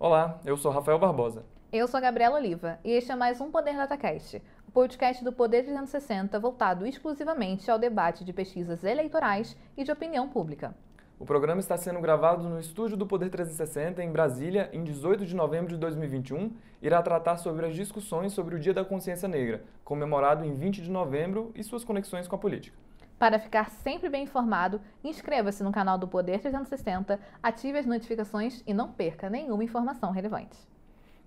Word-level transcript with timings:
Olá, 0.00 0.38
eu 0.44 0.56
sou 0.56 0.70
Rafael 0.70 0.96
Barbosa. 0.96 1.44
Eu 1.72 1.88
sou 1.88 1.98
a 1.98 2.00
Gabriela 2.00 2.36
Oliva 2.36 2.78
e 2.84 2.92
este 2.92 3.10
é 3.10 3.16
mais 3.16 3.40
um 3.40 3.50
Poder 3.50 3.74
DataCast, 3.76 4.40
o 4.68 4.70
podcast 4.70 5.24
do 5.24 5.32
Poder 5.32 5.64
360 5.64 6.38
voltado 6.38 6.86
exclusivamente 6.86 7.68
ao 7.68 7.80
debate 7.80 8.24
de 8.24 8.32
pesquisas 8.32 8.84
eleitorais 8.84 9.56
e 9.76 9.82
de 9.82 9.90
opinião 9.90 10.28
pública. 10.28 10.72
O 11.18 11.26
programa 11.26 11.58
está 11.58 11.76
sendo 11.76 12.00
gravado 12.00 12.48
no 12.48 12.60
estúdio 12.60 12.96
do 12.96 13.08
Poder 13.08 13.28
360 13.28 14.00
em 14.00 14.12
Brasília 14.12 14.70
em 14.72 14.84
18 14.84 15.26
de 15.26 15.34
novembro 15.34 15.70
de 15.72 15.76
2021 15.78 16.52
e 16.80 16.86
irá 16.86 17.02
tratar 17.02 17.36
sobre 17.36 17.66
as 17.66 17.74
discussões 17.74 18.32
sobre 18.32 18.54
o 18.54 18.60
Dia 18.60 18.72
da 18.72 18.84
Consciência 18.84 19.26
Negra, 19.26 19.64
comemorado 19.82 20.44
em 20.44 20.54
20 20.54 20.80
de 20.80 20.90
novembro 20.92 21.50
e 21.56 21.64
suas 21.64 21.82
conexões 21.82 22.28
com 22.28 22.36
a 22.36 22.38
política. 22.38 22.78
Para 23.18 23.40
ficar 23.40 23.68
sempre 23.68 24.08
bem 24.08 24.22
informado, 24.22 24.80
inscreva-se 25.02 25.64
no 25.64 25.72
canal 25.72 25.98
do 25.98 26.06
Poder 26.06 26.38
360, 26.38 27.18
ative 27.42 27.76
as 27.76 27.84
notificações 27.84 28.62
e 28.64 28.72
não 28.72 28.92
perca 28.92 29.28
nenhuma 29.28 29.64
informação 29.64 30.12
relevante. 30.12 30.56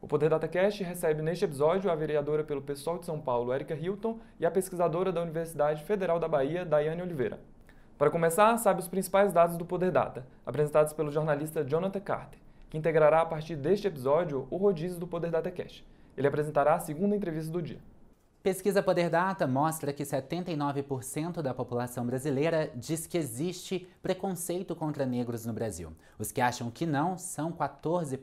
O 0.01 0.07
Poder 0.07 0.29
DataCast 0.29 0.83
recebe 0.83 1.21
neste 1.21 1.43
episódio 1.43 1.91
a 1.91 1.95
vereadora 1.95 2.45
pelo 2.45 2.61
PSOL 2.61 2.97
de 2.97 3.05
São 3.05 3.19
Paulo, 3.19 3.51
Érica 3.51 3.75
Hilton, 3.75 4.19
e 4.39 4.45
a 4.45 4.51
pesquisadora 4.51 5.11
da 5.11 5.21
Universidade 5.21 5.83
Federal 5.83 6.17
da 6.17 6.29
Bahia, 6.29 6.65
Daiane 6.65 7.01
Oliveira. 7.01 7.41
Para 7.97 8.09
começar, 8.09 8.57
sabe 8.57 8.79
os 8.79 8.87
principais 8.87 9.33
dados 9.33 9.57
do 9.57 9.65
Poder 9.65 9.91
Data, 9.91 10.25
apresentados 10.45 10.93
pelo 10.93 11.11
jornalista 11.11 11.63
Jonathan 11.63 11.99
Carter, 11.99 12.39
que 12.69 12.77
integrará 12.77 13.19
a 13.19 13.25
partir 13.25 13.57
deste 13.57 13.85
episódio 13.85 14.47
o 14.49 14.55
rodízio 14.55 14.97
do 14.97 15.05
Poder 15.05 15.29
DataCast. 15.29 15.85
Ele 16.15 16.27
apresentará 16.27 16.75
a 16.75 16.79
segunda 16.79 17.17
entrevista 17.17 17.51
do 17.51 17.61
dia. 17.61 17.79
Pesquisa 18.43 18.81
Poder 18.81 19.07
Data 19.07 19.45
mostra 19.45 19.93
que 19.93 20.01
79% 20.01 21.43
da 21.43 21.53
população 21.53 22.03
brasileira 22.03 22.71
diz 22.75 23.05
que 23.05 23.15
existe 23.15 23.87
preconceito 24.01 24.75
contra 24.75 25.05
negros 25.05 25.45
no 25.45 25.53
Brasil. 25.53 25.93
Os 26.17 26.31
que 26.31 26.41
acham 26.41 26.71
que 26.71 26.83
não 26.83 27.19
são 27.19 27.51
14%. 27.51 28.17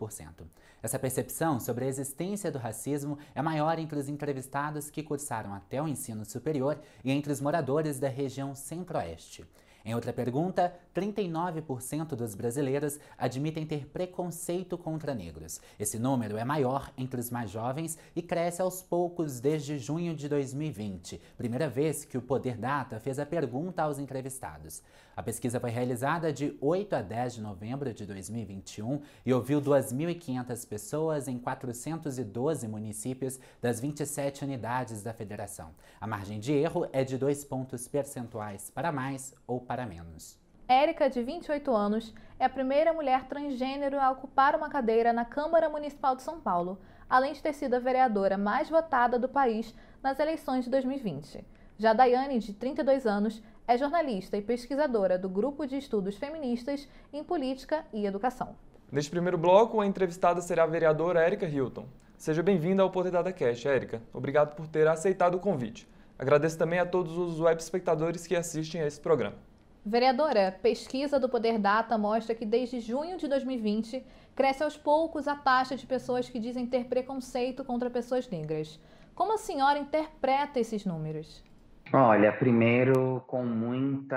Essa 0.83 0.99
percepção 0.99 1.61
sobre 1.61 1.85
a 1.85 1.89
existência 1.89 2.51
do 2.51 2.59
racismo 2.59 3.17
é 3.33 3.41
maior 3.41 3.79
entre 3.79 3.97
os 3.97 4.09
entrevistados 4.09 4.91
que 4.91 5.05
cursaram 5.05 5.55
até 5.55 5.81
o 5.81 5.87
ensino 5.87 6.25
superior 6.25 6.81
e 7.05 7.13
entre 7.13 7.33
os 7.33 7.41
moradores 7.41 8.01
da 8.01 8.09
região 8.09 8.57
Centro-Oeste. 8.57 9.45
Em 9.85 9.95
outra 9.95 10.13
pergunta, 10.13 10.75
39% 10.99 12.17
dos 12.17 12.35
brasileiros 12.35 12.99
admitem 13.17 13.65
ter 13.65 13.87
preconceito 13.87 14.77
contra 14.77 15.15
negros. 15.15 15.61
Esse 15.79 15.97
número 15.97 16.37
é 16.37 16.45
maior 16.45 16.93
entre 16.99 17.21
os 17.21 17.31
mais 17.31 17.51
jovens 17.51 17.97
e 18.17 18.21
cresce 18.21 18.61
aos 18.61 18.83
poucos 18.83 19.39
desde 19.39 19.79
junho 19.79 20.17
de 20.17 20.29
2020, 20.29 21.21
primeira 21.37 21.69
vez 21.69 22.05
que 22.05 22.19
o 22.19 22.23
Poder 22.23 22.57
Data 22.57 22.99
fez 22.99 23.21
a 23.21 23.27
pergunta 23.27 23.85
aos 23.85 24.01
entrevistados. 24.01 24.83
A 25.15 25.23
pesquisa 25.23 25.61
foi 25.61 25.71
realizada 25.71 26.33
de 26.33 26.57
8 26.61 26.97
a 26.97 27.03
10 27.03 27.35
de 27.35 27.41
novembro 27.43 27.95
de 27.95 28.05
2021 28.05 29.01
e 29.25 29.33
ouviu 29.33 29.61
2.500 29.61 30.67
pessoas 30.67 31.29
em 31.29 31.39
412 31.39 32.67
municípios 32.67 33.39
das 33.63 33.79
27 33.79 34.45
unidades 34.45 35.03
da 35.03 35.13
federação. 35.13 35.71
A 36.01 36.09
margem 36.09 36.41
de 36.41 36.53
erro 36.53 36.89
é 36.93 37.05
de 37.05 37.17
2 37.17 37.45
pontos 37.45 37.87
percentuais 37.87 38.71
para 38.71 38.91
mais 38.91 39.33
ou 39.47 39.61
para 39.61 39.87
menos. 39.87 40.48
Érica, 40.69 41.09
de 41.09 41.23
28 41.23 41.75
anos, 41.75 42.15
é 42.39 42.45
a 42.45 42.49
primeira 42.51 42.93
mulher 42.93 43.25
transgênero 43.25 43.99
a 43.99 44.11
ocupar 44.11 44.55
uma 44.55 44.69
cadeira 44.69 45.15
na 45.15 45.25
Câmara 45.25 45.67
Municipal 45.67 46.15
de 46.15 46.23
São 46.23 46.39
Paulo, 46.39 46.79
além 47.09 47.33
de 47.33 47.43
ter 47.43 47.55
sido 47.55 47.73
a 47.73 47.79
vereadora 47.79 48.37
mais 48.37 48.69
votada 48.69 49.19
do 49.19 49.31
país 49.31 49.75
nas 50.03 50.19
eleições 50.19 50.67
de 50.67 50.71
2020. 50.71 51.43
Já 51.79 51.95
Daiane, 51.95 52.39
de 52.39 52.53
32 52.53 53.07
anos, 53.07 53.43
é 53.67 53.79
jornalista 53.79 54.37
e 54.37 54.43
pesquisadora 54.43 55.17
do 55.17 55.27
Grupo 55.27 55.67
de 55.67 55.79
Estudos 55.79 56.19
Feministas 56.19 56.87
em 57.15 57.25
Política 57.25 57.87
e 57.91 58.05
Educação. 58.05 58.55
Neste 58.93 59.11
primeiro 59.11 59.39
bloco, 59.39 59.81
a 59.81 59.87
entrevistada 59.87 60.43
será 60.43 60.65
a 60.65 60.67
vereadora 60.67 61.23
Érica 61.23 61.47
Hilton. 61.47 61.87
Seja 62.19 62.43
bem-vinda 62.43 62.83
ao 62.83 62.91
Poder 62.91 63.11
Data 63.11 63.33
Cash, 63.33 63.65
Érica. 63.65 64.03
Obrigado 64.13 64.55
por 64.55 64.69
ter 64.69 64.87
aceitado 64.87 65.37
o 65.37 65.41
convite. 65.41 65.89
Agradeço 66.19 66.59
também 66.59 66.79
a 66.79 66.85
todos 66.85 67.17
os 67.17 67.41
web 67.41 67.59
espectadores 67.59 68.27
que 68.27 68.37
assistem 68.37 68.83
a 68.83 68.87
esse 68.87 69.01
programa. 69.01 69.48
Vereadora, 69.85 70.59
pesquisa 70.63 71.19
do 71.19 71.29
Poder 71.29 71.59
Data 71.59 71.97
mostra 71.97 72.35
que 72.35 72.45
desde 72.45 72.81
junho 72.81 73.17
de 73.17 73.27
2020 73.29 74.05
cresce 74.35 74.63
aos 74.63 74.77
poucos 74.77 75.27
a 75.27 75.35
taxa 75.35 75.77
de 75.77 75.87
pessoas 75.87 76.29
que 76.29 76.39
dizem 76.39 76.67
ter 76.67 76.85
preconceito 76.85 77.65
contra 77.65 77.89
pessoas 77.89 78.29
negras. 78.29 78.79
Como 79.15 79.35
a 79.35 79.39
senhora 79.39 79.79
interpreta 79.79 80.61
esses 80.61 80.85
números? 80.85 81.43
Olha, 81.93 82.31
primeiro 82.33 83.23
com 83.27 83.45
muita, 83.45 84.17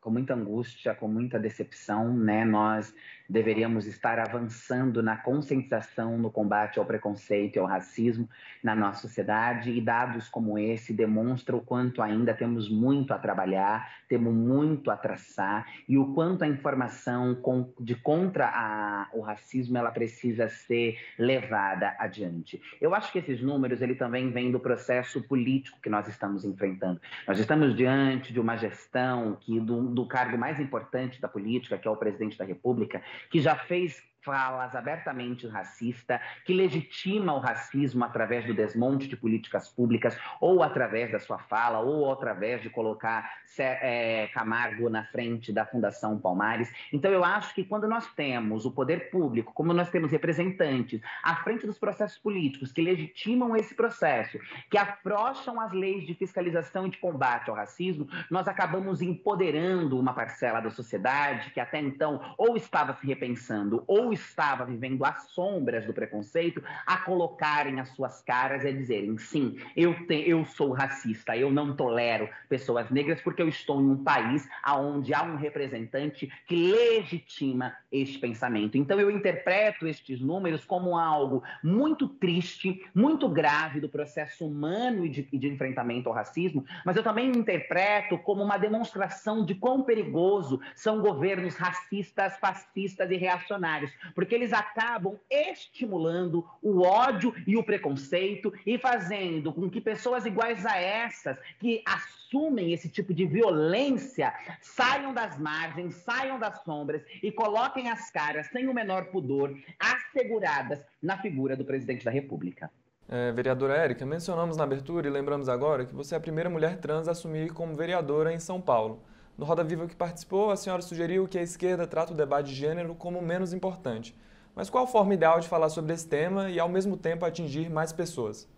com 0.00 0.10
muita 0.10 0.34
angústia, 0.34 0.94
com 0.94 1.08
muita 1.08 1.38
decepção, 1.38 2.12
né? 2.12 2.44
Nós 2.44 2.94
deveríamos 3.28 3.86
estar 3.86 4.18
avançando 4.18 5.02
na 5.02 5.16
conscientização 5.16 6.16
no 6.16 6.30
combate 6.30 6.78
ao 6.78 6.86
preconceito 6.86 7.56
e 7.56 7.58
ao 7.58 7.66
racismo 7.66 8.28
na 8.62 8.74
nossa 8.74 9.02
sociedade 9.02 9.70
e 9.70 9.80
dados 9.80 10.28
como 10.28 10.58
esse 10.58 10.92
demonstram 10.92 11.58
o 11.58 11.60
quanto 11.60 12.00
ainda 12.00 12.32
temos 12.32 12.68
muito 12.68 13.12
a 13.12 13.18
trabalhar, 13.18 13.90
temos 14.08 14.32
muito 14.32 14.90
a 14.90 14.96
traçar 14.96 15.66
e 15.88 15.98
o 15.98 16.14
quanto 16.14 16.42
a 16.42 16.48
informação 16.48 17.36
de 17.78 17.94
contra 17.94 18.46
a, 18.46 19.08
o 19.12 19.20
racismo 19.20 19.76
ela 19.76 19.90
precisa 19.90 20.48
ser 20.48 20.98
levada 21.18 21.94
adiante. 21.98 22.60
Eu 22.80 22.94
acho 22.94 23.12
que 23.12 23.18
esses 23.18 23.42
números 23.42 23.82
ele 23.82 23.94
também 23.94 24.30
vem 24.30 24.50
do 24.50 24.58
processo 24.58 25.22
político 25.22 25.78
que 25.82 25.90
nós 25.90 26.08
estamos 26.08 26.44
enfrentando. 26.44 27.00
Nós 27.26 27.38
estamos 27.38 27.76
diante 27.76 28.32
de 28.32 28.40
uma 28.40 28.56
gestão 28.56 29.36
que 29.40 29.60
do, 29.60 29.82
do 29.88 30.06
cargo 30.06 30.38
mais 30.38 30.58
importante 30.58 31.20
da 31.20 31.28
política, 31.28 31.76
que 31.76 31.86
é 31.86 31.90
o 31.90 31.96
presidente 31.96 32.38
da 32.38 32.44
República, 32.44 33.02
que 33.30 33.40
já 33.40 33.56
fez 33.56 34.02
falas 34.28 34.76
abertamente 34.76 35.46
racista, 35.46 36.20
que 36.44 36.52
legitima 36.52 37.32
o 37.32 37.38
racismo 37.38 38.04
através 38.04 38.44
do 38.44 38.52
desmonte 38.52 39.08
de 39.08 39.16
políticas 39.16 39.70
públicas, 39.70 40.14
ou 40.38 40.62
através 40.62 41.10
da 41.10 41.18
sua 41.18 41.38
fala, 41.38 41.78
ou 41.78 42.12
através 42.12 42.60
de 42.60 42.68
colocar 42.68 43.26
é, 43.58 44.28
Camargo 44.34 44.90
na 44.90 45.04
frente 45.04 45.50
da 45.50 45.64
Fundação 45.64 46.18
Palmares. 46.18 46.70
Então, 46.92 47.10
eu 47.10 47.24
acho 47.24 47.54
que 47.54 47.64
quando 47.64 47.88
nós 47.88 48.06
temos 48.14 48.66
o 48.66 48.70
poder 48.70 49.10
público, 49.10 49.54
como 49.54 49.72
nós 49.72 49.90
temos 49.90 50.12
representantes 50.12 51.00
à 51.24 51.36
frente 51.36 51.66
dos 51.66 51.78
processos 51.78 52.18
políticos 52.18 52.70
que 52.70 52.82
legitimam 52.82 53.56
esse 53.56 53.74
processo, 53.74 54.38
que 54.70 54.76
afrouxam 54.76 55.58
as 55.58 55.72
leis 55.72 56.06
de 56.06 56.14
fiscalização 56.14 56.86
e 56.86 56.90
de 56.90 56.98
combate 56.98 57.48
ao 57.48 57.56
racismo, 57.56 58.06
nós 58.30 58.46
acabamos 58.46 59.00
empoderando 59.00 59.98
uma 59.98 60.12
parcela 60.12 60.60
da 60.60 60.70
sociedade 60.70 61.50
que 61.50 61.60
até 61.60 61.80
então 61.80 62.20
ou 62.36 62.58
estava 62.58 62.92
se 62.92 63.06
repensando 63.06 63.82
ou 63.86 64.12
estava 64.18 64.64
vivendo 64.64 65.04
as 65.04 65.30
sombras 65.30 65.86
do 65.86 65.92
preconceito 65.92 66.62
a 66.86 66.98
colocarem 66.98 67.80
as 67.80 67.88
suas 67.90 68.22
caras 68.22 68.64
e 68.64 68.68
a 68.68 68.72
dizerem: 68.72 69.16
sim, 69.18 69.56
eu, 69.76 70.06
te, 70.06 70.28
eu 70.28 70.44
sou 70.44 70.72
racista, 70.72 71.36
eu 71.36 71.50
não 71.50 71.74
tolero 71.74 72.28
pessoas 72.48 72.90
negras 72.90 73.20
porque 73.20 73.42
eu 73.42 73.48
estou 73.48 73.80
em 73.80 73.90
um 73.90 74.04
país 74.04 74.48
onde 74.66 75.14
há 75.14 75.22
um 75.22 75.36
representante 75.36 76.30
que 76.46 76.72
legitima 76.72 77.74
este 77.90 78.18
pensamento. 78.18 78.76
Então 78.76 78.98
eu 79.00 79.10
interpreto 79.10 79.86
estes 79.86 80.20
números 80.20 80.64
como 80.64 80.98
algo 80.98 81.42
muito 81.62 82.08
triste, 82.08 82.82
muito 82.94 83.28
grave 83.28 83.80
do 83.80 83.88
processo 83.88 84.46
humano 84.46 85.04
e 85.04 85.08
de, 85.08 85.22
de 85.22 85.48
enfrentamento 85.48 86.08
ao 86.08 86.14
racismo, 86.14 86.64
mas 86.84 86.96
eu 86.96 87.02
também 87.02 87.30
interpreto 87.30 88.18
como 88.18 88.42
uma 88.42 88.58
demonstração 88.58 89.44
de 89.44 89.54
quão 89.54 89.82
perigoso 89.82 90.60
são 90.74 91.00
governos 91.00 91.54
racistas, 91.56 92.36
fascistas 92.38 93.10
e 93.10 93.16
reacionários, 93.16 93.92
porque 94.14 94.34
eles 94.34 94.52
acabam 94.52 95.18
estimulando 95.30 96.44
o 96.62 96.82
ódio 96.82 97.34
e 97.46 97.56
o 97.56 97.62
preconceito 97.62 98.52
e 98.66 98.78
fazendo 98.78 99.52
com 99.52 99.68
que 99.68 99.80
pessoas 99.80 100.26
iguais 100.26 100.64
a 100.66 100.76
essas, 100.76 101.38
que 101.58 101.82
assumem 101.84 102.72
esse 102.72 102.88
tipo 102.88 103.14
de 103.14 103.26
violência, 103.26 104.32
saiam 104.60 105.12
das 105.12 105.38
margens, 105.38 105.94
saiam 105.96 106.38
das 106.38 106.62
sombras 106.62 107.02
e 107.22 107.32
coloquem 107.32 107.90
as 107.90 108.10
caras 108.10 108.46
sem 108.48 108.68
o 108.68 108.74
menor 108.74 109.06
pudor, 109.06 109.56
asseguradas 109.78 110.84
na 111.02 111.18
figura 111.18 111.56
do 111.56 111.64
presidente 111.64 112.04
da 112.04 112.10
República. 112.10 112.70
É, 113.10 113.32
vereadora 113.32 113.74
Érica, 113.74 114.04
mencionamos 114.04 114.58
na 114.58 114.64
abertura 114.64 115.08
e 115.08 115.10
lembramos 115.10 115.48
agora 115.48 115.86
que 115.86 115.94
você 115.94 116.14
é 116.14 116.18
a 116.18 116.20
primeira 116.20 116.50
mulher 116.50 116.76
trans 116.76 117.08
a 117.08 117.12
assumir 117.12 117.52
como 117.54 117.74
vereadora 117.74 118.34
em 118.34 118.38
São 118.38 118.60
Paulo. 118.60 119.02
No 119.38 119.44
Roda 119.44 119.62
Viva 119.62 119.86
que 119.86 119.94
participou, 119.94 120.50
a 120.50 120.56
senhora 120.56 120.82
sugeriu 120.82 121.28
que 121.28 121.38
a 121.38 121.42
esquerda 121.42 121.86
trata 121.86 122.12
o 122.12 122.16
debate 122.16 122.48
de 122.48 122.56
gênero 122.56 122.92
como 122.96 123.22
menos 123.22 123.52
importante. 123.52 124.12
Mas 124.52 124.68
qual 124.68 124.82
a 124.82 124.86
forma 124.88 125.14
ideal 125.14 125.38
de 125.38 125.46
falar 125.46 125.68
sobre 125.68 125.94
esse 125.94 126.08
tema 126.08 126.50
e, 126.50 126.58
ao 126.58 126.68
mesmo 126.68 126.96
tempo, 126.96 127.24
atingir 127.24 127.70
mais 127.70 127.92
pessoas? 127.92 128.48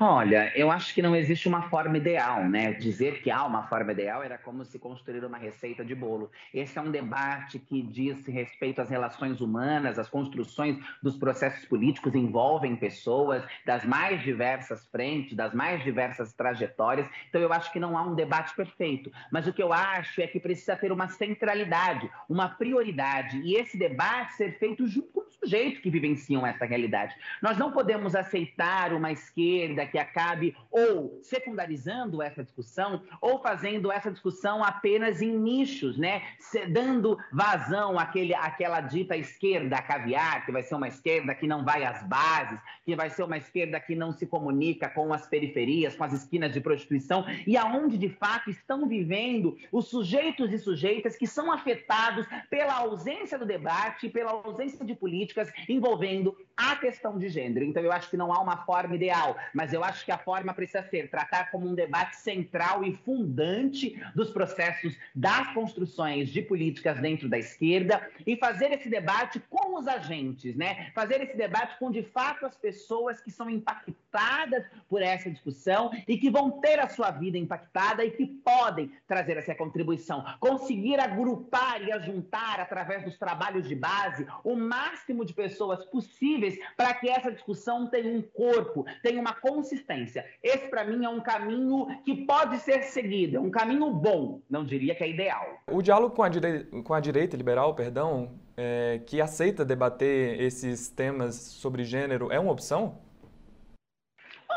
Olha, 0.00 0.52
eu 0.54 0.70
acho 0.70 0.94
que 0.94 1.02
não 1.02 1.16
existe 1.16 1.48
uma 1.48 1.62
forma 1.62 1.96
ideal, 1.96 2.44
né? 2.44 2.72
Dizer 2.72 3.20
que 3.20 3.32
há 3.32 3.44
uma 3.44 3.64
forma 3.64 3.90
ideal 3.90 4.22
era 4.22 4.38
como 4.38 4.64
se 4.64 4.78
construir 4.78 5.24
uma 5.24 5.38
receita 5.38 5.84
de 5.84 5.92
bolo. 5.92 6.30
Esse 6.54 6.78
é 6.78 6.80
um 6.80 6.92
debate 6.92 7.58
que 7.58 7.82
diz 7.82 8.24
respeito 8.24 8.80
às 8.80 8.88
relações 8.88 9.40
humanas, 9.40 9.98
as 9.98 10.08
construções 10.08 10.78
dos 11.02 11.16
processos 11.16 11.64
políticos 11.64 12.14
envolvem 12.14 12.76
pessoas 12.76 13.42
das 13.66 13.84
mais 13.84 14.22
diversas 14.22 14.86
frentes, 14.86 15.36
das 15.36 15.52
mais 15.52 15.82
diversas 15.82 16.32
trajetórias. 16.32 17.10
Então 17.28 17.40
eu 17.40 17.52
acho 17.52 17.72
que 17.72 17.80
não 17.80 17.98
há 17.98 18.02
um 18.02 18.14
debate 18.14 18.54
perfeito, 18.54 19.10
mas 19.32 19.48
o 19.48 19.52
que 19.52 19.62
eu 19.62 19.72
acho 19.72 20.20
é 20.20 20.28
que 20.28 20.38
precisa 20.38 20.76
ter 20.76 20.92
uma 20.92 21.08
centralidade, 21.08 22.08
uma 22.28 22.48
prioridade 22.48 23.40
e 23.40 23.56
esse 23.56 23.76
debate 23.76 24.34
ser 24.34 24.60
feito 24.60 24.86
junto 24.86 25.08
com 25.08 25.28
sujeitos 25.40 25.80
que 25.80 25.90
vivenciam 25.90 26.46
essa 26.46 26.64
realidade. 26.64 27.16
Nós 27.42 27.58
não 27.58 27.72
podemos 27.72 28.14
aceitar 28.14 28.92
uma 28.92 29.10
esquerda 29.10 29.87
que 29.88 29.98
acabe 29.98 30.56
ou 30.70 31.18
secundarizando 31.22 32.22
essa 32.22 32.42
discussão 32.42 33.02
ou 33.20 33.40
fazendo 33.40 33.90
essa 33.90 34.10
discussão 34.10 34.62
apenas 34.62 35.20
em 35.20 35.36
nichos, 35.36 35.98
né? 35.98 36.22
Dando 36.70 37.18
vazão 37.32 37.98
àquele, 37.98 38.34
àquela 38.34 38.80
dita 38.80 39.16
esquerda 39.16 39.82
caviar, 39.82 40.46
que 40.46 40.52
vai 40.52 40.62
ser 40.62 40.74
uma 40.74 40.88
esquerda 40.88 41.34
que 41.34 41.46
não 41.46 41.64
vai 41.64 41.84
às 41.84 42.02
bases, 42.04 42.60
que 42.84 42.94
vai 42.94 43.10
ser 43.10 43.22
uma 43.22 43.36
esquerda 43.36 43.80
que 43.80 43.94
não 43.94 44.12
se 44.12 44.26
comunica 44.26 44.88
com 44.88 45.12
as 45.12 45.26
periferias, 45.26 45.96
com 45.96 46.04
as 46.04 46.12
esquinas 46.12 46.52
de 46.52 46.60
prostituição 46.60 47.24
e 47.46 47.56
aonde 47.56 47.98
de 47.98 48.08
fato 48.08 48.50
estão 48.50 48.86
vivendo 48.86 49.56
os 49.72 49.88
sujeitos 49.88 50.52
e 50.52 50.58
sujeitas 50.58 51.16
que 51.16 51.26
são 51.26 51.50
afetados 51.50 52.26
pela 52.48 52.74
ausência 52.74 53.38
do 53.38 53.44
debate, 53.44 54.08
pela 54.08 54.30
ausência 54.30 54.84
de 54.84 54.94
política 54.94 55.08
políticas 55.08 55.50
envolvendo 55.68 56.36
a 56.56 56.76
questão 56.76 57.18
de 57.18 57.28
gênero. 57.28 57.64
Então, 57.64 57.82
eu 57.82 57.92
acho 57.92 58.10
que 58.10 58.16
não 58.16 58.32
há 58.32 58.40
uma 58.40 58.58
forma 58.64 58.94
ideal, 58.94 59.36
mas 59.54 59.72
eu 59.72 59.77
acho 59.84 60.04
que 60.04 60.12
a 60.12 60.18
forma 60.18 60.52
precisa 60.54 60.82
ser 60.82 61.10
tratar 61.10 61.50
como 61.50 61.68
um 61.68 61.74
debate 61.74 62.16
central 62.16 62.84
e 62.84 62.94
fundante 62.96 64.00
dos 64.14 64.30
processos 64.30 64.96
das 65.14 65.52
construções 65.52 66.28
de 66.28 66.42
políticas 66.42 67.00
dentro 67.00 67.28
da 67.28 67.38
esquerda 67.38 68.08
e 68.26 68.36
fazer 68.36 68.72
esse 68.72 68.88
debate 68.88 69.40
com 69.48 69.78
os 69.78 69.86
agentes, 69.86 70.56
né? 70.56 70.90
Fazer 70.94 71.20
esse 71.22 71.36
debate 71.36 71.78
com, 71.78 71.90
de 71.90 72.02
fato, 72.02 72.46
as 72.46 72.56
pessoas 72.56 73.20
que 73.20 73.30
são 73.30 73.48
impactadas 73.48 74.64
por 74.88 75.02
essa 75.02 75.30
discussão 75.30 75.90
e 76.06 76.16
que 76.16 76.30
vão 76.30 76.50
ter 76.60 76.78
a 76.80 76.88
sua 76.88 77.10
vida 77.10 77.38
impactada 77.38 78.04
e 78.04 78.10
que 78.10 78.26
podem 78.26 78.92
trazer 79.06 79.36
essa 79.36 79.54
contribuição. 79.54 80.24
Conseguir 80.40 81.00
agrupar 81.00 81.82
e 81.82 81.92
ajuntar, 81.92 82.60
através 82.60 83.04
dos 83.04 83.18
trabalhos 83.18 83.68
de 83.68 83.74
base, 83.74 84.26
o 84.44 84.56
máximo 84.56 85.24
de 85.24 85.34
pessoas 85.34 85.84
possíveis 85.84 86.58
para 86.76 86.94
que 86.94 87.08
essa 87.08 87.30
discussão 87.30 87.86
tenha 87.86 88.12
um 88.12 88.22
corpo, 88.22 88.84
tenha 89.02 89.20
uma 89.20 89.34
consistência. 89.68 90.24
Esse, 90.42 90.68
para 90.68 90.84
mim, 90.84 91.04
é 91.04 91.08
um 91.08 91.20
caminho 91.20 91.86
que 92.04 92.24
pode 92.26 92.58
ser 92.60 92.82
seguido, 92.84 93.36
é 93.36 93.40
um 93.40 93.50
caminho 93.50 93.90
bom, 93.90 94.40
não 94.48 94.64
diria 94.64 94.94
que 94.94 95.04
é 95.04 95.10
ideal. 95.10 95.46
O 95.70 95.82
diálogo 95.82 96.14
com 96.14 96.22
a, 96.22 96.28
direi 96.28 96.64
com 96.64 96.94
a 96.94 97.00
direita 97.00 97.36
liberal, 97.36 97.74
perdão, 97.74 98.30
é, 98.56 99.00
que 99.06 99.20
aceita 99.20 99.64
debater 99.64 100.40
esses 100.40 100.88
temas 100.88 101.34
sobre 101.34 101.84
gênero, 101.84 102.32
é 102.32 102.40
uma 102.40 102.52
opção? 102.52 102.98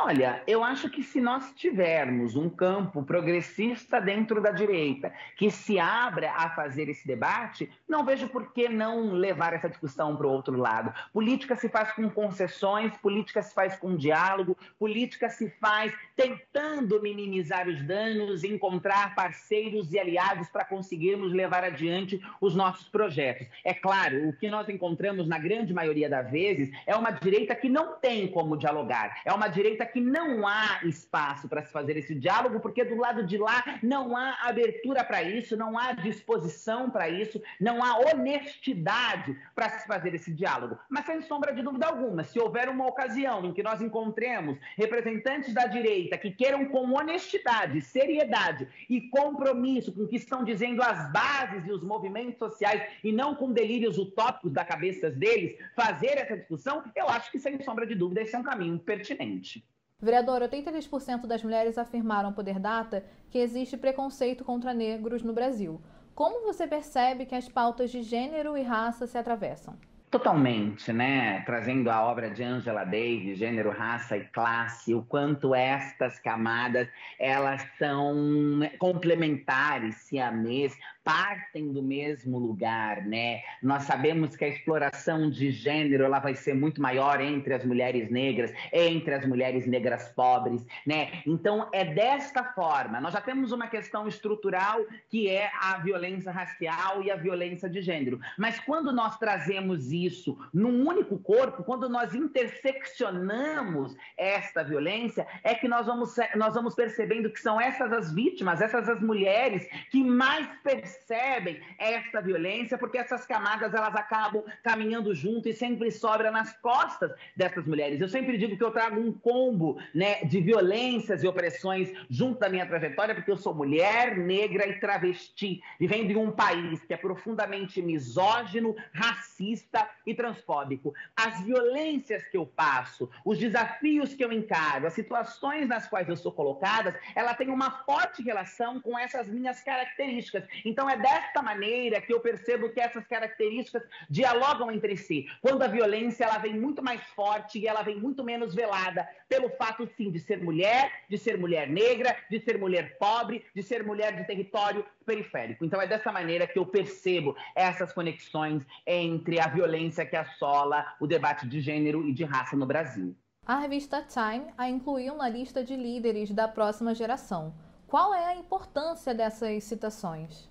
Olha, 0.04 0.42
eu 0.48 0.64
acho 0.64 0.90
que 0.90 1.04
se 1.04 1.22
nós 1.22 1.54
tivermos 1.56 2.36
um 2.36 2.50
campo 2.50 3.04
progressista 3.04 4.02
dentro 4.02 4.42
da 4.42 4.50
direita 4.50 5.14
que 5.38 5.52
se 5.52 5.80
abra 5.80 6.32
a 6.32 6.50
fazer 6.50 6.90
esse 6.90 7.06
debate, 7.06 7.70
não 7.88 8.04
vejo 8.04 8.28
por 8.28 8.52
que 8.52 8.68
não 8.68 9.12
levar 9.12 9.54
essa 9.54 9.70
discussão 9.70 10.16
para 10.16 10.26
o 10.26 10.32
outro 10.32 10.58
lado. 10.58 10.92
Política 11.14 11.56
se 11.56 11.70
faz 11.70 11.92
com 11.92 12.10
concessões, 12.10 12.98
política 12.98 13.44
se 13.44 13.54
faz 13.54 13.76
com 13.76 13.96
diálogo, 13.96 14.58
política 14.80 15.30
se 15.30 15.52
faz 15.62 15.94
tentando 16.16 17.00
minimizar 17.00 17.68
os 17.68 17.84
danos, 17.84 18.44
encontrar 18.44 19.14
parceiros 19.14 19.94
e 19.94 20.00
aliados 20.00 20.50
para 20.50 20.66
conseguirmos 20.66 21.32
levar 21.32 21.64
adiante 21.64 22.20
os 22.42 22.56
nossos 22.56 22.88
projetos. 22.88 23.46
É 23.64 23.74
claro, 23.76 24.28
o 24.28 24.34
que 24.34 24.50
nós 24.50 24.68
encontramos 24.68 25.28
na 25.28 25.38
grande 25.38 25.76
maioria 25.76 26.10
das 26.10 26.32
vezes 26.32 26.72
é 26.88 26.96
uma 26.96 27.12
direita 27.12 27.54
que 27.54 27.70
não 27.70 28.00
tem 28.00 28.28
como 28.28 28.58
dialogar, 28.58 29.22
é 29.24 29.32
uma 29.32 29.48
direita 29.48 29.91
que 29.92 30.00
não 30.00 30.48
há 30.48 30.80
espaço 30.84 31.48
para 31.48 31.64
se 31.64 31.72
fazer 31.72 31.98
esse 31.98 32.16
diálogo, 32.16 32.60
porque 32.60 32.84
do 32.84 32.96
lado 32.96 33.26
de 33.26 33.38
lá 33.38 33.64
não 33.84 34.16
há 34.16 34.38
abertura 34.44 35.04
para 35.04 35.22
isso, 35.22 35.58
não 35.58 35.78
há 35.78 35.94
disposição 35.94 36.90
para 36.90 37.10
isso, 37.10 37.42
não 37.60 37.84
há 37.84 37.98
honestidade 38.00 39.38
para 39.56 39.70
se 39.70 39.88
fazer 39.88 40.14
esse 40.16 40.34
diálogo. 40.34 40.78
Mas 40.90 41.06
sem 41.06 41.22
sombra 41.22 41.54
de 41.54 41.62
dúvida 41.62 41.88
alguma, 41.88 42.24
se 42.24 42.40
houver 42.40 42.70
uma 42.70 42.88
ocasião 42.88 43.46
em 43.46 43.54
que 43.54 43.64
nós 43.64 43.82
encontremos 43.82 44.58
representantes 44.78 45.54
da 45.54 45.66
direita 45.66 46.18
que 46.18 46.32
queiram 46.32 46.66
com 46.66 46.92
honestidade, 46.94 47.82
seriedade 47.82 48.68
e 48.90 49.02
compromisso 49.10 49.92
com 49.92 50.04
o 50.04 50.08
que 50.08 50.16
estão 50.16 50.44
dizendo 50.44 50.82
as 50.82 51.12
bases 51.12 51.66
e 51.66 51.72
os 51.72 51.84
movimentos 51.84 52.38
sociais 52.38 52.82
e 53.04 53.12
não 53.12 53.36
com 53.36 53.52
delírios 53.52 53.98
utópicos 53.98 54.52
da 54.52 54.64
cabeça 54.64 55.10
deles, 55.10 55.58
fazer 55.76 56.18
essa 56.18 56.38
discussão, 56.38 56.84
eu 56.96 57.08
acho 57.10 57.32
que 57.32 57.40
sem 57.40 57.62
sombra 57.62 57.86
de 57.86 57.96
dúvida 57.96 58.22
esse 58.22 58.36
é 58.36 58.40
um 58.40 58.44
caminho 58.44 58.80
pertinente. 58.80 59.66
Vereador, 60.02 60.42
83% 60.42 61.28
das 61.28 61.44
mulheres 61.44 61.78
afirmaram 61.78 62.34
Poder 62.34 62.58
Data 62.58 63.06
que 63.30 63.38
existe 63.38 63.78
preconceito 63.78 64.44
contra 64.44 64.74
negros 64.74 65.22
no 65.22 65.32
Brasil. 65.32 65.80
Como 66.16 66.44
você 66.44 66.68
percebe 66.68 67.26
que 67.26 67.36
as 67.36 67.48
pautas 67.48 67.92
de 67.92 68.02
gênero 68.02 68.58
e 68.58 68.64
raça 68.64 69.06
se 69.06 69.18
atravessam? 69.18 69.76
Totalmente, 70.12 70.92
né? 70.92 71.42
Trazendo 71.46 71.90
a 71.90 72.04
obra 72.04 72.30
de 72.30 72.44
Angela 72.44 72.84
Davis, 72.84 73.38
Gênero, 73.38 73.70
Raça 73.70 74.18
e 74.18 74.26
Classe, 74.26 74.94
o 74.94 75.04
quanto 75.04 75.56
estas 75.56 76.20
camadas 76.20 76.90
elas 77.18 77.66
são 77.80 78.60
complementares, 78.78 79.96
mesma, 80.34 80.78
partem 81.04 81.72
do 81.72 81.82
mesmo 81.82 82.38
lugar, 82.38 83.04
né? 83.06 83.42
Nós 83.62 83.84
sabemos 83.84 84.36
que 84.36 84.46
a 84.46 84.48
exploração 84.48 85.30
de 85.30 85.52
gênero 85.52 86.04
ela 86.04 86.20
vai 86.20 86.36
ser 86.36 86.54
muito 86.54 86.82
maior 86.82 87.20
entre 87.20 87.54
as 87.54 87.66
mulheres 87.66 88.10
negras, 88.12 88.54
entre 88.72 89.14
as 89.14 89.26
mulheres 89.26 89.66
negras 89.66 90.10
pobres, 90.10 90.66
né? 90.86 91.22
Então 91.26 91.68
é 91.74 91.86
desta 91.86 92.44
forma. 92.44 93.02
Nós 93.02 93.14
já 93.14 93.22
temos 93.22 93.52
uma 93.52 93.68
questão 93.68 94.08
estrutural 94.08 94.80
que 95.10 95.28
é 95.28 95.52
a 95.60 95.78
violência 95.80 96.32
racial 96.32 97.02
e 97.02 97.10
a 97.10 97.16
violência 97.16 97.70
de 97.70 97.82
gênero. 97.82 98.20
Mas 98.38 98.60
quando 98.60 98.92
nós 98.92 99.18
trazemos 99.18 99.92
isso 99.92 100.38
num 100.54 100.88
único 100.88 101.18
corpo, 101.18 101.64
quando 101.64 101.90
nós 101.90 102.14
interseccionamos 102.14 103.96
esta 104.16 104.64
violência, 104.64 105.26
é 105.44 105.56
que 105.56 105.68
nós 105.68 105.88
vamos 105.88 106.16
nós 106.36 106.54
vamos 106.54 106.76
percebendo 106.76 107.30
que 107.32 107.40
são 107.40 107.60
essas 107.60 107.92
as 107.92 108.14
vítimas, 108.14 108.62
essas 108.62 108.88
as 108.88 109.02
mulheres 109.02 109.68
que 109.90 110.04
mais 110.04 110.48
percebem 110.64 110.92
percebem 111.02 111.60
essa 111.78 112.22
violência, 112.22 112.78
porque 112.78 112.98
essas 112.98 113.26
camadas 113.26 113.74
elas 113.74 113.96
acabam 113.96 114.44
caminhando 114.64 115.14
junto 115.14 115.50
e 115.50 115.54
sempre 115.54 115.92
sobra 115.92 116.32
nas 116.32 116.54
costas 116.60 117.12
dessas 117.36 117.66
mulheres. 117.66 118.00
Eu 118.00 118.08
sempre 118.08 118.38
digo 118.38 118.58
que 118.58 118.64
eu 118.64 118.72
trago 118.72 119.00
um 119.00 119.12
combo 119.12 119.78
né, 119.94 120.24
de 120.24 120.40
violências 120.40 121.24
e 121.24 121.28
opressões 121.28 121.92
junto 122.10 122.40
da 122.40 122.50
minha 122.50 122.66
trajetória, 122.66 123.16
porque 123.16 123.32
eu 123.32 123.38
sou 123.38 123.54
mulher, 123.54 124.18
negra 124.18 124.68
e 124.68 124.80
travesti, 124.80 125.62
vivendo 125.80 126.12
em 126.12 126.18
um 126.18 126.32
país 126.32 126.84
que 126.86 126.94
é 126.94 126.98
profundamente 126.98 127.82
misógino, 127.82 128.76
racista 128.94 129.88
e 130.06 130.14
transfóbico. 130.14 130.94
As 131.16 131.42
violências 131.44 132.24
que 132.26 132.38
eu 132.38 132.46
passo, 132.46 133.10
os 133.26 133.38
desafios 133.38 134.14
que 134.14 134.24
eu 134.24 134.32
encaro, 134.32 134.88
as 134.88 134.94
situações 134.94 135.68
nas 135.68 135.88
quais 135.88 136.08
eu 136.08 136.16
sou 136.16 136.32
colocada, 136.32 137.00
ela 137.16 137.34
tem 137.34 137.50
uma 137.50 137.72
forte 137.86 138.22
relação 138.22 138.80
com 138.80 138.98
essas 138.98 139.28
minhas 139.28 139.62
características. 139.62 140.44
Então, 140.64 140.81
então 140.82 140.90
é 140.90 140.98
desta 140.98 141.44
maneira 141.44 142.02
que 142.02 142.12
eu 142.12 142.20
percebo 142.20 142.68
que 142.70 142.80
essas 142.80 143.06
características 143.06 143.84
dialogam 144.10 144.72
entre 144.72 144.98
si. 144.98 145.28
Quando 145.40 145.62
a 145.62 145.68
violência 145.68 146.24
ela 146.24 146.40
vem 146.40 146.60
muito 146.60 146.82
mais 146.82 147.04
forte 147.10 147.60
e 147.60 147.68
ela 147.68 147.84
vem 147.84 148.00
muito 148.00 148.24
menos 148.24 148.56
velada 148.56 149.08
pelo 149.30 149.48
fato 149.52 149.88
sim 149.96 150.10
de 150.10 150.18
ser 150.18 150.42
mulher, 150.42 150.92
de 151.08 151.20
ser 151.20 151.38
mulher 151.38 151.70
negra, 151.70 152.18
de 152.32 152.40
ser 152.40 152.58
mulher 152.58 152.98
pobre, 152.98 153.46
de 153.54 153.62
ser 153.62 153.84
mulher 153.84 154.16
de 154.16 154.24
território 154.24 154.84
periférico. 155.06 155.64
Então 155.64 155.80
é 155.80 155.86
dessa 155.86 156.12
maneira 156.12 156.48
que 156.48 156.58
eu 156.58 156.66
percebo 156.66 157.36
essas 157.56 157.94
conexões 157.94 158.66
entre 158.88 159.40
a 159.40 159.46
violência 159.46 160.04
que 160.04 160.16
assola 160.16 160.96
o 161.00 161.06
debate 161.06 161.48
de 161.48 161.62
gênero 161.62 162.10
e 162.10 162.12
de 162.12 162.24
raça 162.24 162.56
no 162.56 162.66
Brasil. 162.66 163.16
A 163.46 163.60
revista 163.60 164.02
Time 164.02 164.52
a 164.58 164.68
incluiu 164.68 165.16
na 165.16 165.30
lista 165.30 165.64
de 165.64 165.76
líderes 165.76 166.32
da 166.32 166.48
próxima 166.48 166.96
geração. 166.96 167.54
Qual 167.88 168.16
é 168.16 168.26
a 168.26 168.36
importância 168.36 169.14
dessas 169.14 169.64
citações? 169.64 170.50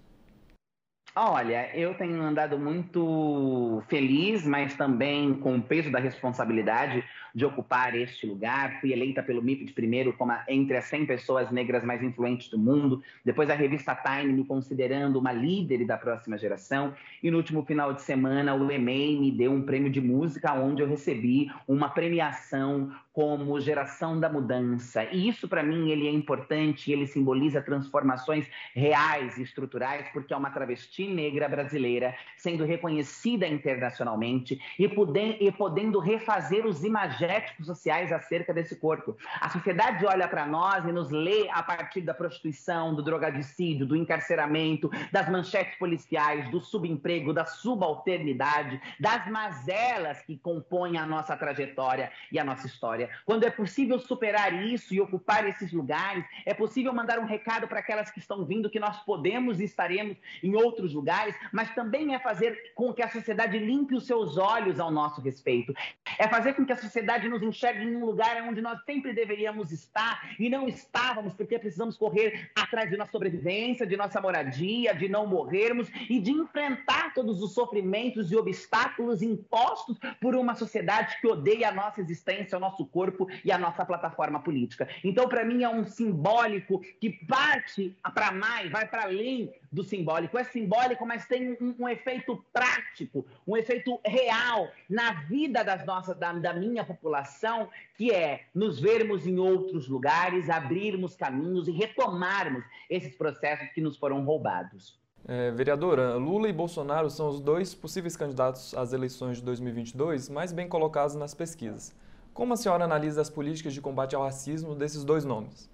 Olha, 1.14 1.68
eu 1.74 1.92
tenho 1.94 2.22
andado 2.22 2.56
muito 2.56 3.82
feliz, 3.88 4.46
mas 4.46 4.74
também 4.74 5.34
com 5.34 5.56
o 5.56 5.62
peso 5.62 5.90
da 5.90 5.98
responsabilidade 5.98 7.02
de 7.34 7.44
ocupar 7.44 7.96
este 7.96 8.26
lugar. 8.26 8.80
Fui 8.80 8.92
eleita 8.92 9.20
pelo 9.20 9.42
MIPD 9.42 9.72
primeiro 9.72 10.12
como 10.12 10.30
a, 10.30 10.44
entre 10.46 10.76
as 10.76 10.84
100 10.84 11.06
pessoas 11.06 11.50
negras 11.50 11.84
mais 11.84 12.00
influentes 12.00 12.48
do 12.48 12.58
mundo. 12.58 13.02
Depois 13.24 13.50
a 13.50 13.54
revista 13.54 13.92
Time 13.94 14.32
me 14.32 14.44
considerando 14.44 15.18
uma 15.18 15.32
líder 15.32 15.84
da 15.84 15.98
próxima 15.98 16.38
geração. 16.38 16.94
E 17.20 17.28
no 17.28 17.38
último 17.38 17.64
final 17.64 17.92
de 17.92 18.02
semana 18.02 18.54
o 18.54 18.70
EMEI 18.70 19.18
me 19.18 19.32
deu 19.32 19.52
um 19.52 19.62
prêmio 19.62 19.90
de 19.90 20.00
música 20.00 20.54
onde 20.54 20.80
eu 20.80 20.88
recebi 20.88 21.50
uma 21.66 21.88
premiação 21.88 22.92
como 23.12 23.60
geração 23.60 24.18
da 24.18 24.28
mudança. 24.28 25.04
E 25.04 25.28
isso, 25.28 25.48
para 25.48 25.62
mim, 25.62 25.90
ele 25.90 26.06
é 26.06 26.10
importante, 26.10 26.92
ele 26.92 27.06
simboliza 27.06 27.60
transformações 27.60 28.48
reais 28.72 29.36
e 29.36 29.42
estruturais, 29.42 30.08
porque 30.12 30.32
é 30.32 30.36
uma 30.36 30.50
travesti 30.50 31.00
negra 31.09 31.49
brasileira 31.49 32.14
sendo 32.37 32.64
reconhecida 32.64 33.47
internacionalmente 33.47 34.61
e, 34.78 34.88
podendo, 34.88 35.37
e 35.40 35.52
podendo 35.52 35.99
refazer 35.99 36.66
os 36.66 36.85
imagéticos 36.85 37.66
sociais 37.66 38.12
acerca 38.12 38.52
desse 38.52 38.76
corpo. 38.76 39.16
A 39.40 39.49
sociedade 39.49 40.04
olha 40.07 40.26
para 40.26 40.47
nós 40.47 40.85
e 40.85 40.92
nos 40.92 41.11
lê 41.11 41.49
a 41.50 41.62
partir 41.62 42.00
da 42.00 42.14
prostituição, 42.14 42.95
do 42.95 43.02
drogadicídio, 43.02 43.87
do 43.87 43.97
encarceramento, 43.97 44.90
das 45.12 45.28
manchetes 45.28 45.76
policiais, 45.78 46.50
do 46.50 46.61
subemprego, 46.61 47.33
da 47.33 47.45
subalternidade, 47.45 48.80
das 48.99 49.28
mazelas 49.30 50.21
que 50.23 50.38
compõem 50.38 50.97
a 50.97 51.07
nossa 51.07 51.37
trajetória 51.37 52.11
e 52.33 52.38
a 52.38 52.45
nossa 52.45 52.66
história. 52.66 53.11
Quando 53.25 53.45
é 53.45 53.50
possível 53.50 53.99
superar 53.99 54.52
isso 54.64 54.95
e 54.95 55.00
ocupar 55.00 55.47
esses 55.49 55.73
lugares, 55.73 56.25
é 56.47 56.54
possível 56.54 56.92
mandar 56.92 57.19
um 57.19 57.26
recado 57.26 57.69
para 57.69 57.80
aquelas 57.80 58.11
que 58.11 58.19
estão 58.19 58.45
vindo 58.45 58.71
que 58.71 58.80
nós 58.80 58.99
podemos 59.04 59.61
e 59.61 59.64
estaremos 59.64 60.16
em 60.42 60.54
outros 60.54 60.89
lugares, 60.92 61.35
mas 61.52 61.75
também 61.75 62.14
é 62.14 62.18
fazer 62.18 62.73
com 62.75 62.92
que 62.92 63.02
a 63.02 63.11
sociedade 63.11 63.59
limpe 63.59 63.94
os 63.94 64.06
seus 64.06 64.37
olhos 64.37 64.80
ao 64.80 64.90
nosso 64.90 65.20
respeito. 65.20 65.75
É 66.18 66.28
fazer 66.28 66.54
com 66.54 66.64
que 66.64 66.73
a 66.73 66.76
sociedade 66.76 67.28
nos 67.28 67.42
enxergue 67.42 67.85
em 67.85 67.97
um 67.97 68.04
lugar 68.04 68.42
onde 68.42 68.61
nós 68.61 68.82
sempre 68.85 69.12
deveríamos 69.12 69.73
estar 69.73 70.35
e 70.38 70.49
não 70.49 70.68
estávamos, 70.68 71.32
porque 71.35 71.59
precisamos 71.59 71.97
correr 71.97 72.50
atrás 72.54 72.90
de 72.90 72.97
nossa 72.97 73.12
sobrevivência, 73.12 73.87
de 73.87 73.97
nossa 73.97 74.20
moradia, 74.20 74.94
de 74.94 75.09
não 75.09 75.26
morrermos 75.26 75.88
e 76.09 76.20
de 76.20 76.30
enfrentar 76.30 77.12
todos 77.14 77.42
os 77.42 77.52
sofrimentos 77.54 78.30
e 78.30 78.37
obstáculos 78.37 79.23
impostos 79.23 79.99
por 80.20 80.35
uma 80.35 80.54
sociedade 80.54 81.20
que 81.20 81.26
odeia 81.26 81.68
a 81.68 81.73
nossa 81.73 82.00
existência, 82.00 82.56
o 82.56 82.61
nosso 82.61 82.87
corpo 82.87 83.28
e 83.44 83.52
a 83.52 83.59
nossa 83.59 83.85
plataforma 83.85 84.40
política. 84.40 84.88
Então, 85.04 85.28
para 85.28 85.44
mim, 85.44 85.62
é 85.62 85.68
um 85.68 85.85
simbólico 85.85 86.80
que 87.00 87.11
parte 87.26 87.97
para 88.14 88.32
mais, 88.32 88.70
vai 88.70 88.87
para 88.87 89.04
além 89.04 89.52
do 89.70 89.84
simbólico. 89.84 90.36
É 90.36 90.44
simbólico, 90.44 91.06
mas 91.06 91.26
tem 91.26 91.52
um, 91.60 91.74
um, 91.80 91.88
efeito 91.88 92.44
prático, 92.52 93.24
um 93.46 93.56
efeito 93.56 94.00
real 94.04 94.68
na 94.88 95.22
vida 95.22 95.62
das 95.62 95.84
nossas, 95.86 96.16
da, 96.16 96.32
da 96.32 96.52
minha 96.52 96.84
população, 96.84 97.68
que 97.96 98.10
é 98.10 98.46
nos 98.54 98.80
vermos 98.80 99.26
em 99.26 99.38
outros 99.38 99.88
lugares, 99.88 100.50
abrirmos 100.50 101.14
caminhos 101.14 101.68
e 101.68 101.70
retomarmos 101.70 102.64
esses 102.88 103.14
processos 103.14 103.68
que 103.72 103.80
nos 103.80 103.96
foram 103.96 104.24
roubados. 104.24 104.98
É, 105.28 105.50
vereadora, 105.50 106.14
Lula 106.14 106.48
e 106.48 106.52
Bolsonaro 106.52 107.10
são 107.10 107.28
os 107.28 107.40
dois 107.40 107.74
possíveis 107.74 108.16
candidatos 108.16 108.74
às 108.74 108.92
eleições 108.92 109.36
de 109.36 109.44
2022 109.44 110.28
mais 110.28 110.50
bem 110.50 110.66
colocados 110.66 111.14
nas 111.14 111.34
pesquisas. 111.34 111.94
Como 112.32 112.54
a 112.54 112.56
senhora 112.56 112.84
analisa 112.84 113.20
as 113.20 113.28
políticas 113.28 113.74
de 113.74 113.80
combate 113.80 114.16
ao 114.16 114.22
racismo 114.22 114.74
desses 114.74 115.04
dois 115.04 115.24
nomes? 115.24 115.68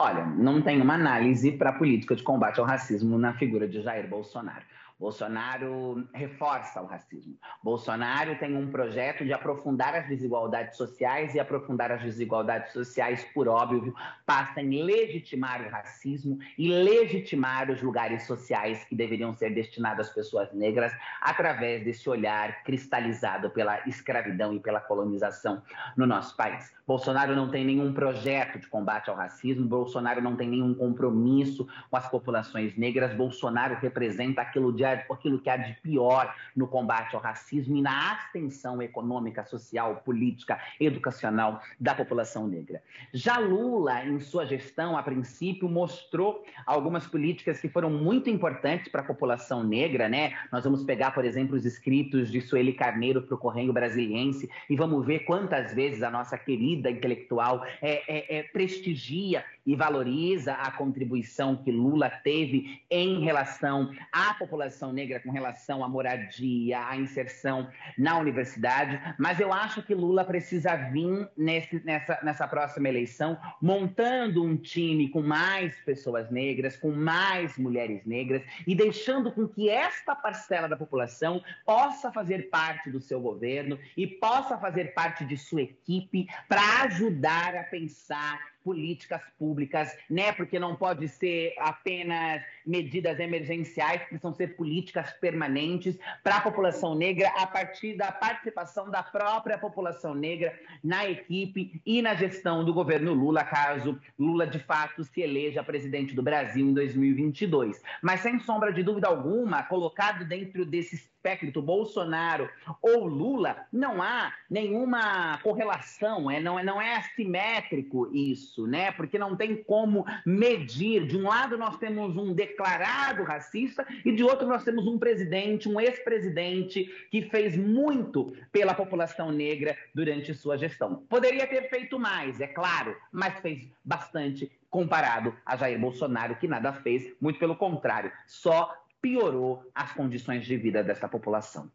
Olha, 0.00 0.24
não 0.24 0.62
tem 0.62 0.80
uma 0.80 0.94
análise 0.94 1.50
para 1.50 1.70
a 1.70 1.72
política 1.72 2.14
de 2.14 2.22
combate 2.22 2.60
ao 2.60 2.66
racismo 2.66 3.18
na 3.18 3.34
figura 3.34 3.66
de 3.66 3.82
Jair 3.82 4.08
Bolsonaro. 4.08 4.64
Bolsonaro 4.96 6.08
reforça 6.14 6.80
o 6.80 6.86
racismo. 6.86 7.36
Bolsonaro 7.64 8.38
tem 8.38 8.56
um 8.56 8.70
projeto 8.70 9.24
de 9.24 9.32
aprofundar 9.32 9.96
as 9.96 10.06
desigualdades 10.06 10.76
sociais 10.76 11.34
e 11.34 11.40
aprofundar 11.40 11.90
as 11.90 12.00
desigualdades 12.02 12.72
sociais, 12.72 13.24
por 13.34 13.48
óbvio, 13.48 13.92
passa 14.24 14.60
em 14.60 14.84
legitimar 14.84 15.66
o 15.66 15.68
racismo 15.68 16.38
e 16.56 16.68
legitimar 16.68 17.68
os 17.68 17.82
lugares 17.82 18.22
sociais 18.22 18.84
que 18.84 18.94
deveriam 18.94 19.34
ser 19.34 19.50
destinados 19.50 20.06
às 20.06 20.14
pessoas 20.14 20.52
negras 20.52 20.92
através 21.20 21.82
desse 21.84 22.08
olhar 22.08 22.62
cristalizado 22.62 23.50
pela 23.50 23.80
escravidão 23.88 24.54
e 24.54 24.60
pela 24.60 24.80
colonização 24.80 25.60
no 25.96 26.06
nosso 26.06 26.36
país. 26.36 26.77
Bolsonaro 26.88 27.36
não 27.36 27.50
tem 27.50 27.66
nenhum 27.66 27.92
projeto 27.92 28.58
de 28.58 28.66
combate 28.66 29.10
ao 29.10 29.14
racismo, 29.14 29.68
Bolsonaro 29.68 30.22
não 30.22 30.34
tem 30.34 30.48
nenhum 30.48 30.72
compromisso 30.72 31.68
com 31.90 31.96
as 31.98 32.08
populações 32.08 32.78
negras, 32.78 33.14
Bolsonaro 33.14 33.74
representa 33.74 34.40
aquilo 34.40 34.72
de 34.72 34.86
aquilo 34.86 35.38
que 35.38 35.50
há 35.50 35.58
de 35.58 35.74
pior 35.82 36.34
no 36.56 36.66
combate 36.66 37.14
ao 37.14 37.20
racismo 37.20 37.76
e 37.76 37.82
na 37.82 38.14
ascensão 38.14 38.80
econômica, 38.80 39.44
social, 39.44 39.96
política, 39.96 40.58
educacional 40.80 41.60
da 41.78 41.94
população 41.94 42.48
negra. 42.48 42.82
Já 43.12 43.36
Lula, 43.36 44.06
em 44.06 44.18
sua 44.18 44.46
gestão, 44.46 44.96
a 44.96 45.02
princípio, 45.02 45.68
mostrou 45.68 46.42
algumas 46.64 47.06
políticas 47.06 47.60
que 47.60 47.68
foram 47.68 47.90
muito 47.90 48.30
importantes 48.30 48.90
para 48.90 49.02
a 49.02 49.04
população 49.04 49.62
negra, 49.62 50.08
né? 50.08 50.32
Nós 50.50 50.64
vamos 50.64 50.84
pegar, 50.84 51.10
por 51.10 51.26
exemplo, 51.26 51.54
os 51.54 51.66
escritos 51.66 52.30
de 52.30 52.40
Sueli 52.40 52.72
Carneiro 52.72 53.20
para 53.20 53.34
o 53.34 53.38
Correio 53.38 53.74
Brasiliense 53.74 54.48
e 54.70 54.74
vamos 54.74 55.04
ver 55.04 55.26
quantas 55.26 55.74
vezes 55.74 56.02
a 56.02 56.10
nossa 56.10 56.38
querida 56.38 56.77
intelectual 56.78 57.64
é, 57.82 58.02
é, 58.08 58.38
é, 58.38 58.42
prestigia 58.44 59.44
e 59.68 59.76
valoriza 59.76 60.54
a 60.54 60.70
contribuição 60.70 61.54
que 61.54 61.70
Lula 61.70 62.08
teve 62.08 62.80
em 62.90 63.22
relação 63.22 63.92
à 64.10 64.32
população 64.32 64.94
negra, 64.94 65.20
com 65.20 65.30
relação 65.30 65.84
à 65.84 65.88
moradia, 65.88 66.88
à 66.88 66.96
inserção 66.96 67.68
na 67.98 68.18
universidade. 68.18 68.98
Mas 69.18 69.38
eu 69.38 69.52
acho 69.52 69.82
que 69.82 69.94
Lula 69.94 70.24
precisa 70.24 70.74
vir 70.74 71.28
nesse, 71.36 71.84
nessa, 71.84 72.18
nessa 72.22 72.48
próxima 72.48 72.88
eleição 72.88 73.38
montando 73.60 74.42
um 74.42 74.56
time 74.56 75.10
com 75.10 75.20
mais 75.20 75.78
pessoas 75.82 76.30
negras, 76.30 76.74
com 76.74 76.90
mais 76.90 77.58
mulheres 77.58 78.06
negras 78.06 78.42
e 78.66 78.74
deixando 78.74 79.30
com 79.30 79.46
que 79.46 79.68
esta 79.68 80.16
parcela 80.16 80.66
da 80.66 80.78
população 80.78 81.42
possa 81.66 82.10
fazer 82.10 82.48
parte 82.48 82.90
do 82.90 83.02
seu 83.02 83.20
governo 83.20 83.78
e 83.94 84.06
possa 84.06 84.56
fazer 84.56 84.94
parte 84.94 85.26
de 85.26 85.36
sua 85.36 85.60
equipe 85.60 86.26
para 86.48 86.84
ajudar 86.84 87.54
a 87.54 87.64
pensar 87.64 88.40
políticas 88.68 89.22
públicas, 89.38 89.96
né? 90.10 90.30
Porque 90.32 90.58
não 90.58 90.76
pode 90.76 91.08
ser 91.08 91.54
apenas 91.58 92.42
medidas 92.68 93.18
emergenciais, 93.18 94.02
precisam 94.02 94.32
ser 94.34 94.56
políticas 94.56 95.10
permanentes 95.12 95.98
para 96.22 96.36
a 96.36 96.40
população 96.40 96.94
negra 96.94 97.28
a 97.36 97.46
partir 97.46 97.94
da 97.94 98.12
participação 98.12 98.90
da 98.90 99.02
própria 99.02 99.58
população 99.58 100.14
negra 100.14 100.54
na 100.84 101.08
equipe 101.08 101.80
e 101.84 102.02
na 102.02 102.14
gestão 102.14 102.64
do 102.64 102.74
governo 102.74 103.14
Lula, 103.14 103.42
caso 103.42 103.98
Lula 104.18 104.46
de 104.46 104.58
fato 104.58 105.02
se 105.02 105.22
eleja 105.22 105.64
presidente 105.64 106.14
do 106.14 106.22
Brasil 106.22 106.66
em 106.66 106.74
2022. 106.74 107.82
Mas 108.02 108.20
sem 108.20 108.38
sombra 108.40 108.72
de 108.72 108.82
dúvida 108.82 109.08
alguma, 109.08 109.62
colocado 109.62 110.24
dentro 110.24 110.64
desse 110.64 111.08
espectro 111.18 111.60
Bolsonaro 111.60 112.48
ou 112.80 113.06
Lula, 113.06 113.66
não 113.72 114.00
há 114.00 114.32
nenhuma 114.48 115.38
correlação, 115.38 116.30
é, 116.30 116.40
não, 116.40 116.58
é, 116.58 116.62
não 116.62 116.80
é 116.80 116.96
assimétrico 116.96 118.08
isso, 118.14 118.66
né? 118.66 118.92
Porque 118.92 119.18
não 119.18 119.36
tem 119.36 119.56
como 119.56 120.06
medir. 120.24 121.06
De 121.06 121.16
um 121.16 121.28
lado, 121.28 121.58
nós 121.58 121.76
temos 121.78 122.16
um 122.16 122.32
declarado 122.58 123.22
racista 123.22 123.86
e 124.04 124.12
de 124.12 124.24
outro, 124.24 124.48
nós 124.48 124.64
temos 124.64 124.86
um 124.88 124.98
presidente, 124.98 125.68
um 125.68 125.80
ex-presidente 125.80 126.90
que 127.08 127.22
fez 127.22 127.56
muito 127.56 128.32
pela 128.50 128.74
população 128.74 129.30
negra 129.30 129.76
durante 129.94 130.34
sua 130.34 130.58
gestão. 130.58 130.96
Poderia 131.08 131.46
ter 131.46 131.70
feito 131.70 131.98
mais, 131.98 132.40
é 132.40 132.48
claro, 132.48 132.96
mas 133.12 133.38
fez 133.38 133.68
bastante 133.84 134.50
comparado 134.68 135.34
a 135.46 135.56
Jair 135.56 135.78
Bolsonaro, 135.78 136.34
que 136.36 136.48
nada 136.48 136.72
fez, 136.72 137.14
muito 137.20 137.38
pelo 137.38 137.56
contrário, 137.56 138.10
só 138.26 138.74
piorou 139.00 139.64
as 139.72 139.92
condições 139.92 140.44
de 140.44 140.56
vida 140.56 140.82
dessa 140.82 141.08
população. 141.08 141.70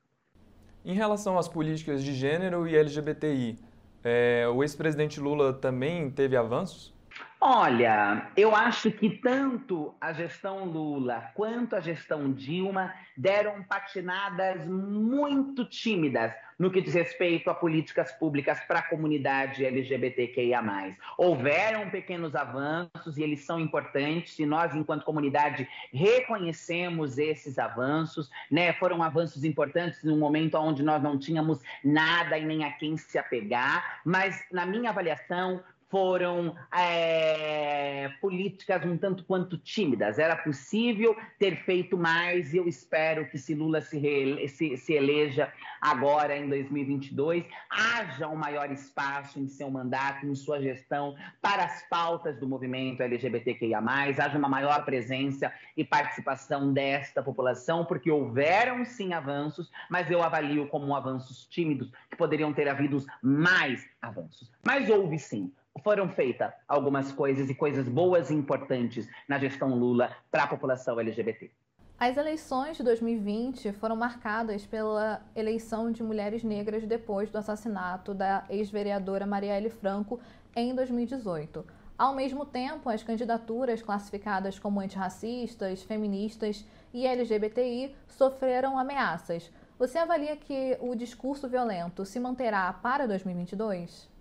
Em 0.83 0.93
relação 0.93 1.37
às 1.37 1.47
políticas 1.47 2.03
de 2.03 2.13
gênero 2.13 2.67
e 2.67 2.75
LGBTI, 2.75 3.57
é, 4.03 4.45
o 4.53 4.61
ex-presidente 4.61 5.17
Lula 5.17 5.53
também 5.53 6.11
teve 6.11 6.35
avanços? 6.35 6.92
Olha, 7.45 8.31
eu 8.37 8.55
acho 8.55 8.89
que 8.89 9.09
tanto 9.09 9.93
a 9.99 10.13
gestão 10.13 10.63
Lula 10.63 11.29
quanto 11.35 11.75
a 11.75 11.81
gestão 11.81 12.31
Dilma 12.31 12.93
deram 13.17 13.61
patinadas 13.63 14.65
muito 14.65 15.65
tímidas 15.65 16.31
no 16.57 16.71
que 16.71 16.81
diz 16.81 16.93
respeito 16.93 17.49
a 17.49 17.53
políticas 17.53 18.13
públicas 18.13 18.59
para 18.61 18.79
a 18.79 18.87
comunidade 18.87 19.65
LGBTQIA. 19.65 20.63
Houveram 21.17 21.89
pequenos 21.89 22.33
avanços 22.33 23.17
e 23.17 23.23
eles 23.23 23.41
são 23.41 23.59
importantes, 23.59 24.39
e 24.39 24.45
nós, 24.45 24.73
enquanto 24.73 25.03
comunidade, 25.03 25.67
reconhecemos 25.91 27.17
esses 27.17 27.59
avanços, 27.59 28.29
né? 28.49 28.71
Foram 28.73 29.03
avanços 29.03 29.43
importantes 29.43 30.01
num 30.03 30.17
momento 30.17 30.57
onde 30.57 30.81
nós 30.81 31.03
não 31.03 31.19
tínhamos 31.19 31.59
nada 31.83 32.37
e 32.37 32.45
nem 32.45 32.63
a 32.63 32.71
quem 32.71 32.95
se 32.95 33.17
apegar, 33.17 33.99
mas, 34.05 34.45
na 34.49 34.65
minha 34.65 34.91
avaliação, 34.91 35.61
foram, 35.93 36.55
é, 36.75 38.09
políticas 38.19 38.83
um 38.83 38.97
tanto 38.97 39.23
quanto 39.25 39.59
tímidas. 39.59 40.17
Era 40.17 40.35
possível 40.35 41.15
ter 41.37 41.55
feito 41.65 41.95
mais 41.95 42.51
e 42.51 42.57
eu 42.57 42.67
espero 42.67 43.29
que 43.29 43.37
se 43.37 43.53
Lula 43.53 43.79
se, 43.79 43.99
re... 43.99 44.47
se, 44.47 44.75
se 44.75 44.93
eleja 44.93 45.53
agora 45.79 46.35
em 46.35 46.49
2022, 46.49 47.45
haja 47.69 48.27
um 48.27 48.35
maior 48.35 48.71
espaço 48.71 49.39
em 49.39 49.47
seu 49.47 49.69
mandato, 49.69 50.25
em 50.25 50.33
sua 50.33 50.59
gestão, 50.59 51.15
para 51.39 51.63
as 51.65 51.87
pautas 51.87 52.39
do 52.39 52.47
movimento 52.47 53.03
LGBTQIA, 53.03 53.77
haja 53.77 54.39
uma 54.39 54.49
maior 54.49 54.83
presença 54.83 55.53
e 55.77 55.83
participação 55.83 56.73
desta 56.73 57.21
população, 57.21 57.85
porque 57.85 58.09
houveram 58.09 58.83
sim 58.83 59.13
avanços, 59.13 59.69
mas 59.91 60.09
eu 60.09 60.23
avalio 60.23 60.67
como 60.69 60.95
avanços 60.95 61.45
tímidos, 61.45 61.91
que 62.09 62.17
poderiam 62.17 62.51
ter 62.51 62.67
havido 62.67 63.05
mais 63.21 63.87
avanços. 64.01 64.51
Mas 64.65 64.89
houve 64.89 65.19
sim 65.19 65.51
foram 65.83 66.07
feitas 66.09 66.53
algumas 66.67 67.11
coisas 67.11 67.49
e 67.49 67.55
coisas 67.55 67.87
boas 67.87 68.29
e 68.29 68.33
importantes 68.33 69.07
na 69.27 69.37
gestão 69.37 69.75
Lula 69.75 70.15
para 70.31 70.43
a 70.43 70.47
população 70.47 70.99
LGBT. 70.99 71.51
As 71.99 72.17
eleições 72.17 72.77
de 72.77 72.83
2020 72.83 73.71
foram 73.73 73.95
marcadas 73.95 74.65
pela 74.65 75.21
eleição 75.35 75.91
de 75.91 76.01
mulheres 76.01 76.43
negras 76.43 76.85
depois 76.85 77.29
do 77.29 77.37
assassinato 77.37 78.13
da 78.13 78.45
ex-vereadora 78.49 79.25
Marielle 79.25 79.69
Franco 79.69 80.19
em 80.55 80.73
2018. 80.73 81.65
Ao 81.97 82.13
mesmo 82.13 82.45
tempo, 82.45 82.89
as 82.89 83.03
candidaturas 83.03 83.81
classificadas 83.81 84.57
como 84.57 84.79
antirracistas, 84.79 85.83
feministas 85.83 86.65
e 86.93 87.05
LGBTI 87.05 87.95
sofreram 88.07 88.77
ameaças. 88.77 89.51
Você 89.77 89.97
avalia 89.97 90.35
que 90.35 90.77
o 90.81 90.95
discurso 90.95 91.47
violento 91.47 92.05
se 92.05 92.19
manterá 92.19 92.73
para 92.73 93.07
2022? 93.07 94.12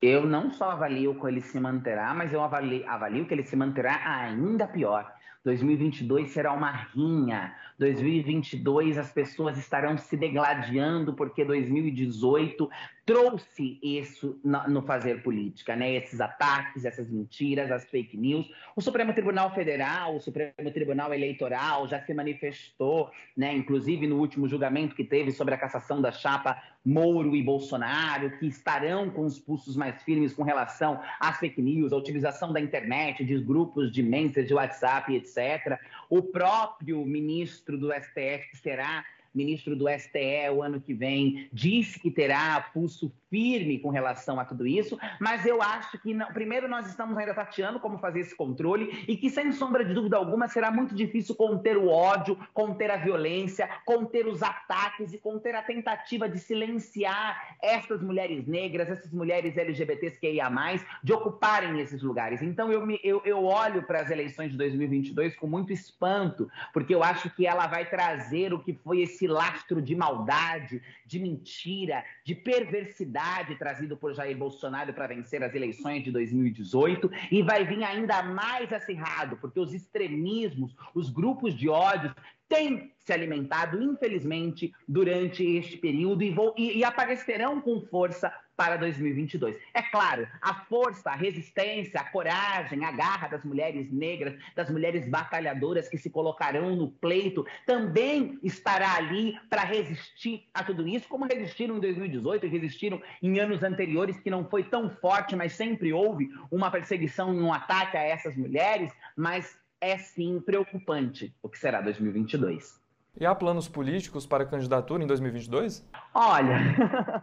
Eu 0.00 0.26
não 0.26 0.50
só 0.50 0.72
avalio 0.72 1.18
que 1.18 1.26
ele 1.26 1.40
se 1.40 1.58
manterá, 1.58 2.12
mas 2.12 2.32
eu 2.32 2.42
avalio, 2.42 2.88
avalio 2.88 3.26
que 3.26 3.32
ele 3.32 3.44
se 3.44 3.56
manterá 3.56 4.00
ainda 4.04 4.66
pior. 4.66 5.10
2022 5.44 6.30
será 6.32 6.52
uma 6.52 6.70
rinha. 6.70 7.54
2022 7.78 8.98
as 8.98 9.12
pessoas 9.12 9.56
estarão 9.56 9.96
se 9.96 10.16
degladiando 10.16 11.14
porque 11.14 11.44
2018 11.44 12.68
trouxe 13.06 13.78
isso 13.80 14.38
no 14.42 14.82
fazer 14.82 15.22
política, 15.22 15.76
né? 15.76 15.94
Esses 15.94 16.20
ataques, 16.20 16.84
essas 16.84 17.08
mentiras, 17.08 17.70
as 17.70 17.88
fake 17.88 18.16
news. 18.16 18.50
O 18.74 18.82
Supremo 18.82 19.14
Tribunal 19.14 19.54
Federal, 19.54 20.16
o 20.16 20.20
Supremo 20.20 20.72
Tribunal 20.74 21.14
Eleitoral 21.14 21.86
já 21.86 22.00
se 22.02 22.12
manifestou, 22.12 23.12
né? 23.36 23.54
Inclusive 23.54 24.08
no 24.08 24.18
último 24.18 24.48
julgamento 24.48 24.96
que 24.96 25.04
teve 25.04 25.30
sobre 25.30 25.54
a 25.54 25.58
cassação 25.58 26.02
da 26.02 26.10
chapa 26.10 26.60
Moro 26.84 27.36
e 27.36 27.42
Bolsonaro, 27.42 28.36
que 28.38 28.46
estarão 28.46 29.08
com 29.08 29.24
os 29.24 29.38
pulsos 29.38 29.76
mais 29.76 30.02
firmes 30.02 30.32
com 30.32 30.42
relação 30.42 31.00
às 31.20 31.38
fake 31.38 31.62
news, 31.62 31.92
à 31.92 31.96
utilização 31.96 32.52
da 32.52 32.60
internet, 32.60 33.24
de 33.24 33.38
grupos 33.38 33.92
de 33.92 34.02
mensagem, 34.02 34.46
de 34.46 34.54
WhatsApp, 34.54 35.14
etc. 35.14 35.78
O 36.10 36.22
próprio 36.22 37.04
ministro 37.04 37.78
do 37.78 37.92
STF, 37.92 38.56
será 38.56 39.04
ministro 39.36 39.76
do 39.76 39.86
STE 39.88 40.50
o 40.52 40.62
ano 40.62 40.80
que 40.80 40.94
vem, 40.94 41.48
disse 41.52 42.00
que 42.00 42.10
terá 42.10 42.60
pulso 42.72 43.12
firme 43.36 43.78
com 43.78 43.90
relação 43.90 44.40
a 44.40 44.46
tudo 44.46 44.66
isso, 44.66 44.98
mas 45.20 45.44
eu 45.44 45.60
acho 45.60 45.98
que, 45.98 46.14
não, 46.14 46.26
primeiro, 46.28 46.66
nós 46.66 46.86
estamos 46.86 47.18
ainda 47.18 47.34
tateando 47.34 47.78
como 47.78 47.98
fazer 47.98 48.20
esse 48.20 48.34
controle 48.34 49.04
e 49.06 49.14
que, 49.14 49.28
sem 49.28 49.52
sombra 49.52 49.84
de 49.84 49.92
dúvida 49.92 50.16
alguma, 50.16 50.48
será 50.48 50.70
muito 50.70 50.94
difícil 50.94 51.34
conter 51.34 51.76
o 51.76 51.86
ódio, 51.86 52.38
conter 52.54 52.90
a 52.90 52.96
violência, 52.96 53.68
conter 53.84 54.26
os 54.26 54.42
ataques 54.42 55.12
e 55.12 55.18
conter 55.18 55.54
a 55.54 55.62
tentativa 55.62 56.26
de 56.26 56.38
silenciar 56.38 57.58
essas 57.62 58.00
mulheres 58.00 58.46
negras, 58.46 58.88
essas 58.88 59.12
mulheres 59.12 59.54
LGBTs 59.54 60.18
que 60.18 60.32
ia 60.32 60.48
mais, 60.48 60.82
de 61.04 61.12
ocuparem 61.12 61.78
esses 61.78 62.02
lugares. 62.02 62.40
Então, 62.40 62.72
eu, 62.72 62.86
me, 62.86 62.98
eu, 63.04 63.20
eu 63.26 63.44
olho 63.44 63.82
para 63.82 64.00
as 64.00 64.10
eleições 64.10 64.50
de 64.50 64.56
2022 64.56 65.36
com 65.36 65.46
muito 65.46 65.74
espanto, 65.74 66.50
porque 66.72 66.94
eu 66.94 67.02
acho 67.04 67.28
que 67.28 67.46
ela 67.46 67.66
vai 67.66 67.84
trazer 67.84 68.54
o 68.54 68.60
que 68.60 68.72
foi 68.72 69.02
esse 69.02 69.26
lastro 69.26 69.82
de 69.82 69.94
maldade, 69.94 70.80
de 71.04 71.18
mentira, 71.18 72.02
de 72.24 72.34
perversidade 72.34 73.25
trazido 73.58 73.96
por 73.96 74.14
Jair 74.14 74.36
Bolsonaro 74.36 74.92
para 74.92 75.08
vencer 75.08 75.42
as 75.42 75.54
eleições 75.54 76.04
de 76.04 76.10
2018 76.10 77.10
e 77.30 77.42
vai 77.42 77.64
vir 77.64 77.82
ainda 77.82 78.22
mais 78.22 78.72
acirrado, 78.72 79.36
porque 79.36 79.58
os 79.58 79.72
extremismos, 79.72 80.74
os 80.94 81.10
grupos 81.10 81.54
de 81.54 81.68
ódio 81.68 82.14
têm 82.48 82.92
se 82.98 83.12
alimentado, 83.12 83.82
infelizmente, 83.82 84.72
durante 84.86 85.44
este 85.44 85.76
período 85.76 86.22
e, 86.22 86.30
vou, 86.30 86.54
e, 86.56 86.78
e 86.78 86.84
aparecerão 86.84 87.60
com 87.60 87.80
força 87.80 88.32
para 88.56 88.76
2022. 88.76 89.56
É 89.74 89.82
claro, 89.82 90.26
a 90.40 90.54
força, 90.64 91.10
a 91.10 91.14
resistência, 91.14 92.00
a 92.00 92.04
coragem, 92.04 92.84
a 92.84 92.90
garra 92.90 93.28
das 93.28 93.44
mulheres 93.44 93.92
negras, 93.92 94.34
das 94.54 94.70
mulheres 94.70 95.08
batalhadoras 95.08 95.88
que 95.88 95.98
se 95.98 96.08
colocarão 96.08 96.74
no 96.74 96.90
pleito, 96.90 97.46
também 97.66 98.38
estará 98.42 98.94
ali 98.94 99.38
para 99.50 99.62
resistir 99.62 100.48
a 100.54 100.64
tudo 100.64 100.88
isso, 100.88 101.08
como 101.08 101.26
resistiram 101.26 101.76
em 101.76 101.80
2018 101.80 102.46
e 102.46 102.48
resistiram 102.48 103.02
em 103.22 103.38
anos 103.38 103.62
anteriores, 103.62 104.18
que 104.18 104.30
não 104.30 104.48
foi 104.48 104.64
tão 104.64 104.88
forte, 104.88 105.36
mas 105.36 105.52
sempre 105.52 105.92
houve 105.92 106.28
uma 106.50 106.70
perseguição 106.70 107.34
e 107.34 107.40
um 107.40 107.52
ataque 107.52 107.96
a 107.96 108.02
essas 108.02 108.36
mulheres, 108.36 108.92
mas 109.16 109.58
é 109.80 109.98
sim 109.98 110.40
preocupante 110.40 111.34
o 111.42 111.48
que 111.48 111.58
será 111.58 111.80
2022. 111.80 112.85
E 113.18 113.24
há 113.24 113.34
planos 113.34 113.66
políticos 113.66 114.26
para 114.26 114.44
candidatura 114.44 115.02
em 115.02 115.06
2022? 115.06 115.82
Olha, 116.12 116.58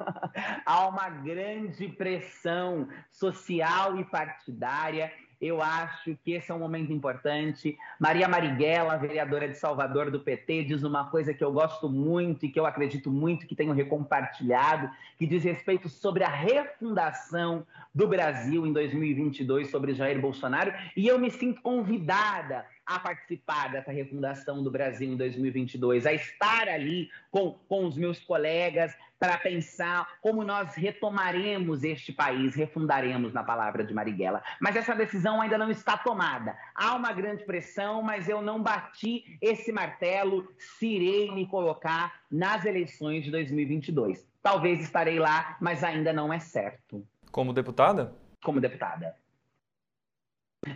há 0.66 0.88
uma 0.88 1.08
grande 1.10 1.88
pressão 1.88 2.88
social 3.12 4.00
e 4.00 4.04
partidária 4.04 5.12
eu 5.44 5.62
acho 5.62 6.18
que 6.24 6.32
esse 6.32 6.50
é 6.50 6.56
um 6.56 6.60
momento 6.60 6.94
importante. 6.94 7.78
Maria 8.00 8.30
Marighella, 8.30 8.96
vereadora 8.96 9.50
de 9.50 9.58
Salvador 9.58 10.10
do 10.10 10.22
PT, 10.22 10.64
diz 10.64 10.84
uma 10.84 11.10
coisa 11.10 11.34
que 11.34 11.44
eu 11.44 11.52
gosto 11.52 11.90
muito 11.90 12.46
e 12.46 12.50
que 12.50 12.58
eu 12.58 12.66
acredito 12.66 13.12
muito 13.12 13.46
que 13.46 13.54
tenho 13.54 13.74
recompartilhado, 13.74 14.90
que 15.18 15.28
diz 15.28 15.44
respeito 15.44 15.90
sobre 15.90 16.24
a 16.24 16.30
refundação 16.30 17.68
do 17.94 18.08
Brasil 18.08 18.66
em 18.66 18.72
2022 18.72 19.70
sobre 19.70 19.94
Jair 19.94 20.20
Bolsonaro, 20.22 20.74
e 20.96 21.06
eu 21.06 21.20
me 21.20 21.30
sinto 21.30 21.62
convidada 21.62 22.66
a 22.86 23.00
participar 23.00 23.72
dessa 23.72 23.92
refundação 23.92 24.64
do 24.64 24.70
Brasil 24.70 25.12
em 25.12 25.18
2022, 25.18 26.06
a 26.06 26.14
estar 26.14 26.68
ali 26.68 27.10
com, 27.32 27.52
com 27.68 27.86
os 27.86 27.98
meus 27.98 28.20
colegas 28.20 28.94
para 29.18 29.38
pensar 29.38 30.06
como 30.22 30.44
nós 30.44 30.76
retomaremos 30.76 31.84
este 31.84 32.12
país, 32.12 32.56
refundaremos 32.56 33.32
na 33.32 33.42
palavra 33.42 33.84
de 33.84 33.94
Marighella. 33.94 34.44
Mas 34.60 34.76
essa 34.76 34.94
decisão 34.94 35.42
ainda 35.42 35.58
não 35.58 35.72
está 35.72 35.98
tomada. 35.98 36.58
Há 36.76 36.94
uma 36.96 37.14
grande 37.14 37.46
pressão, 37.46 38.02
mas 38.02 38.28
eu 38.28 38.42
não 38.42 38.62
bati 38.62 39.38
esse 39.42 39.72
martelo 39.72 40.46
se 40.58 40.88
irei 40.88 41.32
me 41.32 41.48
colocar 41.48 42.22
nas 42.30 42.66
eleições 42.66 43.24
de 43.24 43.32
2022. 43.32 44.28
Talvez 44.42 44.82
estarei 44.82 45.20
lá, 45.20 45.56
mas 45.62 45.86
ainda 45.86 46.12
não 46.12 46.34
é 46.34 46.40
certo. 46.40 47.08
Como 47.32 47.54
deputada? 47.54 48.14
Como 48.44 48.60
deputada. 48.60 49.16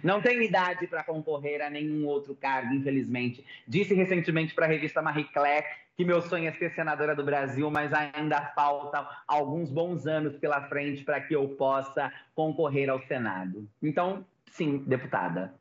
Não 0.04 0.21
tenho 0.21 0.41
idade 0.41 0.88
para 0.88 1.04
concorrer 1.04 1.62
a 1.62 1.69
nenhum 1.69 2.06
outro 2.06 2.36
cargo, 2.36 2.73
infelizmente. 2.73 3.45
Disse 3.67 3.93
recentemente 3.93 4.54
para 4.54 4.65
a 4.65 4.69
revista 4.69 5.02
Marie 5.02 5.26
Claire 5.26 5.65
que 5.95 6.06
meu 6.06 6.21
sonho 6.21 6.47
é 6.47 6.52
ser 6.52 6.71
senadora 6.76 7.15
do 7.15 7.23
Brasil, 7.23 7.71
mas 7.71 7.91
ainda 7.91 8.39
faltam 8.54 9.06
alguns 9.28 9.71
bons 9.71 10.06
anos 10.06 10.38
pela 10.38 10.62
frente 10.69 11.04
para 11.04 11.19
que 11.19 11.36
eu 11.36 11.50
possa 11.50 12.13
concorrer 12.36 12.88
ao 12.88 13.02
Senado. 13.08 13.67
Então, 13.82 14.23
sim, 14.52 14.78
deputada. 14.86 15.54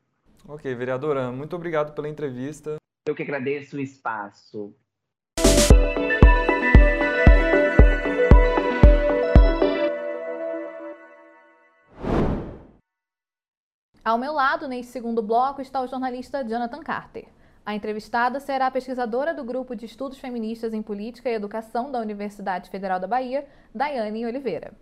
Ok, 0.46 0.72
vereadora, 0.74 1.32
muito 1.32 1.56
obrigado 1.56 1.94
pela 1.94 2.08
entrevista. 2.08 2.76
Eu 3.06 3.14
que 3.14 3.22
agradeço 3.22 3.78
o 3.78 3.80
espaço. 3.80 4.74
Ao 14.06 14.16
meu 14.16 14.32
lado, 14.32 14.68
neste 14.68 14.92
segundo 14.92 15.20
bloco, 15.20 15.60
está 15.60 15.82
o 15.82 15.86
jornalista 15.88 16.44
Jonathan 16.44 16.78
Carter. 16.78 17.24
A 17.64 17.74
entrevistada 17.74 18.38
será 18.38 18.68
a 18.68 18.70
pesquisadora 18.70 19.34
do 19.34 19.42
Grupo 19.42 19.74
de 19.74 19.84
Estudos 19.84 20.16
Feministas 20.16 20.72
em 20.72 20.80
Política 20.80 21.28
e 21.28 21.34
Educação 21.34 21.90
da 21.90 21.98
Universidade 21.98 22.70
Federal 22.70 23.00
da 23.00 23.08
Bahia, 23.08 23.44
Daiane 23.74 24.24
Oliveira. 24.24 24.72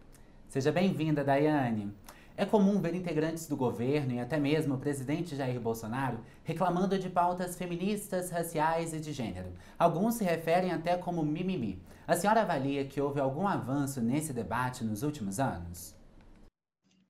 Seja 0.47 0.71
bem-vinda, 0.71 1.25
Daiane. 1.25 1.91
É 2.37 2.45
comum 2.45 2.79
ver 2.83 2.95
integrantes 2.95 3.49
do 3.49 3.57
governo 3.57 4.13
e 4.13 4.21
até 4.21 4.39
mesmo 4.39 4.75
o 4.75 4.79
presidente 4.79 5.35
Jair 5.35 5.59
Bolsonaro 5.59 6.19
reclamando 6.45 6.99
de 6.99 7.09
pautas 7.09 7.57
feministas, 7.57 8.31
raciais 8.31 8.93
e 8.93 9.01
de 9.01 9.11
gênero. 9.11 9.49
Alguns 9.79 10.17
se 10.17 10.25
referem 10.25 10.71
até 10.71 10.99
como 10.99 11.25
mimimi. 11.25 11.81
A 12.07 12.15
senhora 12.15 12.43
avalia 12.43 12.85
que 12.85 13.01
houve 13.01 13.21
algum 13.21 13.49
avanço 13.49 14.03
nesse 14.03 14.35
debate 14.35 14.85
nos 14.85 15.03
últimos 15.03 15.41
anos? 15.41 15.94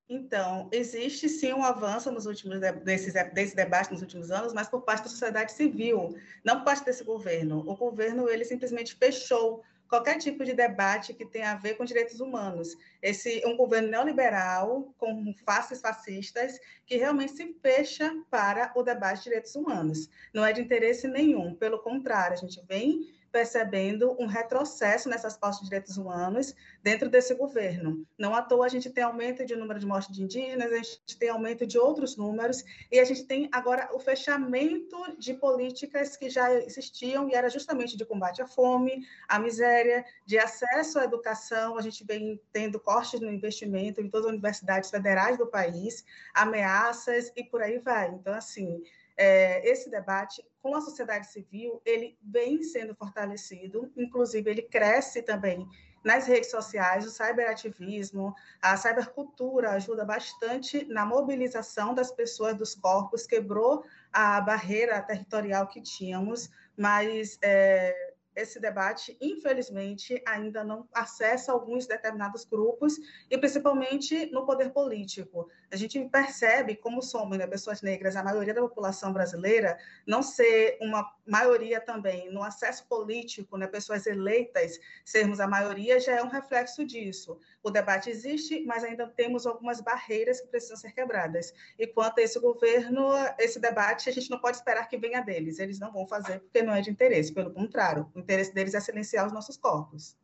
Então, 0.09 0.69
existe 0.71 1.29
sim 1.29 1.55
um 1.55 1.65
avanço 1.65 2.13
nos 2.13 2.27
últimos 2.27 2.61
desse, 2.83 3.11
desse 3.33 3.57
debate 3.57 3.91
nos 3.91 4.03
últimos 4.03 4.31
anos, 4.31 4.53
mas 4.53 4.69
por 4.69 4.83
parte 4.83 5.05
da 5.05 5.09
sociedade 5.09 5.53
civil, 5.53 6.15
não 6.45 6.59
por 6.59 6.65
parte 6.67 6.85
desse 6.85 7.03
governo. 7.03 7.61
O 7.61 7.75
governo 7.75 8.29
ele 8.29 8.45
simplesmente 8.45 8.95
fechou 8.97 9.63
qualquer 9.89 10.19
tipo 10.19 10.45
de 10.45 10.53
debate 10.53 11.15
que 11.15 11.25
tenha 11.25 11.53
a 11.53 11.57
ver 11.57 11.75
com 11.75 11.85
direitos 11.85 12.21
humanos. 12.21 12.77
Esse 13.01 13.43
um 13.47 13.57
governo 13.57 13.89
neoliberal 13.89 14.93
com 14.99 15.35
faces 15.45 15.81
fascistas 15.81 16.59
que 16.85 16.97
realmente 16.97 17.33
se 17.33 17.57
fecha 17.63 18.13
para 18.31 18.73
o 18.75 18.83
debate 18.83 19.19
de 19.19 19.25
direitos 19.25 19.55
humanos. 19.55 20.11
Não 20.35 20.45
é 20.45 20.53
de 20.53 20.61
interesse 20.61 21.09
nenhum, 21.09 21.55
pelo 21.55 21.79
contrário, 21.79 22.35
a 22.35 22.41
gente 22.41 22.61
vem 22.67 23.09
percebendo 23.35 24.17
um 24.17 24.27
retrocesso 24.27 25.09
nessas 25.09 25.37
pautas 25.37 25.59
de 25.59 25.65
direitos 25.65 25.97
humanos 25.97 26.55
dentro 26.85 27.11
desse 27.11 27.35
governo. 27.35 28.07
Não 28.17 28.33
à 28.33 28.41
toa 28.41 28.67
a 28.67 28.69
gente 28.69 28.89
tem 28.89 29.03
aumento 29.03 29.45
de 29.45 29.57
número 29.57 29.81
de 29.81 29.85
mortes 29.85 30.15
de 30.15 30.23
indígenas, 30.23 30.71
a 30.71 30.77
gente 30.77 31.19
tem 31.19 31.31
aumento 31.31 31.67
de 31.67 31.77
outros 31.77 32.17
números, 32.17 32.63
e 32.93 33.01
a 33.01 33.05
gente 33.05 33.25
tem 33.25 33.49
agora 33.51 33.91
o 33.93 33.99
fechamento 33.99 34.97
de 35.19 35.35
políticas 35.35 36.17
que 36.17 36.31
já 36.31 36.55
existiam 36.55 37.29
e 37.29 37.35
era 37.35 37.51
justamente 37.51 37.97
de 37.97 38.05
combate 38.05 38.41
à 38.41 38.47
fome, 38.47 39.05
à 39.27 39.37
miséria, 39.41 40.05
de 40.25 40.39
acesso 40.39 41.01
à 41.01 41.05
educação. 41.05 41.77
A 41.77 41.83
gente 41.83 42.05
vem 42.05 42.41
tendo 42.53 42.79
cortes 42.79 43.19
no 43.19 43.33
investimento 43.33 44.01
em 44.01 44.09
todas 44.09 44.27
as 44.27 44.33
universidades 44.33 44.91
federais 44.91 45.37
do 45.37 45.49
país, 45.49 46.05
ameaças 46.33 47.33
e 47.35 47.43
por 47.43 47.63
aí 47.63 47.81
vai. 47.81 48.11
Então, 48.11 48.33
assim, 48.33 48.81
é, 49.17 49.69
esse 49.69 49.91
debate 49.91 50.41
com 50.65 50.75
a 50.75 50.81
sociedade 50.81 51.27
civil, 51.27 51.83
ele 51.85 52.17
vem 52.23 52.63
sendo 52.63 52.95
fortalecido, 52.95 53.93
inclusive 53.95 54.51
ele 54.51 54.63
cresce 54.63 55.21
também 55.21 55.69
nas 56.03 56.27
redes 56.27 56.51
sociais, 56.51 57.07
o 57.07 57.11
cyberativismo, 57.11 58.35
a 58.63 58.75
cybercultura 58.75 59.73
ajuda 59.73 60.07
bastante 60.07 60.87
na 60.87 61.05
mobilização 61.05 61.93
das 61.93 62.11
pessoas, 62.11 62.57
dos 62.57 62.75
corpos, 62.75 63.27
quebrou 63.27 63.85
a 64.11 64.41
barreira 64.41 65.03
territorial 65.03 65.67
que 65.67 65.83
tínhamos, 65.83 66.49
mas 66.79 67.39
é, 67.43 68.15
esse 68.37 68.59
debate, 68.59 69.17
infelizmente, 69.21 70.21
ainda 70.27 70.65
não 70.65 70.89
acessa 70.93 71.53
alguns 71.53 71.87
determinados 71.87 72.45
grupos, 72.45 72.99
e 73.31 73.39
principalmente 73.39 74.27
no 74.33 74.45
poder 74.45 74.73
político. 74.73 75.49
A 75.71 75.77
gente 75.77 75.99
percebe, 76.09 76.77
como 76.77 77.03
somos 77.03 77.39
né, 77.39 77.47
pessoas 77.47 77.83
negras, 77.83 78.17
a 78.17 78.23
maioria 78.23 78.55
da 78.55 78.61
população 78.61 79.13
brasileira, 79.13 79.79
não 80.07 80.23
ser 80.23 80.79
uma 80.81 81.09
maioria 81.27 81.81
também 81.81 82.33
no 82.33 82.43
acesso 82.43 82.87
político, 82.87 83.57
né, 83.57 83.67
pessoas 83.67 84.07
eleitas, 84.07 84.79
sermos 85.05 85.41
a 85.41 85.47
maioria, 85.47 86.01
já 86.01 86.13
é 86.13 86.23
um 86.23 86.29
reflexo 86.29 86.85
disso. 86.85 87.39
O 87.63 87.71
debate 87.71 88.11
existe, 88.11 88.65
mas 88.67 88.85
ainda 88.85 89.07
temos 89.07 89.47
algumas 89.47 89.81
barreiras 89.81 90.41
que 90.41 90.49
precisam 90.49 90.77
ser 90.77 90.93
quebradas. 90.93 91.53
E 91.79 91.87
quanto 91.87 92.19
a 92.19 92.23
esse 92.23 92.39
governo, 92.41 93.11
esse 93.39 93.59
debate, 93.59 94.09
a 94.09 94.13
gente 94.13 94.31
não 94.31 94.39
pode 94.39 94.57
esperar 94.57 94.89
que 94.89 94.99
venha 94.99 95.21
deles. 95.21 95.59
Eles 95.59 95.79
não 95.79 95.93
vão 95.93 96.07
fazer 96.07 96.41
porque 96.41 96.63
não 96.63 96.75
é 96.75 96.81
de 96.81 96.91
interesse, 96.91 97.33
pelo 97.33 97.53
contrário 97.53 98.11
interesse 98.15 98.53
deles 98.55 98.75
é 98.75 98.81
silenciar 98.81 99.27
os 99.27 99.33
nossos 99.33 99.57
corpos. 99.57 100.17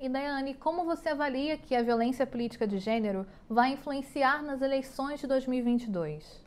E 0.00 0.08
Daiane, 0.08 0.54
como 0.54 0.84
você 0.84 1.08
avalia 1.08 1.58
que 1.58 1.74
a 1.74 1.82
violência 1.82 2.24
política 2.24 2.68
de 2.68 2.78
gênero 2.78 3.26
vai 3.48 3.72
influenciar 3.72 4.44
nas 4.44 4.62
eleições 4.62 5.18
de 5.18 5.26
2022? 5.26 6.46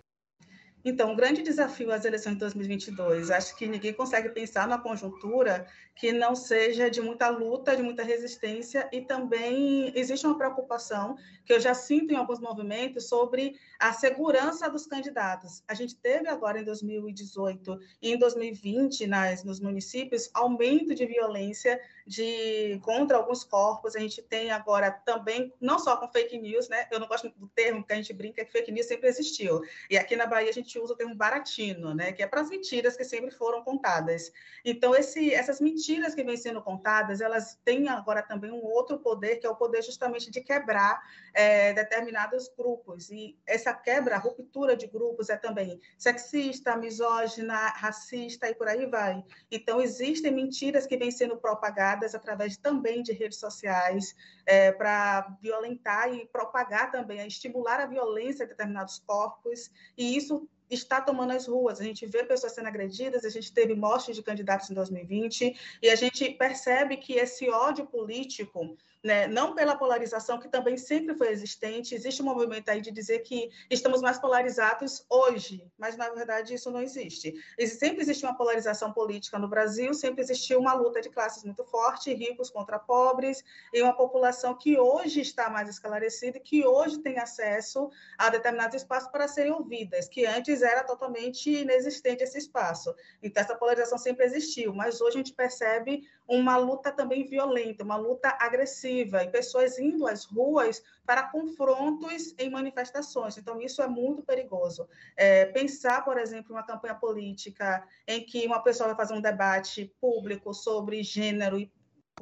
Então, 0.85 1.11
um 1.11 1.15
grande 1.17 1.43
desafio 1.43 1.91
às 1.91 2.05
eleições 2.05 2.35
de 2.35 2.39
2022. 2.39 3.29
Acho 3.29 3.55
que 3.57 3.67
ninguém 3.67 3.93
consegue 3.93 4.29
pensar 4.29 4.69
na 4.69 4.77
conjuntura 4.77 5.67
que 5.95 6.11
não 6.11 6.35
seja 6.35 6.89
de 6.89 7.01
muita 7.01 7.29
luta, 7.29 7.75
de 7.75 7.83
muita 7.83 8.03
resistência, 8.03 8.89
e 8.91 9.01
também 9.01 9.91
existe 9.95 10.25
uma 10.25 10.37
preocupação 10.37 11.15
que 11.45 11.53
eu 11.53 11.59
já 11.59 11.73
sinto 11.73 12.13
em 12.13 12.15
alguns 12.15 12.39
movimentos 12.39 13.07
sobre 13.07 13.59
a 13.79 13.91
segurança 13.93 14.69
dos 14.69 14.85
candidatos. 14.87 15.63
A 15.67 15.73
gente 15.73 15.95
teve 15.95 16.27
agora 16.27 16.59
em 16.59 16.63
2018 16.63 17.79
e 18.01 18.13
em 18.13 18.17
2020 18.17 19.05
nas, 19.07 19.43
nos 19.43 19.59
municípios 19.59 20.29
aumento 20.33 20.95
de 20.95 21.05
violência 21.05 21.79
de 22.07 22.79
contra 22.83 23.17
alguns 23.17 23.43
corpos. 23.43 23.95
A 23.95 23.99
gente 23.99 24.21
tem 24.21 24.49
agora 24.49 24.91
também, 24.91 25.53
não 25.59 25.77
só 25.77 25.97
com 25.97 26.07
fake 26.07 26.37
news, 26.39 26.69
né? 26.69 26.87
Eu 26.91 26.99
não 26.99 27.07
gosto 27.07 27.29
do 27.35 27.47
termo 27.49 27.85
que 27.85 27.93
a 27.93 27.95
gente 27.95 28.13
brinca 28.13 28.45
que 28.45 28.51
fake 28.51 28.71
news 28.71 28.87
sempre 28.87 29.09
existiu. 29.09 29.61
E 29.89 29.97
aqui 29.97 30.15
na 30.15 30.25
Bahia 30.25 30.49
a 30.49 30.53
gente 30.53 30.79
usa 30.79 30.93
o 30.93 30.97
termo 30.97 31.15
baratino, 31.15 31.93
né? 31.93 32.11
Que 32.11 32.23
é 32.23 32.27
para 32.27 32.41
as 32.41 32.49
mentiras 32.49 32.95
que 32.95 33.03
sempre 33.03 33.31
foram 33.31 33.63
contadas. 33.63 34.31
Então, 34.63 34.95
esse, 34.95 35.33
essas 35.33 35.59
mentiras 35.59 35.80
mentiras 35.81 36.13
que 36.13 36.23
vêm 36.23 36.37
sendo 36.37 36.61
contadas, 36.61 37.21
elas 37.21 37.59
têm 37.65 37.89
agora 37.89 38.21
também 38.21 38.51
um 38.51 38.63
outro 38.63 38.99
poder, 38.99 39.37
que 39.37 39.47
é 39.47 39.49
o 39.49 39.55
poder 39.55 39.81
justamente 39.81 40.29
de 40.29 40.39
quebrar 40.39 41.01
é, 41.33 41.73
determinados 41.73 42.47
grupos. 42.55 43.09
E 43.09 43.35
essa 43.47 43.73
quebra, 43.73 44.15
a 44.15 44.19
ruptura 44.19 44.77
de 44.77 44.85
grupos 44.85 45.29
é 45.29 45.37
também 45.37 45.81
sexista, 45.97 46.77
misógina, 46.77 47.55
racista 47.69 48.47
e 48.47 48.53
por 48.53 48.67
aí 48.67 48.85
vai. 48.85 49.23
Então, 49.49 49.81
existem 49.81 50.31
mentiras 50.31 50.85
que 50.85 50.97
vêm 50.97 51.09
sendo 51.09 51.35
propagadas 51.37 52.13
através 52.13 52.55
também 52.57 53.01
de 53.01 53.11
redes 53.11 53.39
sociais 53.39 54.15
é, 54.45 54.71
para 54.71 55.35
violentar 55.41 56.13
e 56.13 56.27
propagar 56.27 56.91
também, 56.91 57.25
estimular 57.25 57.79
a 57.79 57.87
violência 57.87 58.45
de 58.45 58.51
determinados 58.51 58.99
corpos, 58.99 59.71
e 59.97 60.15
isso 60.15 60.47
está 60.71 61.01
tomando 61.01 61.31
as 61.31 61.47
ruas. 61.47 61.79
A 61.79 61.83
gente 61.83 62.05
vê 62.05 62.23
pessoas 62.23 62.53
sendo 62.53 62.67
agredidas, 62.67 63.25
a 63.25 63.29
gente 63.29 63.53
teve 63.53 63.75
mortes 63.75 64.15
de 64.15 64.23
candidatos 64.23 64.69
em 64.69 64.73
2020, 64.73 65.55
e 65.81 65.89
a 65.89 65.95
gente 65.95 66.29
percebe 66.31 66.97
que 66.97 67.13
esse 67.13 67.49
ódio 67.49 67.85
político 67.85 68.77
né? 69.03 69.27
não 69.27 69.55
pela 69.55 69.75
polarização 69.75 70.39
que 70.39 70.47
também 70.47 70.77
sempre 70.77 71.15
foi 71.15 71.29
existente. 71.29 71.95
Existe 71.95 72.21
um 72.21 72.25
movimento 72.25 72.69
aí 72.69 72.81
de 72.81 72.91
dizer 72.91 73.19
que 73.19 73.49
estamos 73.69 74.01
mais 74.01 74.19
polarizados 74.19 75.05
hoje, 75.09 75.65
mas 75.77 75.97
na 75.97 76.09
verdade 76.09 76.53
isso 76.53 76.69
não 76.69 76.81
existe. 76.81 77.33
Sempre 77.67 78.01
existe 78.01 78.25
uma 78.25 78.37
polarização 78.37 78.93
política 78.93 79.39
no 79.39 79.47
Brasil, 79.47 79.93
sempre 79.93 80.21
existiu 80.21 80.59
uma 80.59 80.73
luta 80.73 81.01
de 81.01 81.09
classes 81.09 81.43
muito 81.43 81.63
forte, 81.63 82.13
ricos 82.13 82.49
contra 82.49 82.77
pobres, 82.77 83.43
e 83.73 83.81
uma 83.81 83.93
população 83.93 84.55
que 84.55 84.77
hoje 84.77 85.21
está 85.21 85.49
mais 85.49 85.69
esclarecida 85.69 86.39
que 86.39 86.65
hoje 86.65 86.99
tem 86.99 87.17
acesso 87.17 87.89
a 88.17 88.29
determinados 88.29 88.75
espaços 88.75 89.09
para 89.09 89.27
serem 89.27 89.51
ouvidas, 89.51 90.07
que 90.07 90.25
antes 90.25 90.61
era 90.61 90.83
totalmente 90.83 91.49
inexistente 91.49 92.23
esse 92.23 92.37
espaço. 92.37 92.93
Então 93.21 93.41
essa 93.41 93.55
polarização 93.55 93.97
sempre 93.97 94.25
existiu, 94.25 94.73
mas 94.73 95.01
hoje 95.01 95.15
a 95.15 95.17
gente 95.17 95.33
percebe 95.33 96.07
uma 96.27 96.55
luta 96.55 96.91
também 96.91 97.25
violenta, 97.25 97.83
uma 97.83 97.97
luta 97.97 98.35
agressiva, 98.39 98.90
e 98.91 99.27
pessoas 99.29 99.79
indo 99.79 100.07
às 100.07 100.25
ruas 100.25 100.83
para 101.05 101.23
confrontos 101.23 102.35
em 102.37 102.49
manifestações. 102.49 103.37
Então, 103.37 103.61
isso 103.61 103.81
é 103.81 103.87
muito 103.87 104.21
perigoso. 104.21 104.87
É, 105.15 105.45
pensar, 105.45 106.03
por 106.03 106.17
exemplo, 106.17 106.53
uma 106.53 106.63
campanha 106.63 106.95
política 106.95 107.83
em 108.07 108.25
que 108.25 108.45
uma 108.45 108.61
pessoa 108.61 108.87
vai 108.87 108.97
fazer 108.97 109.13
um 109.13 109.21
debate 109.21 109.93
público 109.99 110.53
sobre 110.53 111.03
gênero 111.03 111.59
e 111.59 111.71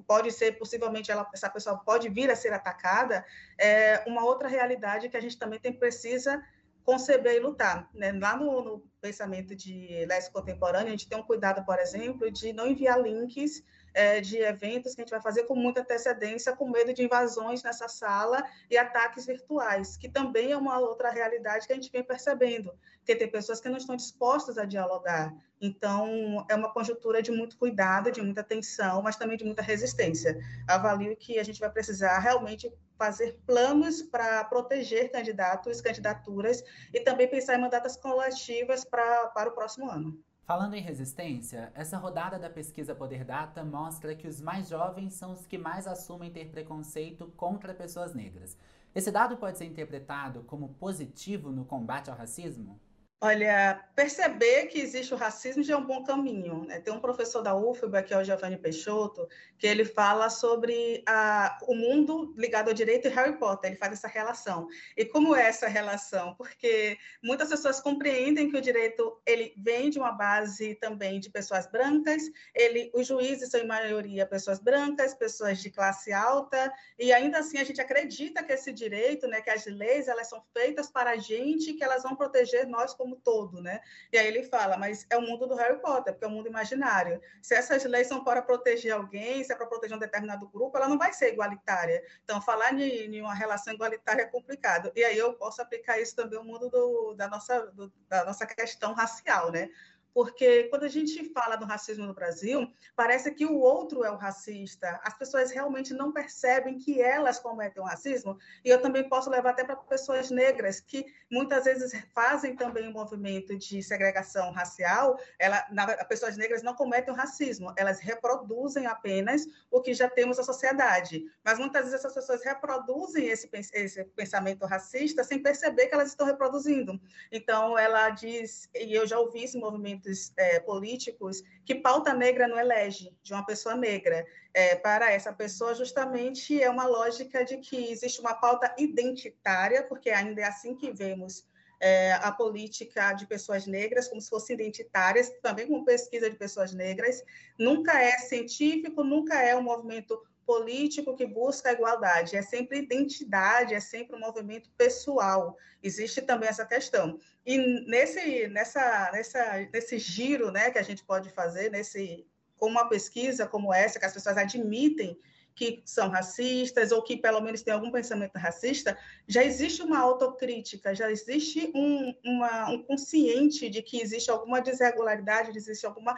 pode 0.08 0.32
ser, 0.32 0.58
possivelmente, 0.58 1.12
ela, 1.12 1.28
essa 1.34 1.50
pessoa 1.50 1.78
pode 1.78 2.10
vir 2.10 2.30
a 2.32 2.36
ser 2.36 2.54
atacada, 2.54 3.26
é 3.58 4.04
uma 4.08 4.24
outra 4.24 4.48
realidade 4.48 5.10
que 5.10 5.18
a 5.18 5.22
gente 5.22 5.38
também 5.38 5.60
tem, 5.60 5.74
precisa 5.74 6.42
conceber 6.84 7.36
e 7.36 7.40
lutar. 7.40 7.90
Né? 7.94 8.12
Lá 8.14 8.36
no, 8.36 8.64
no 8.64 8.84
pensamento 9.02 9.56
de 9.56 10.06
leste 10.08 10.32
contemporâneo, 10.32 10.88
a 10.88 10.92
gente 10.92 11.08
tem 11.08 11.18
um 11.18 11.24
cuidado, 11.24 11.64
por 11.66 11.78
exemplo, 11.78 12.32
de 12.32 12.54
não 12.54 12.68
enviar 12.68 13.00
links 13.00 13.64
é, 13.94 14.22
de 14.22 14.38
eventos 14.38 14.96
que 14.96 15.02
a 15.02 15.04
gente 15.04 15.12
vai 15.12 15.22
fazer 15.22 15.44
com 15.44 15.56
muita 15.56 15.82
antecedência, 15.82 16.56
com 16.56 16.70
medo 16.70 16.94
de 16.94 17.04
invasões 17.04 17.64
nessa 17.64 17.88
sala 17.88 18.44
e 18.70 18.78
ataques 18.78 19.26
virtuais, 19.26 19.98
que 19.98 20.10
também 20.10 20.52
é 20.52 20.58
uma 20.58 20.80
outra 20.80 21.10
realidade 21.10 21.68
que 21.68 21.74
a 21.74 21.76
gente 21.76 21.92
vem 21.92 22.04
percebendo, 22.04 22.74
que 23.06 23.16
tem 23.16 23.28
pessoas 23.28 23.60
que 23.60 23.70
não 23.70 23.78
estão 23.78 23.96
dispostas 23.96 24.58
a 24.58 24.66
dialogar. 24.66 25.34
Então, 25.62 26.46
é 26.50 26.56
uma 26.56 26.72
conjuntura 26.72 27.22
de 27.22 27.32
muito 27.32 27.58
cuidado, 27.58 28.12
de 28.12 28.22
muita 28.22 28.42
atenção, 28.42 29.02
mas 29.02 29.18
também 29.18 29.38
de 29.38 29.44
muita 29.44 29.62
resistência. 29.62 30.40
Avalio 30.68 31.16
que 31.18 31.38
a 31.38 31.44
gente 31.44 31.60
vai 31.60 31.70
precisar 31.70 32.18
realmente 32.20 32.72
fazer 32.98 33.40
planos 33.46 34.02
para 34.02 34.44
proteger 34.46 35.12
candidatos, 35.12 35.82
candidaturas 35.82 36.64
e 36.94 37.00
também 37.00 37.28
pensar 37.28 37.56
em 37.56 37.62
mandatas 37.62 37.96
coletivas 37.96 38.86
para, 38.86 39.28
para 39.28 39.50
o 39.50 39.54
próximo 39.54 39.90
ano. 39.90 40.22
Falando 40.50 40.74
em 40.74 40.82
resistência, 40.82 41.72
essa 41.76 41.96
rodada 41.96 42.40
da 42.40 42.50
pesquisa 42.50 42.96
Poder 42.96 43.24
Data 43.24 43.64
mostra 43.64 44.16
que 44.16 44.28
os 44.28 44.42
mais 44.42 44.68
jovens 44.68 45.14
são 45.14 45.32
os 45.32 45.46
que 45.46 45.60
mais 45.60 45.86
assumem 45.86 46.32
ter 46.32 46.50
preconceito 46.50 47.28
contra 47.38 47.72
pessoas 47.72 48.16
negras. 48.16 48.58
Esse 48.96 49.12
dado 49.12 49.38
pode 49.38 49.60
ser 49.60 49.66
interpretado 49.66 50.42
como 50.48 50.70
positivo 50.70 51.52
no 51.52 51.66
combate 51.66 52.10
ao 52.10 52.18
racismo? 52.18 52.80
Olha, 53.22 53.86
perceber 53.94 54.68
que 54.68 54.80
existe 54.80 55.14
o 55.14 55.18
racismo 55.18 55.62
já 55.62 55.74
é 55.74 55.78
um 55.78 55.86
bom 55.86 56.06
caminho. 56.06 56.64
Né? 56.64 56.80
Tem 56.80 56.94
um 56.94 57.02
professor 57.02 57.42
da 57.42 57.54
UFBA, 57.54 58.02
que 58.02 58.14
é 58.14 58.18
o 58.18 58.24
Giovanni 58.24 58.56
Peixoto, 58.56 59.28
que 59.58 59.68
ele 59.68 59.84
fala 59.84 60.30
sobre 60.30 61.04
a, 61.06 61.58
o 61.64 61.76
mundo 61.76 62.34
ligado 62.38 62.70
ao 62.70 62.74
direito 62.74 63.10
e 63.10 63.12
Harry 63.12 63.38
Potter. 63.38 63.72
Ele 63.72 63.78
faz 63.78 63.92
essa 63.92 64.08
relação. 64.08 64.70
E 64.96 65.04
como 65.04 65.36
é 65.36 65.50
essa 65.50 65.68
relação? 65.68 66.34
Porque 66.36 66.98
muitas 67.22 67.50
pessoas 67.50 67.82
compreendem 67.82 68.50
que 68.50 68.56
o 68.56 68.62
direito 68.62 69.22
ele 69.26 69.54
vem 69.58 69.90
de 69.90 70.00
uma 70.00 70.14
base 70.14 70.76
também 70.76 71.20
de 71.20 71.30
pessoas 71.30 71.70
brancas. 71.70 72.24
Ele, 72.56 72.90
os 72.94 73.06
juízes 73.06 73.50
são 73.50 73.60
em 73.60 73.68
maioria 73.68 74.26
pessoas 74.26 74.60
brancas, 74.60 75.14
pessoas 75.14 75.62
de 75.62 75.70
classe 75.70 76.14
alta, 76.14 76.72
e 76.98 77.12
ainda 77.12 77.40
assim 77.40 77.58
a 77.58 77.66
gente 77.66 77.82
acredita 77.82 78.42
que 78.44 78.54
esse 78.54 78.72
direito, 78.72 79.28
né, 79.28 79.42
que 79.42 79.50
as 79.50 79.66
leis, 79.66 80.08
elas 80.08 80.30
são 80.30 80.42
feitas 80.54 80.90
para 80.90 81.12
a 81.12 81.18
gente, 81.18 81.74
que 81.74 81.84
elas 81.84 82.04
vão 82.04 82.16
proteger 82.16 82.66
nós 82.66 82.94
como 82.94 83.09
como 83.10 83.16
todo, 83.16 83.62
né? 83.62 83.82
E 84.12 84.18
aí 84.18 84.28
ele 84.28 84.44
fala, 84.44 84.78
mas 84.78 85.06
é 85.10 85.18
o 85.18 85.22
mundo 85.22 85.48
do 85.48 85.56
Harry 85.56 85.80
Potter, 85.82 86.14
porque 86.14 86.26
é 86.26 86.28
o 86.28 86.32
mundo 86.32 86.48
imaginário. 86.48 87.20
Se 87.42 87.56
essas 87.56 87.84
leis 87.86 88.08
são 88.08 88.24
para 88.24 88.42
proteger 88.42 88.94
alguém, 88.94 89.44
se 89.44 89.52
é 89.52 89.56
para 89.56 89.66
proteger 89.66 89.96
um 89.98 90.00
determinado 90.00 90.48
grupo, 90.48 90.78
ela 90.78 90.88
não 90.88 90.98
vai 90.98 91.12
ser 91.14 91.34
igualitária. 91.34 92.04
Então, 92.24 92.42
falar 92.42 92.74
em, 92.74 93.22
uma 93.22 93.34
relação 93.34 93.74
igualitária 93.74 94.24
é 94.24 94.26
complicado. 94.26 94.92
E 94.96 95.04
aí 95.04 95.18
eu 95.18 95.34
posso 95.34 95.62
aplicar 95.62 96.00
isso 96.00 96.16
também 96.16 96.38
ao 96.38 96.46
mundo 96.46 96.70
do, 96.70 97.14
da, 97.16 97.28
nossa, 97.28 97.68
do, 97.68 97.92
da 98.08 98.26
nossa 98.26 98.46
questão 98.46 98.94
racial, 98.94 99.52
né? 99.52 99.70
Porque 100.14 100.64
quando 100.66 100.84
a 100.84 100.90
gente 100.90 101.32
fala 101.34 101.56
do 101.56 101.66
racismo 101.66 102.06
no 102.06 102.14
Brasil, 102.14 102.72
parece 102.96 103.32
que 103.32 103.46
o 103.46 103.60
outro 103.60 104.04
é 104.04 104.12
o 104.12 104.16
racista. 104.16 105.00
As 105.04 105.18
pessoas 105.18 105.52
realmente 105.52 105.94
não 105.94 106.12
percebem 106.12 106.78
que 106.78 107.02
elas 107.02 107.40
cometem 107.40 107.82
o 107.82 107.86
racismo. 107.86 108.38
E 108.64 108.70
eu 108.70 108.82
também 108.82 109.08
posso 109.08 109.30
levar 109.30 109.52
até 109.52 109.64
para 109.64 109.76
pessoas 109.76 110.32
negras 110.32 110.80
que 110.80 111.06
muitas 111.32 111.66
vezes 111.66 111.94
fazem 112.14 112.56
também 112.56 112.88
um 112.88 112.92
movimento 112.92 113.58
de 113.58 113.82
segregação 113.84 114.52
racial. 114.52 115.20
Ela, 115.38 115.66
na, 115.72 115.88
pessoas 116.06 116.38
negras 116.38 116.64
não 116.64 116.74
cometem 116.74 117.14
o 117.14 117.18
racismo, 117.18 117.74
elas 117.78 118.00
reproduzem 118.00 118.86
apenas 118.86 119.46
o 119.70 119.82
que 119.82 119.94
já 119.94 120.10
temos 120.10 120.38
na 120.38 120.44
sociedade. 120.44 121.26
Mas 121.44 121.60
muitas 121.60 121.84
vezes 121.84 122.00
essas 122.00 122.14
pessoas 122.14 122.44
reproduzem 122.44 123.28
esse, 123.28 123.50
esse 123.74 124.04
pensamento 124.06 124.66
racista 124.66 125.24
sem 125.24 125.42
perceber 125.42 125.88
que 125.88 125.94
elas 125.94 126.10
estão 126.10 126.26
reproduzindo. 126.26 127.00
Então, 127.32 127.78
ela 127.78 128.10
diz, 128.10 128.70
e 128.76 128.94
eu 128.94 129.06
já 129.06 129.20
ouvi 129.20 129.44
esse 129.44 129.58
movimento 129.58 129.99
movimentos 130.00 130.34
é, 130.38 130.60
políticos 130.60 131.44
que 131.66 131.76
pauta 131.76 132.14
negra 132.14 132.48
não 132.48 132.60
elege 132.60 133.16
de 133.22 133.34
uma 133.34 133.46
pessoa 133.46 133.76
negra. 133.76 134.26
É, 134.54 134.76
para 134.76 135.12
essa 135.12 135.32
pessoa, 135.32 135.76
justamente 135.76 136.62
é 136.62 136.70
uma 136.70 136.88
lógica 136.88 137.46
de 137.46 137.58
que 137.58 137.92
existe 137.92 138.20
uma 138.20 138.34
pauta 138.34 138.74
identitária, 138.78 139.84
porque 139.84 140.10
ainda 140.10 140.42
é 140.42 140.46
assim 140.46 140.76
que 140.76 140.92
vemos 140.92 141.48
é, 141.80 142.14
a 142.14 142.32
política 142.32 143.14
de 143.14 143.28
pessoas 143.28 143.66
negras 143.66 144.08
como 144.08 144.20
se 144.20 144.30
fossem 144.30 144.56
identitárias, 144.56 145.32
também 145.42 145.68
com 145.68 145.84
pesquisa 145.84 146.30
de 146.30 146.36
pessoas 146.36 146.74
negras. 146.74 147.24
Nunca 147.58 148.02
é 148.02 148.18
científico, 148.18 149.04
nunca 149.04 149.42
é 149.42 149.56
um 149.56 149.62
movimento 149.62 150.20
político 150.50 151.16
que 151.16 151.28
busca 151.28 151.70
a 151.70 151.74
igualdade, 151.74 152.36
é 152.36 152.42
sempre 152.42 152.80
identidade, 152.80 153.76
é 153.76 153.80
sempre 153.80 154.16
um 154.16 154.20
movimento 154.20 154.68
pessoal. 154.76 155.56
Existe 155.84 156.24
também 156.24 156.50
essa 156.50 156.66
questão. 156.66 157.20
E 157.46 157.56
nesse, 157.88 158.48
nessa, 158.48 159.12
nessa, 159.14 159.70
nesse 159.72 160.00
giro 160.00 160.50
né, 160.52 160.72
que 160.72 160.80
a 160.80 160.82
gente 160.82 161.04
pode 161.06 161.30
fazer, 161.30 161.70
nesse, 161.70 162.26
com 162.58 162.66
uma 162.66 162.90
pesquisa 162.90 163.46
como 163.46 163.72
essa, 163.72 164.00
que 164.00 164.06
as 164.06 164.14
pessoas 164.14 164.38
admitem 164.38 165.16
que 165.54 165.84
são 165.86 166.10
racistas 166.10 166.92
ou 166.92 167.04
que 167.04 167.16
pelo 167.18 167.42
menos 167.42 167.62
têm 167.62 167.76
algum 167.76 167.92
pensamento 167.92 168.36
racista, 168.40 168.98
já 169.28 169.44
existe 169.44 169.84
uma 169.84 170.00
autocrítica, 170.00 170.96
já 170.96 171.12
existe 171.12 171.72
um, 171.76 172.12
uma, 172.26 172.72
um 172.72 172.82
consciente 172.82 173.70
de 173.70 173.84
que 173.84 174.02
existe 174.02 174.32
alguma 174.32 174.62
desregularidade, 174.62 175.56
existe 175.56 175.86
alguma, 175.86 176.16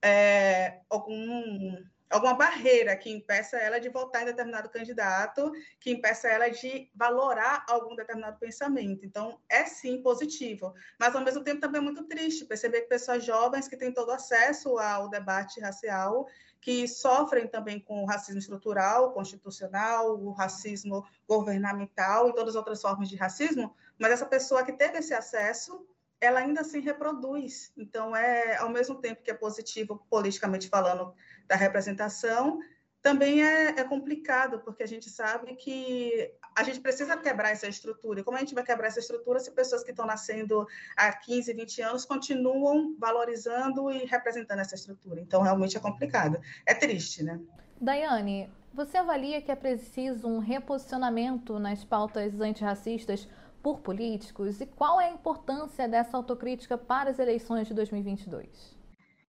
é, 0.00 0.78
algum 0.88 1.82
alguma 2.12 2.34
barreira 2.34 2.94
que 2.96 3.10
impeça 3.10 3.56
ela 3.56 3.80
de 3.80 3.88
votar 3.88 4.22
em 4.22 4.26
determinado 4.26 4.68
candidato, 4.68 5.50
que 5.80 5.90
impeça 5.90 6.28
ela 6.28 6.48
de 6.48 6.90
valorar 6.94 7.64
algum 7.68 7.96
determinado 7.96 8.38
pensamento. 8.38 9.04
Então, 9.04 9.40
é 9.48 9.64
sim 9.64 10.02
positivo, 10.02 10.74
mas 11.00 11.16
ao 11.16 11.22
mesmo 11.22 11.42
tempo 11.42 11.60
também 11.60 11.80
é 11.80 11.84
muito 11.84 12.04
triste 12.04 12.44
perceber 12.44 12.82
que 12.82 12.88
pessoas 12.88 13.24
jovens 13.24 13.66
que 13.66 13.76
têm 13.76 13.92
todo 13.92 14.10
acesso 14.12 14.78
ao 14.78 15.08
debate 15.08 15.60
racial, 15.60 16.26
que 16.60 16.86
sofrem 16.86 17.48
também 17.48 17.80
com 17.80 18.02
o 18.02 18.06
racismo 18.06 18.38
estrutural, 18.38 19.12
constitucional, 19.12 20.16
o 20.20 20.30
racismo 20.32 21.04
governamental 21.26 22.28
e 22.28 22.34
todas 22.34 22.50
as 22.50 22.56
outras 22.56 22.80
formas 22.80 23.08
de 23.08 23.16
racismo, 23.16 23.74
mas 23.98 24.12
essa 24.12 24.26
pessoa 24.26 24.62
que 24.62 24.72
teve 24.72 24.98
esse 24.98 25.14
acesso 25.14 25.86
ela 26.22 26.38
ainda 26.38 26.60
assim 26.60 26.78
reproduz. 26.78 27.72
Então, 27.76 28.14
é 28.14 28.56
ao 28.58 28.68
mesmo 28.68 28.94
tempo 28.94 29.22
que 29.22 29.30
é 29.30 29.34
positivo 29.34 30.06
politicamente 30.08 30.68
falando 30.68 31.12
da 31.48 31.56
representação, 31.56 32.60
também 33.02 33.42
é, 33.42 33.70
é, 33.70 33.84
complicado, 33.84 34.60
porque 34.60 34.82
a 34.84 34.86
gente 34.86 35.10
sabe 35.10 35.56
que 35.56 36.32
a 36.54 36.62
gente 36.62 36.80
precisa 36.80 37.16
quebrar 37.16 37.50
essa 37.50 37.66
estrutura. 37.66 38.20
E 38.20 38.22
como 38.22 38.36
a 38.36 38.40
gente 38.40 38.54
vai 38.54 38.62
quebrar 38.62 38.86
essa 38.86 39.00
estrutura 39.00 39.40
se 39.40 39.50
pessoas 39.50 39.82
que 39.82 39.90
estão 39.90 40.06
nascendo 40.06 40.64
há 40.96 41.12
15, 41.12 41.52
20 41.52 41.82
anos 41.82 42.04
continuam 42.04 42.94
valorizando 42.98 43.90
e 43.90 44.04
representando 44.04 44.60
essa 44.60 44.76
estrutura? 44.76 45.20
Então, 45.20 45.42
realmente 45.42 45.76
é 45.76 45.80
complicado. 45.80 46.40
É 46.64 46.72
triste, 46.74 47.24
né? 47.24 47.40
Daiane, 47.80 48.48
você 48.72 48.96
avalia 48.96 49.42
que 49.42 49.50
é 49.50 49.56
preciso 49.56 50.28
um 50.28 50.38
reposicionamento 50.38 51.58
nas 51.58 51.84
pautas 51.84 52.40
antirracistas 52.40 53.28
por 53.60 53.80
políticos? 53.80 54.60
E 54.60 54.66
qual 54.66 55.00
é 55.00 55.08
a 55.08 55.12
importância 55.12 55.88
dessa 55.88 56.16
autocrítica 56.16 56.78
para 56.78 57.10
as 57.10 57.18
eleições 57.18 57.66
de 57.66 57.74
2022? 57.74 58.80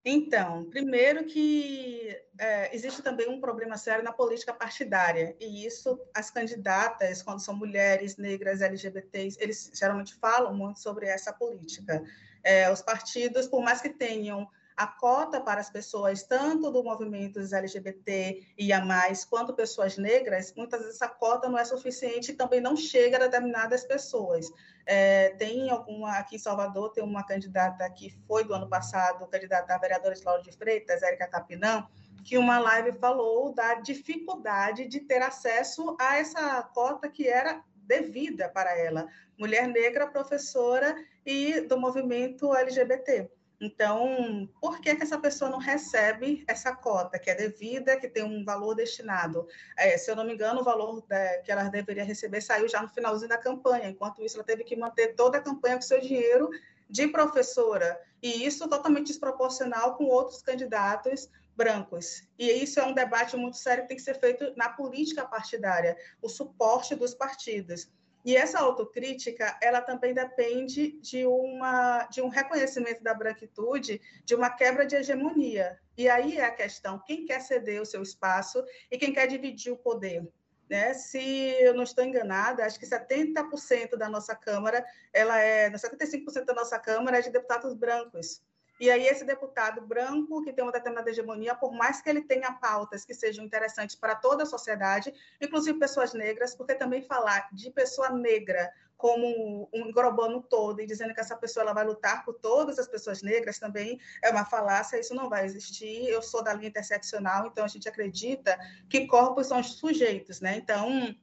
Então, 0.05 0.65
primeiro 0.65 1.25
que 1.25 2.13
é, 2.37 2.75
existe 2.75 3.01
também 3.01 3.29
um 3.29 3.39
problema 3.39 3.77
sério 3.77 4.03
na 4.03 4.11
política 4.11 4.53
partidária, 4.53 5.33
e 5.39 5.65
isso 5.65 5.97
as 6.13 6.29
candidatas, 6.29 7.23
quando 7.23 7.39
são 7.39 7.55
mulheres, 7.55 8.17
negras, 8.17 8.61
LGBTs, 8.61 9.37
eles 9.39 9.71
geralmente 9.73 10.13
falam 10.15 10.53
muito 10.53 10.79
sobre 10.79 11.07
essa 11.07 11.31
política. 11.31 12.03
É, 12.43 12.69
os 12.69 12.81
partidos, 12.81 13.47
por 13.47 13.63
mais 13.63 13.81
que 13.81 13.89
tenham 13.89 14.49
a 14.75 14.87
cota 14.87 15.39
para 15.39 15.61
as 15.61 15.69
pessoas, 15.69 16.23
tanto 16.23 16.71
do 16.71 16.83
movimento 16.83 17.39
LGBT 17.39 18.53
e 18.57 18.73
a 18.73 18.83
mais, 18.83 19.23
quanto 19.23 19.53
pessoas 19.53 19.97
negras, 19.97 20.53
muitas 20.55 20.79
vezes 20.79 20.95
essa 20.95 21.07
cota 21.07 21.47
não 21.49 21.57
é 21.57 21.65
suficiente 21.65 22.31
e 22.31 22.35
também 22.35 22.61
não 22.61 22.75
chega 22.75 23.17
a 23.17 23.19
determinadas 23.21 23.83
pessoas. 23.83 24.51
É, 24.85 25.29
tem 25.31 25.69
alguma, 25.69 26.17
aqui 26.17 26.35
em 26.35 26.39
Salvador, 26.39 26.91
tem 26.91 27.03
uma 27.03 27.25
candidata 27.25 27.89
que 27.89 28.09
foi 28.27 28.43
do 28.43 28.53
ano 28.53 28.67
passado, 28.67 29.27
candidata 29.27 29.73
a 29.73 29.77
vereadora 29.77 30.15
de 30.15 30.23
de 30.43 30.57
Freitas, 30.57 31.03
Érica 31.03 31.27
Capinã, 31.27 31.87
que 32.23 32.37
uma 32.37 32.59
live 32.59 32.93
falou 32.93 33.53
da 33.53 33.75
dificuldade 33.75 34.87
de 34.87 35.01
ter 35.01 35.21
acesso 35.21 35.95
a 35.99 36.17
essa 36.17 36.63
cota 36.63 37.09
que 37.09 37.27
era 37.27 37.61
devida 37.85 38.49
para 38.49 38.77
ela, 38.77 39.07
mulher 39.37 39.67
negra, 39.67 40.07
professora 40.07 40.95
e 41.25 41.61
do 41.61 41.77
movimento 41.77 42.53
LGBT. 42.55 43.29
Então, 43.63 44.49
por 44.59 44.81
que, 44.81 44.93
que 44.93 45.03
essa 45.03 45.17
pessoa 45.17 45.49
não 45.49 45.57
recebe 45.57 46.43
essa 46.49 46.75
cota, 46.75 47.17
que 47.17 47.29
é 47.29 47.35
devida, 47.35 47.95
que 47.97 48.09
tem 48.09 48.21
um 48.21 48.43
valor 48.43 48.75
destinado? 48.75 49.47
É, 49.77 49.97
se 49.97 50.11
eu 50.11 50.17
não 50.17 50.25
me 50.25 50.33
engano, 50.33 50.59
o 50.59 50.63
valor 50.65 51.01
da, 51.07 51.37
que 51.37 51.49
ela 51.49 51.69
deveria 51.69 52.03
receber 52.03 52.41
saiu 52.41 52.67
já 52.67 52.81
no 52.81 52.89
finalzinho 52.89 53.29
da 53.29 53.37
campanha. 53.37 53.87
Enquanto 53.87 54.21
isso, 54.21 54.35
ela 54.35 54.43
teve 54.43 54.65
que 54.65 54.75
manter 54.75 55.15
toda 55.15 55.37
a 55.37 55.41
campanha 55.41 55.77
com 55.77 55.81
seu 55.81 56.01
dinheiro 56.01 56.49
de 56.89 57.07
professora. 57.07 57.97
E 58.21 58.45
isso 58.45 58.67
totalmente 58.67 59.07
desproporcional 59.07 59.95
com 59.95 60.07
outros 60.07 60.41
candidatos 60.41 61.29
brancos. 61.55 62.27
E 62.37 62.51
isso 62.51 62.81
é 62.81 62.85
um 62.85 62.93
debate 62.93 63.37
muito 63.37 63.55
sério 63.55 63.83
que 63.83 63.89
tem 63.89 63.97
que 63.97 64.03
ser 64.03 64.19
feito 64.19 64.53
na 64.57 64.67
política 64.67 65.23
partidária, 65.23 65.95
o 66.21 66.27
suporte 66.27 66.95
dos 66.95 67.13
partidos. 67.13 67.89
E 68.23 68.37
essa 68.37 68.59
autocrítica, 68.59 69.57
ela 69.61 69.81
também 69.81 70.13
depende 70.13 70.93
de, 71.01 71.25
uma, 71.25 72.05
de 72.05 72.21
um 72.21 72.29
reconhecimento 72.29 73.03
da 73.03 73.13
branquitude, 73.13 73.99
de 74.23 74.33
uma 74.33 74.49
quebra 74.49 74.85
de 74.85 74.95
hegemonia. 74.95 75.77
E 75.97 76.07
aí 76.07 76.37
é 76.37 76.45
a 76.45 76.55
questão, 76.55 77.03
quem 77.05 77.25
quer 77.25 77.41
ceder 77.41 77.81
o 77.81 77.85
seu 77.85 78.01
espaço 78.01 78.63
e 78.89 78.97
quem 78.97 79.11
quer 79.11 79.27
dividir 79.27 79.73
o 79.73 79.77
poder? 79.77 80.25
Né? 80.69 80.93
Se 80.93 81.19
eu 81.19 81.73
não 81.73 81.83
estou 81.83 82.03
enganada, 82.03 82.65
acho 82.65 82.79
que 82.79 82.85
70% 82.85 83.97
da 83.97 84.07
nossa 84.07 84.33
Câmara, 84.33 84.85
ela 85.11 85.37
é, 85.39 85.69
75% 85.69 86.45
da 86.45 86.53
nossa 86.53 86.79
Câmara 86.79 87.19
é 87.19 87.21
de 87.21 87.29
deputados 87.29 87.73
brancos. 87.73 88.41
E 88.79 88.89
aí, 88.89 89.07
esse 89.07 89.23
deputado 89.23 89.81
branco, 89.81 90.43
que 90.43 90.51
tem 90.51 90.63
uma 90.63 90.71
determinada 90.71 91.09
hegemonia, 91.09 91.55
por 91.55 91.71
mais 91.71 92.01
que 92.01 92.09
ele 92.09 92.21
tenha 92.21 92.51
pautas 92.53 93.05
que 93.05 93.13
sejam 93.13 93.45
interessantes 93.45 93.95
para 93.95 94.15
toda 94.15 94.43
a 94.43 94.47
sociedade, 94.47 95.13
inclusive 95.41 95.77
pessoas 95.79 96.13
negras, 96.13 96.55
porque 96.55 96.75
também 96.75 97.01
falar 97.01 97.49
de 97.53 97.69
pessoa 97.71 98.09
negra 98.09 98.71
como 99.03 99.67
um 99.73 99.87
englobando 99.87 100.41
todo 100.41 100.79
e 100.79 100.85
dizendo 100.85 101.13
que 101.13 101.19
essa 101.19 101.35
pessoa 101.35 101.63
ela 101.63 101.73
vai 101.73 101.83
lutar 101.83 102.23
por 102.23 102.35
todas 102.35 102.79
as 102.79 102.87
pessoas 102.87 103.21
negras 103.21 103.59
também 103.59 103.99
é 104.21 104.29
uma 104.29 104.45
falácia, 104.45 104.97
isso 104.97 105.13
não 105.13 105.29
vai 105.29 105.43
existir. 105.43 106.07
Eu 106.07 106.21
sou 106.21 106.41
da 106.41 106.53
linha 106.53 106.69
interseccional, 106.69 107.47
então 107.47 107.65
a 107.65 107.67
gente 107.67 107.89
acredita 107.89 108.57
que 108.89 109.05
corpos 109.05 109.47
são 109.47 109.61
sujeitos, 109.61 110.39
né? 110.39 110.55
Então, 110.55 111.13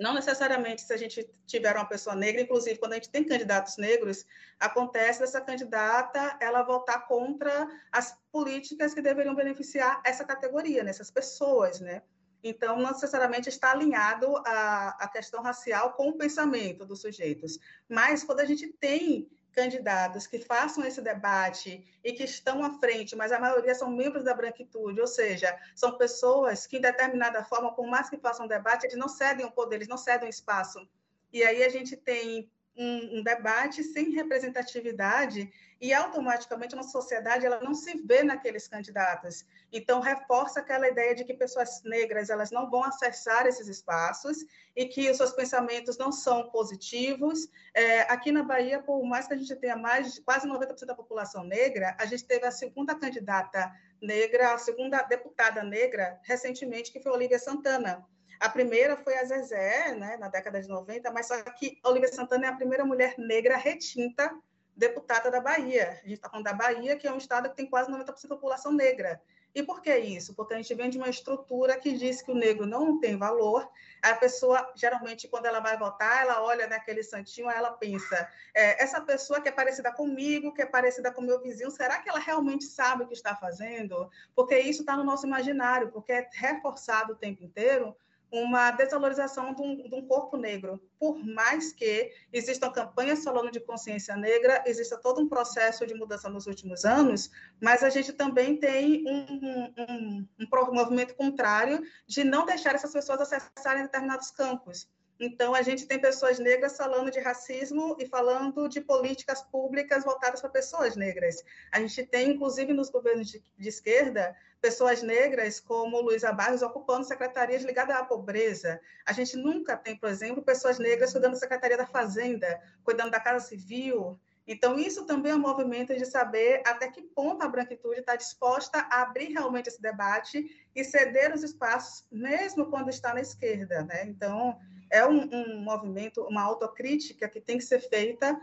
não 0.00 0.14
necessariamente 0.14 0.80
se 0.80 0.92
a 0.92 0.96
gente 0.96 1.28
tiver 1.46 1.76
uma 1.76 1.84
pessoa 1.84 2.16
negra, 2.16 2.40
inclusive 2.40 2.78
quando 2.78 2.92
a 2.92 2.94
gente 2.94 3.10
tem 3.10 3.22
candidatos 3.22 3.76
negros, 3.76 4.24
acontece 4.58 5.20
dessa 5.20 5.40
candidata 5.40 6.38
ela 6.40 6.62
votar 6.62 7.06
contra 7.06 7.68
as 7.92 8.18
políticas 8.32 8.94
que 8.94 9.02
deveriam 9.02 9.34
beneficiar 9.34 10.00
essa 10.04 10.24
categoria, 10.24 10.82
né, 10.82 10.92
pessoas, 11.14 11.80
né? 11.80 12.02
Então, 12.42 12.78
não 12.78 12.90
necessariamente 12.92 13.50
está 13.50 13.72
alinhado 13.72 14.34
a, 14.46 14.96
a 15.00 15.08
questão 15.08 15.42
racial 15.42 15.92
com 15.92 16.08
o 16.08 16.16
pensamento 16.16 16.86
dos 16.86 17.02
sujeitos. 17.02 17.58
Mas, 17.86 18.24
quando 18.24 18.40
a 18.40 18.46
gente 18.46 18.66
tem 18.80 19.30
candidatos 19.52 20.26
que 20.26 20.38
façam 20.38 20.84
esse 20.84 21.00
debate 21.00 21.84
e 22.04 22.12
que 22.12 22.24
estão 22.24 22.64
à 22.64 22.78
frente, 22.78 23.16
mas 23.16 23.32
a 23.32 23.40
maioria 23.40 23.74
são 23.74 23.90
membros 23.90 24.24
da 24.24 24.34
branquitude, 24.34 25.00
ou 25.00 25.06
seja, 25.06 25.56
são 25.74 25.96
pessoas 25.96 26.66
que, 26.66 26.78
em 26.78 26.80
determinada 26.80 27.44
forma, 27.44 27.74
por 27.74 27.86
mais 27.86 28.08
que 28.08 28.18
façam 28.18 28.46
debate, 28.46 28.86
eles 28.86 28.96
não 28.96 29.08
cedem 29.08 29.44
o 29.44 29.50
poder, 29.50 29.76
eles 29.76 29.88
não 29.88 29.98
cedem 29.98 30.28
o 30.28 30.30
espaço. 30.30 30.88
E 31.32 31.42
aí 31.42 31.62
a 31.62 31.68
gente 31.68 31.96
tem 31.96 32.50
um, 32.80 33.18
um, 33.18 33.22
debate 33.22 33.84
sem 33.84 34.10
representatividade 34.10 35.52
e 35.78 35.92
automaticamente 35.92 36.74
a 36.74 36.78
nossa 36.78 36.90
sociedade 36.90 37.44
ela 37.44 37.60
não 37.60 37.74
se 37.74 37.94
vê 38.06 38.22
naqueles 38.22 38.66
candidatos. 38.66 39.44
Então 39.70 40.00
reforça 40.00 40.60
aquela 40.60 40.88
ideia 40.88 41.14
de 41.14 41.24
que 41.24 41.34
pessoas 41.34 41.82
negras 41.84 42.30
elas 42.30 42.50
não 42.50 42.70
vão 42.70 42.82
acessar 42.82 43.46
esses 43.46 43.68
espaços 43.68 44.46
e 44.74 44.86
que 44.86 45.10
os 45.10 45.18
seus 45.18 45.32
pensamentos 45.32 45.98
não 45.98 46.10
são 46.10 46.48
positivos. 46.50 47.48
É, 47.74 48.00
aqui 48.02 48.32
na 48.32 48.42
Bahia, 48.42 48.82
por 48.82 49.04
mais 49.04 49.26
que 49.26 49.34
a 49.34 49.36
gente 49.36 49.54
tenha 49.56 49.76
mais 49.76 50.18
quase 50.20 50.48
90% 50.48 50.86
da 50.86 50.94
população 50.94 51.44
negra, 51.44 51.94
a 51.98 52.06
gente 52.06 52.24
teve 52.24 52.46
a 52.46 52.50
segunda 52.50 52.94
candidata 52.94 53.70
negra, 54.00 54.54
a 54.54 54.58
segunda 54.58 55.02
deputada 55.02 55.62
negra 55.62 56.18
recentemente 56.22 56.90
que 56.90 57.00
foi 57.00 57.12
Olivia 57.12 57.38
Santana 57.38 58.06
a 58.40 58.48
primeira 58.48 58.96
foi 58.96 59.18
a 59.18 59.24
Zezé, 59.24 59.94
né, 59.94 60.16
na 60.16 60.28
década 60.28 60.62
de 60.62 60.68
90, 60.68 61.10
mas 61.12 61.28
só 61.28 61.40
que 61.42 61.78
Olivia 61.84 62.10
Santana 62.10 62.46
é 62.46 62.48
a 62.48 62.56
primeira 62.56 62.86
mulher 62.86 63.14
negra 63.18 63.56
retinta 63.58 64.34
deputada 64.74 65.30
da 65.30 65.42
Bahia. 65.42 65.90
A 65.90 66.08
gente 66.08 66.14
está 66.14 66.30
falando 66.30 66.46
da 66.46 66.54
Bahia, 66.54 66.96
que 66.96 67.06
é 67.06 67.12
um 67.12 67.18
estado 67.18 67.50
que 67.50 67.56
tem 67.56 67.66
quase 67.66 67.92
90% 67.92 68.06
da 68.06 68.28
população 68.28 68.72
negra. 68.72 69.20
E 69.54 69.62
por 69.62 69.82
que 69.82 69.94
isso? 69.94 70.32
Porque 70.34 70.54
a 70.54 70.56
gente 70.56 70.72
vem 70.74 70.88
de 70.88 70.96
uma 70.96 71.08
estrutura 71.10 71.76
que 71.76 71.92
diz 71.92 72.22
que 72.22 72.30
o 72.30 72.34
negro 72.34 72.64
não 72.64 72.98
tem 72.98 73.16
valor. 73.16 73.68
A 74.00 74.14
pessoa, 74.14 74.72
geralmente, 74.74 75.28
quando 75.28 75.46
ela 75.46 75.60
vai 75.60 75.76
votar, 75.76 76.22
ela 76.22 76.42
olha 76.42 76.66
naquele 76.66 77.02
santinho, 77.02 77.50
ela 77.50 77.72
pensa: 77.72 78.28
é, 78.54 78.82
essa 78.82 79.00
pessoa 79.00 79.40
que 79.40 79.48
é 79.48 79.52
parecida 79.52 79.92
comigo, 79.92 80.54
que 80.54 80.62
é 80.62 80.66
parecida 80.66 81.12
com 81.12 81.20
meu 81.20 81.42
vizinho, 81.42 81.70
será 81.70 81.98
que 81.98 82.08
ela 82.08 82.20
realmente 82.20 82.64
sabe 82.64 83.02
o 83.02 83.08
que 83.08 83.14
está 83.14 83.34
fazendo? 83.34 84.08
Porque 84.34 84.58
isso 84.58 84.82
está 84.82 84.96
no 84.96 85.04
nosso 85.04 85.26
imaginário, 85.26 85.90
porque 85.90 86.12
é 86.12 86.28
reforçado 86.32 87.12
o 87.12 87.16
tempo 87.16 87.42
inteiro 87.42 87.94
uma 88.32 88.70
desvalorização 88.70 89.52
de 89.54 89.62
um, 89.62 89.88
de 89.88 89.94
um, 89.94 90.06
corpo 90.06 90.36
negro. 90.36 90.80
Por 90.98 91.18
mais 91.24 91.72
que 91.72 92.12
existam 92.32 92.70
campanhas 92.70 93.24
falando 93.24 93.50
de 93.50 93.60
consciência 93.60 94.16
negra, 94.16 94.62
exista 94.66 94.96
todo 94.96 95.20
um 95.20 95.28
processo 95.28 95.86
de 95.86 95.94
mudança 95.94 96.28
nos 96.28 96.46
últimos 96.46 96.84
anos, 96.84 97.30
mas 97.60 97.82
a 97.82 97.90
gente 97.90 98.12
também 98.12 98.56
tem 98.56 99.04
um, 99.06 99.72
um, 99.78 100.28
um 100.38 100.74
movimento 100.74 101.14
contrário 101.14 101.82
de 102.06 102.22
não 102.22 102.46
deixar 102.46 102.74
essas 102.74 102.92
pessoas 102.92 103.20
acessarem 103.20 103.82
determinados 103.82 104.30
campos. 104.30 104.88
Então, 105.20 105.54
a 105.54 105.60
gente 105.60 105.86
tem 105.86 106.00
pessoas 106.00 106.38
negras 106.38 106.78
falando 106.78 107.10
de 107.10 107.20
racismo 107.20 107.94
e 108.00 108.06
falando 108.06 108.66
de 108.68 108.80
políticas 108.80 109.42
públicas 109.42 110.02
voltadas 110.02 110.40
para 110.40 110.48
pessoas 110.48 110.96
negras. 110.96 111.44
A 111.70 111.78
gente 111.78 112.06
tem, 112.06 112.30
inclusive, 112.30 112.72
nos 112.72 112.88
governos 112.88 113.28
de, 113.28 113.42
de 113.58 113.68
esquerda, 113.68 114.34
pessoas 114.60 115.02
negras 115.02 115.58
como 115.58 116.00
Luísa 116.00 116.32
Barros 116.32 116.62
ocupando 116.62 117.04
secretarias 117.04 117.62
ligadas 117.62 117.96
à 117.96 118.04
pobreza. 118.04 118.80
A 119.06 119.12
gente 119.12 119.36
nunca 119.36 119.76
tem, 119.76 119.96
por 119.96 120.08
exemplo, 120.08 120.42
pessoas 120.42 120.78
negras 120.78 121.12
cuidando 121.12 121.32
da 121.32 121.38
Secretaria 121.38 121.76
da 121.76 121.86
Fazenda, 121.86 122.60
cuidando 122.84 123.10
da 123.10 123.20
Casa 123.20 123.46
Civil. 123.46 124.18
Então, 124.46 124.78
isso 124.78 125.06
também 125.06 125.32
é 125.32 125.34
um 125.34 125.40
movimento 125.40 125.94
de 125.94 126.04
saber 126.04 126.62
até 126.66 126.88
que 126.88 127.02
ponto 127.02 127.42
a 127.42 127.48
branquitude 127.48 128.00
está 128.00 128.16
disposta 128.16 128.80
a 128.90 129.02
abrir 129.02 129.32
realmente 129.32 129.68
esse 129.68 129.80
debate 129.80 130.66
e 130.74 130.84
ceder 130.84 131.32
os 131.32 131.42
espaços, 131.42 132.04
mesmo 132.10 132.66
quando 132.66 132.90
está 132.90 133.14
na 133.14 133.20
esquerda. 133.20 133.84
Né? 133.84 134.04
Então, 134.06 134.58
é 134.90 135.06
um, 135.06 135.28
um 135.32 135.60
movimento, 135.62 136.22
uma 136.22 136.42
autocrítica 136.42 137.28
que 137.28 137.40
tem 137.40 137.58
que 137.58 137.64
ser 137.64 137.80
feita 137.80 138.38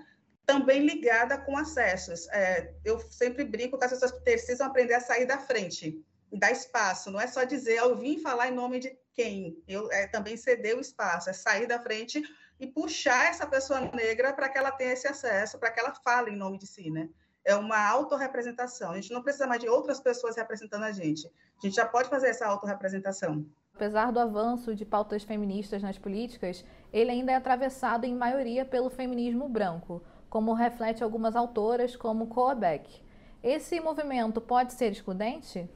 também 0.48 0.86
ligada 0.86 1.38
com 1.38 1.58
acessos. 1.58 2.28
É, 2.30 2.74
eu 2.84 2.98
sempre 3.12 3.44
brinco 3.44 3.78
que 3.78 3.84
as 3.84 3.92
pessoas 3.92 4.14
precisam 4.14 4.66
aprender 4.66 4.94
a 4.94 5.02
sair 5.02 5.26
da 5.26 5.38
frente, 5.38 6.02
dar 6.32 6.52
espaço. 6.52 7.12
Não 7.12 7.20
é 7.20 7.28
só 7.28 7.44
dizer, 7.44 7.76
eu 7.76 7.98
vim 7.98 8.22
falar 8.22 8.48
em 8.48 8.56
nome 8.56 8.80
de 8.80 8.98
quem. 9.14 9.62
Eu 9.68 9.92
é, 9.92 10.08
também 10.08 10.38
ceder 10.38 10.78
o 10.78 10.80
espaço, 10.80 11.30
é 11.30 11.34
sair 11.34 11.68
da 11.68 11.80
frente 11.80 12.24
e 12.60 12.66
puxar 12.66 13.26
essa 13.26 13.46
pessoa 13.46 13.82
negra 13.94 14.32
para 14.32 14.48
que 14.48 14.58
ela 14.58 14.72
tenha 14.72 14.94
esse 14.94 15.08
acesso, 15.08 15.60
para 15.60 15.70
que 15.70 15.82
ela 15.82 15.94
fale 15.94 16.32
em 16.32 16.38
nome 16.38 16.58
de 16.58 16.66
si, 16.66 16.90
né? 16.90 17.10
É 17.44 17.54
uma 17.56 17.86
autorrepresentação. 17.90 18.92
A 18.92 18.96
gente 18.96 19.12
não 19.12 19.22
precisa 19.22 19.48
mais 19.48 19.62
de 19.62 19.68
outras 19.68 20.00
pessoas 20.00 20.38
representando 20.38 20.84
a 20.84 20.92
gente. 20.92 21.28
A 21.28 21.66
gente 21.66 21.76
já 21.76 21.86
pode 21.86 22.10
fazer 22.10 22.30
essa 22.30 22.46
autorrepresentação. 22.46 23.46
Apesar 23.74 24.12
do 24.12 24.20
avanço 24.20 24.74
de 24.74 24.84
pautas 24.84 25.24
feministas 25.24 25.84
nas 25.84 25.98
políticas, 25.98 26.66
ele 26.92 27.12
ainda 27.12 27.32
é 27.32 27.36
atravessado 27.36 28.06
em 28.06 28.16
maioria 28.16 28.66
pelo 28.66 28.90
feminismo 28.90 29.48
branco, 29.48 30.04
como 30.30 30.54
reflete 30.54 31.04
algumas 31.04 31.36
autoras 31.36 31.96
como 31.96 32.28
Koa 32.28 32.56
Beck. 32.56 33.02
Esse 33.42 33.80
movimento 33.80 34.42
pode 34.42 34.74
ser 34.74 34.92
excludente? 34.92 35.70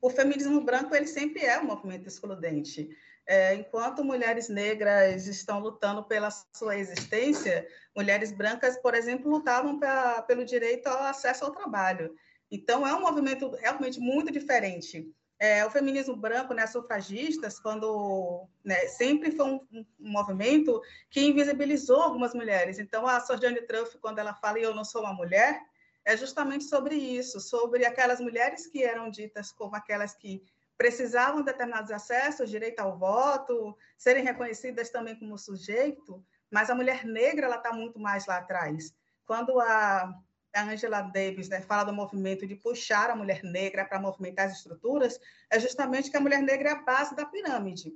O 0.00 0.10
feminismo 0.10 0.60
branco 0.60 0.94
ele 0.94 1.06
sempre 1.06 1.44
é 1.44 1.58
um 1.60 1.66
movimento 1.66 2.08
excludente. 2.08 2.90
É, 3.24 3.54
enquanto 3.54 4.02
mulheres 4.02 4.48
negras 4.48 5.26
estão 5.28 5.60
lutando 5.60 6.02
pela 6.02 6.28
sua 6.52 6.76
existência, 6.76 7.66
mulheres 7.96 8.32
brancas, 8.32 8.76
por 8.78 8.94
exemplo, 8.94 9.30
lutavam 9.30 9.78
pra, 9.78 10.22
pelo 10.22 10.44
direito 10.44 10.88
ao 10.88 11.04
acesso 11.04 11.44
ao 11.44 11.52
trabalho. 11.52 12.12
Então, 12.50 12.86
é 12.86 12.92
um 12.94 13.00
movimento 13.00 13.50
realmente 13.50 14.00
muito 14.00 14.32
diferente 14.32 15.14
é, 15.42 15.66
o 15.66 15.70
feminismo 15.70 16.14
branco, 16.14 16.54
né, 16.54 16.68
sufragistas, 16.68 17.58
quando 17.58 18.46
né, 18.64 18.86
sempre 18.86 19.32
foi 19.32 19.44
um, 19.44 19.66
um, 19.72 19.84
movimento 19.98 20.80
que 21.10 21.20
invisibilizou 21.20 22.00
algumas 22.00 22.32
mulheres. 22.32 22.78
Então, 22.78 23.08
a 23.08 23.18
Sojourner 23.18 23.66
Truth, 23.66 23.96
quando 24.00 24.20
ela 24.20 24.34
fala 24.34 24.60
"eu 24.60 24.72
não 24.72 24.84
sou 24.84 25.02
uma 25.02 25.12
mulher", 25.12 25.60
é 26.04 26.16
justamente 26.16 26.62
sobre 26.62 26.94
isso, 26.94 27.40
sobre 27.40 27.84
aquelas 27.84 28.20
mulheres 28.20 28.68
que 28.68 28.84
eram 28.84 29.10
ditas 29.10 29.50
como 29.50 29.74
aquelas 29.74 30.14
que 30.14 30.44
precisavam 30.78 31.40
de 31.40 31.46
determinados 31.46 31.90
acessos, 31.90 32.48
direito 32.48 32.78
ao 32.78 32.96
voto, 32.96 33.76
serem 33.98 34.22
reconhecidas 34.22 34.90
também 34.90 35.18
como 35.18 35.36
sujeito, 35.36 36.24
mas 36.52 36.70
a 36.70 36.74
mulher 36.76 37.04
negra 37.04 37.46
ela 37.46 37.56
está 37.56 37.72
muito 37.72 37.98
mais 37.98 38.26
lá 38.26 38.36
atrás. 38.36 38.94
Quando 39.26 39.58
a 39.58 40.14
a 40.54 40.64
Angela 40.64 41.02
Davis 41.02 41.48
né, 41.48 41.60
fala 41.60 41.84
do 41.84 41.92
movimento 41.92 42.46
de 42.46 42.54
puxar 42.54 43.10
a 43.10 43.16
mulher 43.16 43.42
negra 43.42 43.84
para 43.84 44.00
movimentar 44.00 44.46
as 44.46 44.58
estruturas, 44.58 45.20
é 45.50 45.58
justamente 45.58 46.10
que 46.10 46.16
a 46.16 46.20
mulher 46.20 46.42
negra 46.42 46.70
é 46.70 46.72
a 46.72 46.82
base 46.82 47.14
da 47.14 47.24
pirâmide. 47.24 47.92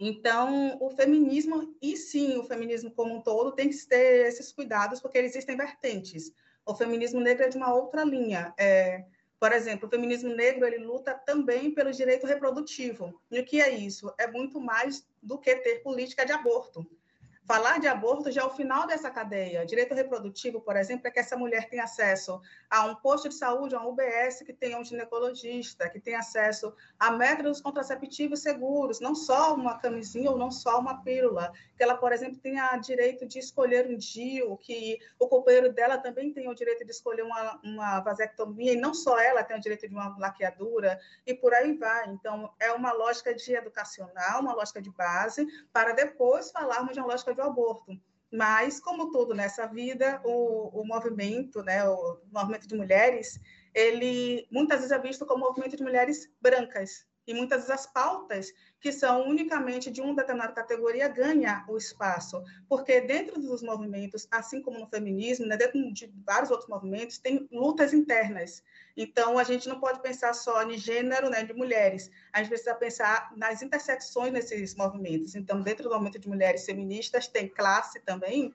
Então, 0.00 0.78
o 0.80 0.90
feminismo, 0.90 1.76
e 1.82 1.96
sim, 1.96 2.36
o 2.38 2.44
feminismo 2.44 2.90
como 2.90 3.16
um 3.16 3.20
todo, 3.20 3.52
tem 3.52 3.68
que 3.68 3.86
ter 3.86 4.26
esses 4.26 4.52
cuidados, 4.52 5.00
porque 5.00 5.18
existem 5.18 5.56
vertentes. 5.56 6.32
O 6.64 6.74
feminismo 6.74 7.20
negro 7.20 7.44
é 7.44 7.48
de 7.48 7.56
uma 7.56 7.74
outra 7.74 8.04
linha. 8.04 8.54
É, 8.56 9.04
por 9.40 9.52
exemplo, 9.52 9.88
o 9.88 9.90
feminismo 9.90 10.34
negro 10.34 10.66
ele 10.66 10.78
luta 10.78 11.14
também 11.14 11.72
pelo 11.72 11.92
direito 11.92 12.26
reprodutivo. 12.26 13.20
E 13.30 13.40
o 13.40 13.44
que 13.44 13.60
é 13.60 13.70
isso? 13.70 14.12
É 14.18 14.26
muito 14.26 14.60
mais 14.60 15.06
do 15.22 15.38
que 15.38 15.54
ter 15.56 15.82
política 15.82 16.24
de 16.24 16.32
aborto. 16.32 16.86
Falar 17.48 17.80
de 17.80 17.88
aborto 17.88 18.30
já 18.30 18.42
é 18.42 18.44
o 18.44 18.50
final 18.50 18.86
dessa 18.86 19.10
cadeia. 19.10 19.64
Direito 19.64 19.94
reprodutivo, 19.94 20.60
por 20.60 20.76
exemplo, 20.76 21.08
é 21.08 21.10
que 21.10 21.18
essa 21.18 21.34
mulher 21.34 21.66
tenha 21.70 21.84
acesso 21.84 22.42
a 22.68 22.84
um 22.84 22.94
posto 22.96 23.26
de 23.26 23.36
saúde, 23.36 23.74
a 23.74 23.80
um 23.80 23.88
UBS 23.88 24.42
que 24.44 24.52
tenha 24.52 24.78
um 24.78 24.84
ginecologista, 24.84 25.88
que 25.88 25.98
tenha 25.98 26.18
acesso 26.18 26.74
a 27.00 27.10
métodos 27.10 27.62
contraceptivos 27.62 28.40
seguros, 28.40 29.00
não 29.00 29.14
só 29.14 29.54
uma 29.54 29.78
camisinha 29.78 30.30
ou 30.30 30.36
não 30.36 30.50
só 30.50 30.78
uma 30.78 31.02
pílula. 31.02 31.50
Que 31.74 31.82
ela, 31.82 31.96
por 31.96 32.12
exemplo, 32.12 32.36
tenha 32.36 32.76
direito 32.76 33.24
de 33.24 33.38
escolher 33.38 33.86
um 33.86 33.96
DIU, 33.96 34.54
que 34.58 34.98
o 35.18 35.26
companheiro 35.26 35.72
dela 35.72 35.96
também 35.96 36.30
tenha 36.30 36.50
o 36.50 36.54
direito 36.54 36.84
de 36.84 36.90
escolher 36.90 37.22
uma, 37.22 37.58
uma 37.64 38.00
vasectomia, 38.00 38.74
e 38.74 38.76
não 38.76 38.92
só 38.92 39.18
ela 39.18 39.42
tem 39.42 39.56
o 39.56 39.60
direito 39.60 39.88
de 39.88 39.94
uma 39.94 40.14
laqueadura, 40.18 41.00
e 41.26 41.32
por 41.32 41.54
aí 41.54 41.72
vai. 41.78 42.10
Então, 42.10 42.52
é 42.60 42.70
uma 42.72 42.92
lógica 42.92 43.34
de 43.34 43.54
educacional, 43.54 44.42
uma 44.42 44.52
lógica 44.52 44.82
de 44.82 44.90
base, 44.90 45.46
para 45.72 45.94
depois 45.94 46.50
falarmos 46.50 46.92
de 46.92 47.00
uma 47.00 47.08
lógica 47.08 47.37
do 47.38 47.42
aborto. 47.42 47.98
Mas, 48.30 48.78
como 48.78 49.10
tudo 49.10 49.34
nessa 49.34 49.66
vida, 49.66 50.20
o, 50.24 50.80
o 50.80 50.86
movimento, 50.86 51.62
né, 51.62 51.88
o 51.88 52.20
movimento 52.30 52.68
de 52.68 52.76
mulheres, 52.76 53.40
ele 53.74 54.46
muitas 54.50 54.80
vezes 54.80 54.92
é 54.92 54.98
visto 54.98 55.24
como 55.24 55.46
movimento 55.46 55.76
de 55.76 55.82
mulheres 55.82 56.30
brancas, 56.40 57.06
e 57.26 57.32
muitas 57.32 57.58
vezes 57.58 57.70
as 57.70 57.86
pautas 57.86 58.52
que 58.80 58.92
são 58.92 59.28
unicamente 59.28 59.90
de 59.90 60.00
uma 60.00 60.14
determinada 60.14 60.52
categoria 60.52 61.08
ganha 61.08 61.64
o 61.68 61.76
espaço, 61.76 62.42
porque 62.68 63.00
dentro 63.00 63.40
dos 63.40 63.62
movimentos, 63.62 64.28
assim 64.30 64.62
como 64.62 64.78
no 64.78 64.86
feminismo, 64.86 65.46
né, 65.46 65.56
dentro 65.56 65.92
de 65.92 66.12
vários 66.24 66.50
outros 66.50 66.68
movimentos, 66.68 67.18
tem 67.18 67.48
lutas 67.50 67.92
internas. 67.92 68.62
Então, 68.96 69.38
a 69.38 69.44
gente 69.44 69.68
não 69.68 69.80
pode 69.80 70.00
pensar 70.00 70.32
só 70.32 70.62
em 70.62 70.78
gênero 70.78 71.28
né, 71.28 71.44
de 71.44 71.52
mulheres, 71.52 72.10
a 72.32 72.38
gente 72.38 72.48
precisa 72.48 72.74
pensar 72.74 73.32
nas 73.36 73.62
intersecções 73.62 74.32
nesses 74.32 74.74
movimentos. 74.74 75.34
Então, 75.34 75.60
dentro 75.60 75.84
do 75.84 75.90
movimento 75.90 76.18
de 76.18 76.28
mulheres 76.28 76.64
feministas, 76.64 77.26
tem 77.26 77.48
classe 77.48 78.00
também, 78.00 78.54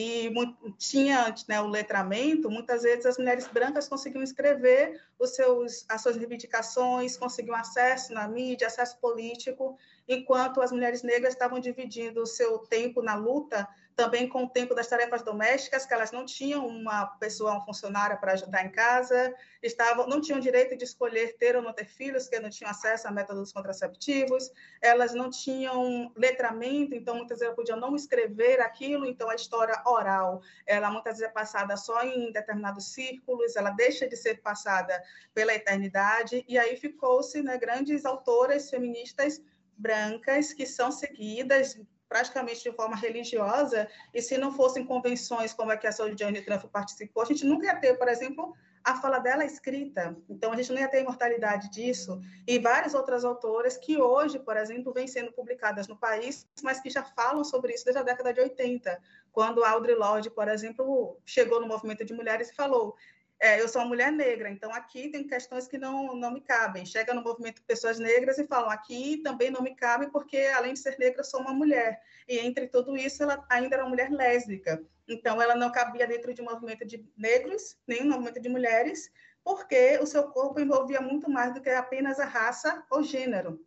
e 0.00 0.30
tinha 0.78 1.34
né, 1.48 1.60
o 1.60 1.66
letramento, 1.66 2.48
muitas 2.48 2.84
vezes 2.84 3.04
as 3.04 3.18
mulheres 3.18 3.48
brancas 3.48 3.88
conseguiam 3.88 4.22
escrever 4.22 5.02
os 5.18 5.34
seus, 5.34 5.84
as 5.88 6.00
suas 6.00 6.16
reivindicações, 6.16 7.16
conseguiam 7.16 7.56
acesso 7.56 8.12
na 8.12 8.28
mídia, 8.28 8.68
acesso 8.68 8.96
político, 9.00 9.76
enquanto 10.06 10.62
as 10.62 10.70
mulheres 10.70 11.02
negras 11.02 11.32
estavam 11.32 11.58
dividindo 11.58 12.22
o 12.22 12.26
seu 12.26 12.58
tempo 12.60 13.02
na 13.02 13.16
luta 13.16 13.68
também 13.98 14.28
com 14.28 14.44
o 14.44 14.48
tempo 14.48 14.76
das 14.76 14.86
tarefas 14.86 15.24
domésticas, 15.24 15.84
que 15.84 15.92
elas 15.92 16.12
não 16.12 16.24
tinham 16.24 16.64
uma 16.64 17.04
pessoa, 17.18 17.50
uma 17.54 17.64
funcionária 17.64 18.16
para 18.16 18.34
ajudar 18.34 18.64
em 18.64 18.70
casa, 18.70 19.34
estavam, 19.60 20.06
não 20.06 20.20
tinham 20.20 20.38
direito 20.38 20.76
de 20.76 20.84
escolher 20.84 21.36
ter 21.36 21.56
ou 21.56 21.62
não 21.62 21.72
ter 21.72 21.84
filhos, 21.84 22.22
porque 22.22 22.38
não 22.38 22.48
tinham 22.48 22.70
acesso 22.70 23.08
a 23.08 23.10
métodos 23.10 23.52
contraceptivos, 23.52 24.52
elas 24.80 25.14
não 25.14 25.28
tinham 25.28 26.12
letramento, 26.14 26.94
então 26.94 27.16
muitas 27.16 27.40
vezes 27.40 27.56
podiam 27.56 27.76
não 27.76 27.96
escrever 27.96 28.60
aquilo, 28.60 29.04
então 29.04 29.28
a 29.28 29.34
história 29.34 29.82
oral, 29.84 30.42
ela 30.64 30.92
muitas 30.92 31.14
vezes 31.14 31.28
é 31.28 31.32
passada 31.32 31.76
só 31.76 32.00
em 32.04 32.30
determinados 32.30 32.92
círculos, 32.92 33.56
ela 33.56 33.70
deixa 33.70 34.06
de 34.06 34.16
ser 34.16 34.40
passada 34.40 35.02
pela 35.34 35.52
eternidade, 35.52 36.44
e 36.46 36.56
aí 36.56 36.76
ficou-se 36.76 37.42
né, 37.42 37.58
grandes 37.58 38.04
autoras 38.04 38.70
feministas 38.70 39.42
brancas 39.76 40.52
que 40.52 40.66
são 40.66 40.92
seguidas 40.92 41.76
praticamente 42.08 42.62
de 42.62 42.72
forma 42.72 42.96
religiosa, 42.96 43.88
e 44.14 44.22
se 44.22 44.38
não 44.38 44.52
fossem 44.52 44.84
convenções 44.84 45.52
como 45.52 45.70
a 45.70 45.76
que 45.76 45.86
a 45.86 45.90
Jane 45.90 46.42
Trump 46.42 46.64
participou, 46.64 47.22
a 47.22 47.26
gente 47.26 47.44
nunca 47.44 47.66
ia 47.66 47.76
ter, 47.76 47.98
por 47.98 48.08
exemplo, 48.08 48.54
a 48.82 48.96
fala 48.96 49.18
dela 49.18 49.44
escrita. 49.44 50.16
Então, 50.28 50.52
a 50.52 50.56
gente 50.56 50.72
não 50.72 50.80
ia 50.80 50.88
ter 50.88 51.02
imortalidade 51.02 51.70
disso. 51.70 52.20
E 52.46 52.58
várias 52.58 52.94
outras 52.94 53.24
autoras 53.24 53.76
que 53.76 54.00
hoje, 54.00 54.38
por 54.38 54.56
exemplo, 54.56 54.92
vêm 54.92 55.06
sendo 55.06 55.32
publicadas 55.32 55.86
no 55.86 55.96
país, 55.96 56.46
mas 56.62 56.80
que 56.80 56.88
já 56.88 57.02
falam 57.02 57.44
sobre 57.44 57.74
isso 57.74 57.84
desde 57.84 58.00
a 58.00 58.04
década 58.04 58.32
de 58.32 58.40
80, 58.40 58.98
quando 59.30 59.64
Audre 59.64 59.94
Lorde, 59.94 60.30
por 60.30 60.48
exemplo, 60.48 61.18
chegou 61.26 61.60
no 61.60 61.66
movimento 61.66 62.04
de 62.04 62.14
mulheres 62.14 62.50
e 62.50 62.54
falou 62.54 62.96
é, 63.40 63.60
eu 63.60 63.68
sou 63.68 63.82
uma 63.82 63.88
mulher 63.88 64.10
negra, 64.10 64.50
então 64.50 64.72
aqui 64.72 65.10
tem 65.10 65.26
questões 65.26 65.68
que 65.68 65.78
não, 65.78 66.16
não 66.16 66.32
me 66.32 66.40
cabem. 66.40 66.84
Chega 66.84 67.14
no 67.14 67.22
movimento 67.22 67.62
pessoas 67.62 67.98
negras 67.98 68.36
e 68.38 68.46
falam, 68.46 68.68
aqui 68.68 69.18
também 69.22 69.50
não 69.50 69.62
me 69.62 69.76
cabe, 69.76 70.10
porque 70.10 70.38
além 70.56 70.74
de 70.74 70.80
ser 70.80 70.98
negra, 70.98 71.22
sou 71.22 71.40
uma 71.40 71.54
mulher. 71.54 72.00
E 72.28 72.38
entre 72.38 72.66
tudo 72.66 72.96
isso, 72.96 73.22
ela 73.22 73.44
ainda 73.48 73.76
era 73.76 73.84
uma 73.84 73.90
mulher 73.90 74.10
lésbica. 74.10 74.82
Então, 75.08 75.40
ela 75.40 75.54
não 75.54 75.70
cabia 75.70 76.06
dentro 76.06 76.34
de 76.34 76.42
um 76.42 76.46
movimento 76.46 76.84
de 76.84 77.04
negros, 77.16 77.78
nem 77.86 78.02
um 78.02 78.10
movimento 78.10 78.40
de 78.40 78.48
mulheres, 78.48 79.10
porque 79.44 79.98
o 80.02 80.06
seu 80.06 80.24
corpo 80.24 80.60
envolvia 80.60 81.00
muito 81.00 81.30
mais 81.30 81.54
do 81.54 81.60
que 81.60 81.70
apenas 81.70 82.18
a 82.18 82.26
raça 82.26 82.84
ou 82.90 83.02
gênero. 83.02 83.64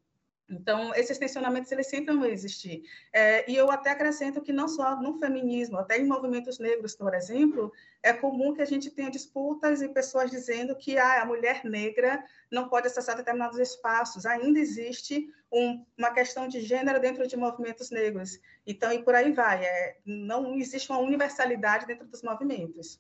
Então, 0.52 0.94
esses 0.94 1.18
tensionamentos, 1.18 1.72
eles 1.72 1.88
sempre 1.88 2.14
vão 2.14 2.26
existir. 2.26 2.84
É, 3.14 3.50
e 3.50 3.56
eu 3.56 3.72
até 3.72 3.92
acrescento 3.92 4.42
que 4.42 4.52
não 4.52 4.68
só 4.68 5.02
no 5.02 5.18
feminismo, 5.18 5.78
até 5.78 5.98
em 5.98 6.06
movimentos 6.06 6.60
negros, 6.60 6.94
por 6.94 7.14
exemplo, 7.14 7.72
é 8.04 8.12
comum 8.12 8.54
que 8.54 8.62
a 8.62 8.66
gente 8.66 8.92
tenha 8.92 9.10
disputas 9.10 9.82
e 9.82 9.88
pessoas 9.88 10.30
dizendo 10.30 10.76
que 10.76 10.98
ah, 10.98 11.22
a 11.22 11.26
mulher 11.26 11.64
negra 11.64 12.22
não 12.52 12.68
pode 12.68 12.88
acessar 12.88 13.16
determinados 13.16 13.58
espaços. 13.60 14.26
Ainda 14.26 14.60
existe 14.60 15.30
um, 15.50 15.86
uma 15.98 16.12
questão 16.12 16.48
de 16.48 16.60
gênero 16.60 17.00
dentro 17.00 17.26
de 17.26 17.38
movimentos 17.38 17.90
negros. 17.90 18.38
Então, 18.68 18.92
e 18.92 19.02
por 19.02 19.16
aí 19.16 19.32
vai. 19.32 19.64
É, 19.64 19.98
não 20.06 20.56
existe 20.56 20.92
uma 20.92 21.00
universalidade 21.00 21.86
dentro 21.86 22.06
dos 22.06 22.22
movimentos. 22.22 23.00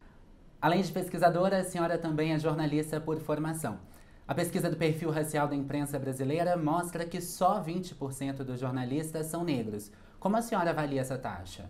Além 0.61 0.81
de 0.81 0.91
pesquisadora, 0.91 1.57
a 1.57 1.63
senhora 1.63 1.97
também 1.97 2.33
é 2.33 2.39
jornalista 2.39 3.01
por 3.01 3.19
formação. 3.19 3.90
A 4.31 4.33
pesquisa 4.33 4.69
do 4.69 4.77
perfil 4.77 5.11
racial 5.11 5.45
da 5.45 5.57
imprensa 5.57 5.99
brasileira 5.99 6.55
mostra 6.55 7.05
que 7.05 7.19
só 7.19 7.61
20% 7.61 8.45
dos 8.45 8.61
jornalistas 8.61 9.25
são 9.25 9.43
negros. 9.43 9.91
Como 10.21 10.37
a 10.37 10.41
senhora 10.41 10.69
avalia 10.69 11.01
essa 11.01 11.17
taxa? 11.17 11.69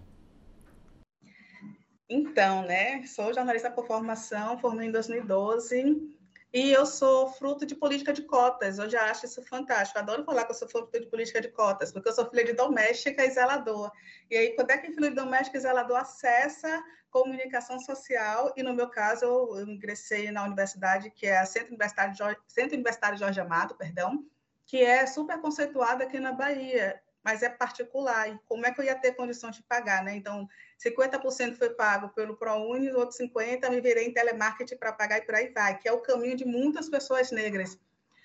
Então, 2.08 2.62
né, 2.62 3.04
sou 3.08 3.34
jornalista 3.34 3.72
por 3.72 3.88
formação, 3.88 4.60
formei 4.60 4.90
em 4.90 4.92
2012 4.92 6.16
e 6.54 6.72
eu 6.72 6.86
sou 6.86 7.32
fruto 7.32 7.66
de 7.66 7.76
política 7.76 8.12
de 8.12 8.24
cotas. 8.24 8.78
Eu 8.78 8.90
já 8.90 9.10
acho 9.10 9.26
isso 9.26 9.42
fantástico. 9.44 9.98
Adoro 9.98 10.26
falar 10.26 10.44
que 10.44 10.52
eu 10.52 10.56
sou 10.56 10.68
fruto 10.68 11.00
de 11.00 11.06
política 11.08 11.40
de 11.40 11.48
cotas, 11.48 11.92
porque 11.92 12.10
eu 12.10 12.14
sou 12.14 12.30
filha 12.30 12.44
de 12.44 12.54
doméstica 12.54 13.26
e 13.26 13.32
zelador. 13.32 13.90
E 14.30 14.36
aí, 14.36 14.56
quando 14.56 14.72
é 14.72 14.78
que 14.78 14.92
filho 14.92 15.10
de 15.10 15.16
doméstica 15.16 15.58
e 15.58 15.62
zelador 15.62 15.98
acessa 15.98 16.84
comunicação 17.10 17.80
social? 17.80 18.54
E 18.58 18.64
no 18.64 18.74
meu 18.74 18.90
caso, 18.90 19.24
eu, 19.24 19.60
eu 19.60 19.70
ingressei 19.70 20.30
na 20.30 20.44
universidade, 20.44 21.10
que 21.12 21.26
é 21.26 21.40
a 21.40 21.46
Centro 21.46 21.70
Universitário, 21.70 22.16
Jorge, 22.16 22.38
Centro 22.48 22.76
Universitário 22.76 23.18
Jorge 23.18 23.40
Amado, 23.40 23.76
perdão, 23.76 24.26
que 24.66 24.84
é 24.84 25.06
super 25.06 25.40
conceituada 25.40 26.04
aqui 26.04 26.20
na 26.20 26.34
Bahia 26.34 27.02
mas 27.24 27.44
é 27.44 27.50
particular. 27.50 28.30
E 28.30 28.40
como 28.48 28.66
é 28.66 28.72
que 28.72 28.80
eu 28.82 28.86
ia 28.86 28.96
ter 28.96 29.14
condição 29.14 29.52
de 29.52 29.62
pagar, 29.64 30.04
né? 30.04 30.16
Então, 30.16 30.48
50% 30.84 31.56
foi 31.56 31.70
pago 31.72 32.10
pelo 32.10 32.36
ProUni, 32.36 32.90
os 32.90 32.96
outros 32.96 33.20
50% 33.20 33.70
me 33.70 33.82
virei 33.82 34.08
em 34.08 34.14
telemarketing 34.14 34.78
para 34.78 34.94
pagar 34.94 35.20
e 35.20 35.22
por 35.22 35.36
aí 35.36 35.50
vai, 35.50 35.78
que 35.78 35.88
é 35.88 35.92
o 35.92 36.02
caminho 36.02 36.36
de 36.36 36.46
muitas 36.46 36.90
pessoas 36.90 37.32
negras. 37.32 37.78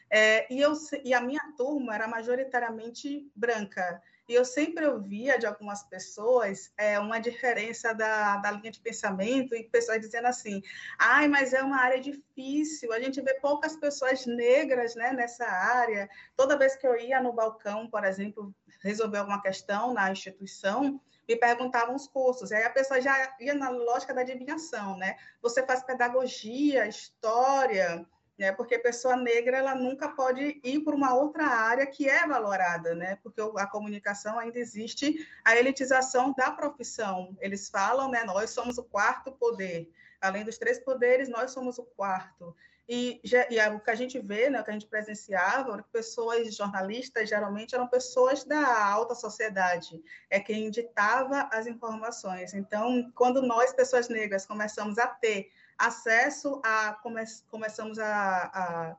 É, 0.09 0.53
e, 0.53 0.61
eu, 0.61 0.73
e 1.05 1.13
a 1.13 1.21
minha 1.21 1.53
turma 1.57 1.95
era 1.95 2.07
majoritariamente 2.07 3.29
branca. 3.35 4.01
E 4.29 4.35
eu 4.35 4.45
sempre 4.45 4.85
ouvia 4.85 5.39
de 5.39 5.47
algumas 5.47 5.85
pessoas 5.85 6.73
é, 6.77 6.99
uma 6.99 7.21
diferença 7.21 7.93
da, 7.93 8.37
da 8.39 8.51
linha 8.51 8.73
de 8.73 8.81
pensamento 8.81 9.55
e 9.55 9.63
pessoas 9.65 10.01
dizendo 10.01 10.27
assim: 10.27 10.61
ai, 10.99 11.29
mas 11.29 11.53
é 11.53 11.63
uma 11.63 11.81
área 11.81 12.01
difícil, 12.01 12.93
a 12.93 12.99
gente 12.99 13.21
vê 13.21 13.35
poucas 13.35 13.77
pessoas 13.77 14.27
negras 14.27 14.97
né, 14.97 15.13
nessa 15.13 15.47
área. 15.47 16.11
Toda 16.37 16.59
vez 16.59 16.75
que 16.75 16.87
eu 16.87 16.97
ia 16.97 17.21
no 17.23 17.33
balcão, 17.33 17.89
por 17.89 18.05
exemplo, 18.05 18.53
resolver 18.81 19.19
alguma 19.19 19.43
questão 19.43 19.93
na 19.93 20.11
instituição, 20.11 21.01
me 21.29 21.37
perguntavam 21.37 21.95
os 21.95 22.07
cursos. 22.07 22.51
E 22.51 22.55
aí 22.55 22.65
a 22.65 22.71
pessoa 22.71 23.01
já 23.01 23.35
ia 23.41 23.55
na 23.55 23.69
lógica 23.69 24.15
da 24.15 24.21
adivinhação, 24.21 24.97
né? 24.97 25.17
Você 25.43 25.65
faz 25.67 25.83
pedagogia, 25.83 26.87
história, 26.87 28.07
né? 28.39 28.53
Porque 28.53 28.79
pessoa 28.79 29.17
negra 29.17 29.57
ela 29.57 29.75
nunca 29.75 30.09
pode 30.09 30.61
ir 30.63 30.81
para 30.81 30.95
uma 30.95 31.15
outra 31.15 31.45
área 31.47 31.87
que 31.87 32.09
é 32.09 32.27
valorada, 32.27 32.95
né? 32.95 33.19
Porque 33.23 33.41
a 33.41 33.67
comunicação 33.67 34.39
ainda 34.39 34.59
existe 34.59 35.27
a 35.45 35.57
elitização 35.57 36.33
da 36.37 36.51
profissão. 36.51 37.37
Eles 37.41 37.69
falam, 37.69 38.11
né? 38.11 38.23
Nós 38.25 38.51
somos 38.51 38.79
o 38.79 38.85
quarto 38.85 39.33
poder. 39.33 39.91
Além 40.21 40.45
dos 40.45 40.59
três 40.59 40.79
poderes, 40.79 41.29
nós 41.29 41.51
somos 41.51 41.79
o 41.79 41.85
quarto. 41.85 42.55
E, 42.89 43.21
e 43.25 43.61
o 43.71 43.81
que 43.81 43.91
a 43.91 43.95
gente 43.97 44.19
vê, 44.21 44.49
né, 44.49 44.61
o 44.61 44.65
que 44.65 44.71
a 44.71 44.73
gente 44.73 44.87
presenciava, 44.87 45.85
pessoas 45.93 46.55
jornalistas 46.55 47.29
geralmente 47.29 47.75
eram 47.75 47.89
pessoas 47.89 48.45
da 48.45 48.85
alta 48.85 49.15
sociedade, 49.15 50.01
é 50.31 50.39
quem 50.39 50.71
ditava 50.71 51.49
as 51.53 51.67
informações. 51.67 52.55
Então, 52.55 53.11
quando 53.15 53.43
nós, 53.43 53.73
pessoas 53.73 54.09
negras, 54.09 54.47
começamos 54.47 54.99
a 54.99 55.07
ter 55.09 55.51
acesso 55.77 56.61
a 56.65 56.95
come, 57.03 57.23
começamos 57.51 57.99
a, 57.99 58.51
a 58.55 58.97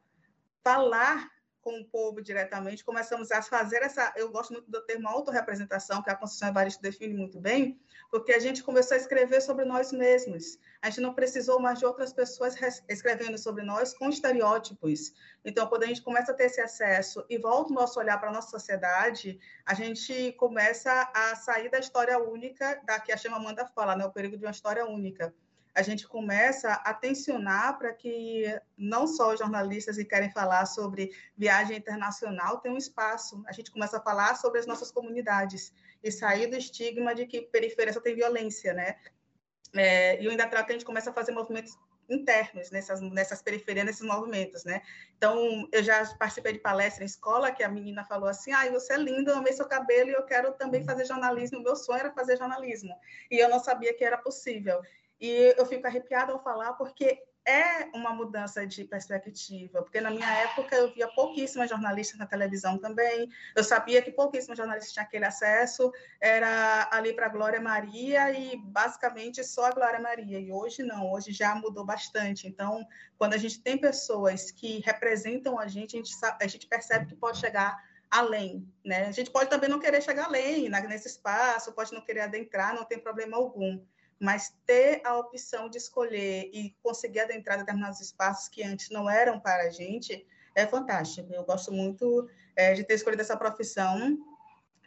falar 0.63 1.29
com 1.67 1.81
o 1.81 1.83
povo 1.83 2.21
diretamente, 2.21 2.81
começamos 2.81 3.29
a 3.29 3.41
fazer 3.41 3.83
essa, 3.83 4.13
eu 4.15 4.31
gosto 4.31 4.53
muito 4.53 4.71
do 4.71 4.79
termo 4.85 5.05
autorrepresentação, 5.09 6.01
que 6.01 6.09
a 6.09 6.15
Constituição 6.15 6.47
Evaristo 6.47 6.81
define 6.81 7.13
muito 7.13 7.41
bem, 7.41 7.77
porque 8.09 8.31
a 8.31 8.39
gente 8.39 8.63
começou 8.63 8.95
a 8.95 8.97
escrever 8.97 9.41
sobre 9.41 9.65
nós 9.65 9.91
mesmos. 9.91 10.57
A 10.81 10.89
gente 10.89 11.01
não 11.01 11.13
precisou 11.13 11.59
mais 11.59 11.79
de 11.79 11.85
outras 11.85 12.13
pessoas 12.13 12.55
escrevendo 12.87 13.37
sobre 13.37 13.65
nós 13.65 13.93
com 13.93 14.07
estereótipos. 14.07 15.13
Então, 15.43 15.67
quando 15.67 15.83
a 15.83 15.87
gente 15.87 16.01
começa 16.01 16.31
a 16.31 16.35
ter 16.35 16.45
esse 16.45 16.61
acesso 16.61 17.25
e 17.29 17.37
volta 17.37 17.73
o 17.73 17.75
nosso 17.75 17.99
olhar 17.99 18.17
para 18.17 18.29
a 18.29 18.33
nossa 18.33 18.49
sociedade, 18.49 19.37
a 19.65 19.73
gente 19.73 20.31
começa 20.39 21.11
a 21.13 21.35
sair 21.35 21.69
da 21.69 21.79
história 21.79 22.17
única, 22.17 22.81
da 22.85 22.97
que 22.97 23.11
a 23.11 23.17
Chama 23.17 23.35
Amanda 23.35 23.65
fala, 23.65 23.93
né? 23.93 24.05
o 24.05 24.11
perigo 24.13 24.37
de 24.37 24.45
uma 24.45 24.51
história 24.51 24.85
única 24.85 25.35
a 25.77 25.83
gente 25.83 26.07
começa 26.07 26.73
a 26.73 26.91
tensionar 26.91 27.77
para 27.77 27.93
que 27.93 28.45
não 28.75 29.05
só 29.05 29.31
os 29.31 29.39
jornalistas 29.39 29.95
que 29.95 30.05
querem 30.05 30.31
falar 30.31 30.65
sobre 30.65 31.11
viagem 31.37 31.77
internacional 31.77 32.57
tenham 32.57 32.73
um 32.73 32.79
espaço. 32.79 33.43
A 33.45 33.51
gente 33.51 33.69
começa 33.69 33.97
a 33.97 34.01
falar 34.01 34.35
sobre 34.37 34.59
as 34.59 34.65
nossas 34.65 34.89
comunidades 34.91 35.71
e 36.03 36.11
sair 36.11 36.47
do 36.47 36.57
estigma 36.57 37.13
de 37.13 37.27
que 37.27 37.41
periferia 37.41 37.93
só 37.93 38.01
tem 38.01 38.15
violência, 38.15 38.73
né? 38.73 38.95
É, 39.75 40.19
e 40.19 40.27
ainda 40.27 40.45
a 40.45 40.71
gente 40.71 40.83
começa 40.83 41.11
a 41.11 41.13
fazer 41.13 41.31
movimentos 41.31 41.77
internos 42.09 42.71
nessas, 42.71 42.99
nessas 42.99 43.43
periferias, 43.43 43.85
nesses 43.85 44.01
movimentos, 44.01 44.63
né? 44.63 44.81
Então, 45.15 45.69
eu 45.71 45.83
já 45.83 46.03
participei 46.15 46.53
de 46.53 46.59
palestra 46.59 47.03
em 47.03 47.05
escola, 47.05 47.51
que 47.51 47.61
a 47.61 47.69
menina 47.69 48.03
falou 48.03 48.29
assim, 48.29 48.51
ah, 48.51 48.67
você 48.71 48.93
é 48.93 48.97
linda, 48.97 49.31
eu 49.31 49.37
amei 49.37 49.53
seu 49.53 49.67
cabelo 49.67 50.09
e 50.09 50.13
eu 50.13 50.23
quero 50.23 50.53
também 50.53 50.83
fazer 50.83 51.05
jornalismo, 51.05 51.61
meu 51.61 51.75
sonho 51.75 51.99
era 51.99 52.11
fazer 52.11 52.37
jornalismo, 52.37 52.95
e 53.29 53.37
eu 53.37 53.49
não 53.49 53.59
sabia 53.59 53.93
que 53.93 54.03
era 54.03 54.17
possível. 54.17 54.81
E 55.19 55.55
eu 55.57 55.65
fico 55.65 55.87
arrepiada 55.87 56.31
ao 56.31 56.43
falar 56.43 56.73
porque 56.73 57.21
é 57.47 57.85
uma 57.95 58.13
mudança 58.13 58.67
de 58.67 58.83
perspectiva, 58.83 59.81
porque 59.81 60.01
na 60.01 60.11
minha 60.11 60.29
época 60.39 60.75
eu 60.75 60.93
via 60.93 61.07
pouquíssimas 61.07 61.69
jornalistas 61.69 62.19
na 62.19 62.25
televisão 62.25 62.77
também, 62.77 63.29
eu 63.55 63.63
sabia 63.63 64.01
que 64.01 64.11
pouquíssimas 64.11 64.57
jornalistas 64.57 64.91
tinham 64.91 65.05
aquele 65.05 65.23
acesso, 65.23 65.89
era 66.19 66.89
ali 66.91 67.13
para 67.13 67.29
Glória 67.29 67.61
Maria 67.61 68.37
e 68.37 68.57
basicamente 68.57 69.45
só 69.45 69.67
a 69.67 69.71
Glória 69.71 70.01
Maria, 70.01 70.37
e 70.37 70.51
hoje 70.51 70.83
não, 70.83 71.09
hoje 71.09 71.31
já 71.31 71.55
mudou 71.55 71.85
bastante, 71.85 72.49
então 72.49 72.85
quando 73.17 73.33
a 73.33 73.37
gente 73.37 73.61
tem 73.61 73.77
pessoas 73.77 74.51
que 74.51 74.81
representam 74.81 75.57
a 75.57 75.67
gente, 75.67 75.95
a 75.95 75.99
gente, 75.99 76.13
sabe, 76.15 76.43
a 76.43 76.47
gente 76.47 76.67
percebe 76.67 77.05
que 77.05 77.15
pode 77.15 77.39
chegar 77.39 77.81
além, 78.11 78.67
né? 78.83 79.05
A 79.05 79.11
gente 79.11 79.31
pode 79.31 79.49
também 79.49 79.69
não 79.69 79.79
querer 79.79 80.01
chegar 80.01 80.25
além 80.25 80.69
nesse 80.69 81.07
espaço, 81.07 81.73
pode 81.73 81.93
não 81.93 82.01
querer 82.01 82.21
adentrar, 82.21 82.73
não 82.73 82.83
tem 82.83 82.99
problema 82.99 83.37
algum, 83.37 83.81
mas 84.19 84.53
ter 84.65 85.01
a 85.05 85.17
opção 85.17 85.69
de 85.69 85.77
escolher 85.77 86.49
e 86.53 86.75
conseguir 86.81 87.21
adentrar 87.21 87.57
determinados 87.57 87.99
espaços 87.99 88.47
que 88.47 88.63
antes 88.63 88.89
não 88.89 89.09
eram 89.09 89.39
para 89.39 89.63
a 89.63 89.69
gente 89.69 90.25
é 90.55 90.65
fantástico. 90.65 91.31
Eu 91.31 91.43
gosto 91.43 91.71
muito 91.71 92.27
é, 92.55 92.73
de 92.73 92.83
ter 92.83 92.95
escolhido 92.95 93.21
essa 93.21 93.37
profissão 93.37 94.17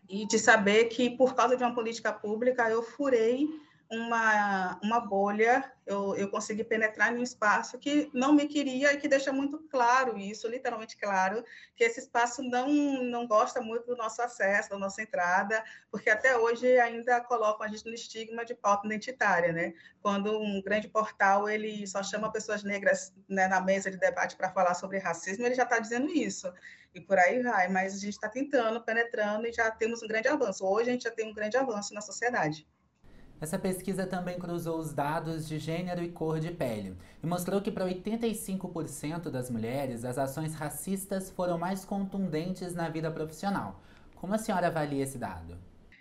e 0.08 0.26
de 0.26 0.38
saber 0.38 0.86
que, 0.86 1.10
por 1.10 1.34
causa 1.34 1.56
de 1.56 1.62
uma 1.62 1.74
política 1.74 2.12
pública, 2.12 2.68
eu 2.68 2.82
furei 2.82 3.48
uma, 3.90 4.78
uma 4.82 5.00
bolha, 5.00 5.72
eu, 5.84 6.14
eu 6.14 6.30
consegui 6.30 6.62
penetrar 6.62 7.12
em 7.12 7.18
um 7.18 7.22
espaço 7.22 7.76
que 7.76 8.08
não 8.14 8.32
me 8.32 8.46
queria 8.46 8.92
e 8.92 8.96
que 8.98 9.08
deixa 9.08 9.32
muito 9.32 9.58
claro 9.68 10.16
isso, 10.16 10.46
literalmente 10.46 10.96
claro, 10.96 11.44
que 11.74 11.82
esse 11.82 11.98
espaço 11.98 12.40
não, 12.42 12.68
não 13.02 13.26
gosta 13.26 13.60
muito 13.60 13.86
do 13.86 13.96
nosso 13.96 14.22
acesso, 14.22 14.70
da 14.70 14.78
nossa 14.78 15.02
entrada, 15.02 15.64
porque 15.90 16.08
até 16.08 16.36
hoje 16.36 16.78
ainda 16.78 17.20
colocam 17.20 17.66
a 17.66 17.68
gente 17.68 17.84
no 17.84 17.94
estigma 17.94 18.44
de 18.44 18.54
pauta 18.54 18.86
identitária, 18.86 19.52
né? 19.52 19.74
Quando 20.00 20.38
um 20.38 20.62
grande 20.62 20.88
portal 20.88 21.48
ele 21.48 21.84
só 21.86 22.00
chama 22.02 22.30
pessoas 22.30 22.62
negras 22.62 23.12
né, 23.28 23.48
na 23.48 23.60
mesa 23.60 23.90
de 23.90 23.98
debate 23.98 24.36
para 24.36 24.50
falar 24.50 24.74
sobre 24.74 24.98
racismo, 24.98 25.44
ele 25.44 25.56
já 25.56 25.64
está 25.64 25.80
dizendo 25.80 26.08
isso 26.10 26.52
e 26.94 27.00
por 27.00 27.18
aí 27.18 27.42
vai, 27.42 27.68
mas 27.68 27.94
a 27.94 27.98
gente 27.98 28.14
está 28.14 28.28
tentando, 28.28 28.80
penetrando 28.82 29.46
e 29.46 29.52
já 29.52 29.70
temos 29.70 30.02
um 30.02 30.08
grande 30.08 30.28
avanço. 30.28 30.64
Hoje 30.64 30.90
a 30.90 30.92
gente 30.92 31.04
já 31.04 31.10
tem 31.10 31.28
um 31.28 31.34
grande 31.34 31.56
avanço 31.56 31.94
na 31.94 32.00
sociedade. 32.00 32.66
Essa 33.40 33.58
pesquisa 33.58 34.06
também 34.06 34.38
cruzou 34.38 34.78
os 34.78 34.92
dados 34.92 35.48
de 35.48 35.58
gênero 35.58 36.02
e 36.02 36.12
cor 36.12 36.38
de 36.38 36.50
pele 36.50 36.94
e 37.22 37.26
mostrou 37.26 37.62
que 37.62 37.70
para 37.70 37.86
85% 37.86 39.30
das 39.30 39.48
mulheres 39.48 40.04
as 40.04 40.18
ações 40.18 40.54
racistas 40.54 41.30
foram 41.30 41.56
mais 41.56 41.82
contundentes 41.84 42.74
na 42.74 42.90
vida 42.90 43.10
profissional. 43.10 43.80
Como 44.16 44.34
a 44.34 44.38
senhora 44.38 44.66
avalia 44.66 45.02
esse 45.02 45.16
dado? 45.16 45.56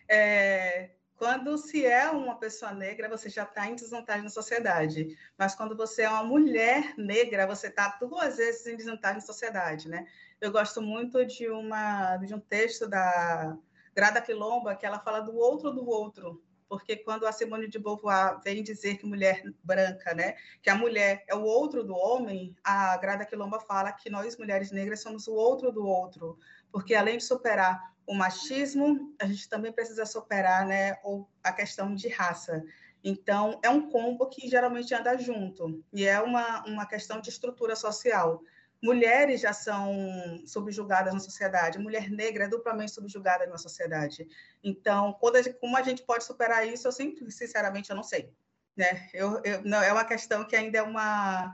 É, 0.09 0.89
quando 1.15 1.57
se 1.57 1.85
é 1.85 2.09
uma 2.09 2.35
pessoa 2.35 2.73
negra, 2.73 3.07
você 3.07 3.29
já 3.29 3.43
está 3.43 3.67
em 3.67 3.75
desvantagem 3.75 4.23
na 4.23 4.29
sociedade. 4.29 5.17
Mas 5.37 5.55
quando 5.55 5.77
você 5.77 6.01
é 6.01 6.09
uma 6.09 6.23
mulher 6.23 6.93
negra, 6.97 7.47
você 7.47 7.67
está 7.67 7.97
duas 8.01 8.35
vezes 8.35 8.65
em 8.67 8.75
desvantagem 8.75 9.21
na 9.21 9.25
sociedade, 9.25 9.87
né? 9.87 10.05
Eu 10.41 10.51
gosto 10.51 10.81
muito 10.81 11.25
de, 11.25 11.49
uma, 11.49 12.17
de 12.17 12.33
um 12.33 12.39
texto 12.39 12.85
da 12.85 13.57
Grada 13.95 14.21
Quilomba, 14.21 14.75
que 14.75 14.85
ela 14.85 14.99
fala 14.99 15.21
do 15.21 15.35
outro 15.37 15.71
do 15.71 15.87
outro, 15.89 16.41
porque 16.69 16.95
quando 16.95 17.25
a 17.25 17.31
Simone 17.31 17.67
de 17.67 17.79
Beauvoir 17.79 18.39
vem 18.43 18.63
dizer 18.63 18.97
que 18.97 19.05
mulher 19.05 19.43
branca, 19.63 20.13
né, 20.13 20.35
que 20.61 20.69
a 20.69 20.75
mulher 20.75 21.25
é 21.27 21.33
o 21.33 21.41
outro 21.41 21.83
do 21.83 21.95
homem, 21.95 22.55
a 22.63 22.95
Grada 22.97 23.25
Quilomba 23.25 23.59
fala 23.59 23.91
que 23.91 24.09
nós 24.09 24.37
mulheres 24.37 24.71
negras 24.71 25.01
somos 25.01 25.27
o 25.27 25.33
outro 25.33 25.71
do 25.71 25.85
outro, 25.85 26.37
porque 26.71 26.93
além 26.93 27.17
de 27.17 27.23
superar 27.23 27.91
o 28.05 28.13
machismo, 28.13 29.13
a 29.19 29.25
gente 29.25 29.49
também 29.49 29.71
precisa 29.71 30.05
superar, 30.05 30.65
né, 30.65 30.97
a 31.43 31.51
questão 31.51 31.93
de 31.93 32.07
raça. 32.07 32.63
Então, 33.03 33.59
é 33.63 33.69
um 33.69 33.89
combo 33.89 34.27
que 34.27 34.47
geralmente 34.47 34.93
anda 34.93 35.17
junto, 35.17 35.83
e 35.91 36.05
é 36.05 36.19
uma, 36.21 36.63
uma 36.65 36.85
questão 36.85 37.19
de 37.19 37.29
estrutura 37.29 37.75
social 37.75 38.43
mulheres 38.81 39.41
já 39.41 39.51
são 39.51 40.41
subjugadas 40.45 41.13
na 41.13 41.19
sociedade, 41.19 41.79
mulher 41.79 42.09
negra 42.09 42.45
é 42.45 42.47
duplamente 42.47 42.91
subjugada 42.91 43.45
na 43.45 43.57
sociedade. 43.57 44.27
Então, 44.63 45.13
como 45.59 45.77
a 45.77 45.81
gente 45.81 46.03
pode 46.03 46.23
superar 46.23 46.67
isso, 46.67 46.87
eu 46.87 46.91
sempre, 46.91 47.29
sinceramente, 47.31 47.89
eu 47.89 47.95
não 47.95 48.03
sei. 48.03 48.33
Né? 48.75 49.09
Eu, 49.13 49.41
eu, 49.43 49.61
não, 49.63 49.81
é 49.83 49.91
uma 49.91 50.05
questão 50.05 50.45
que 50.45 50.55
ainda 50.55 50.77
é, 50.77 50.81
uma, 50.81 51.53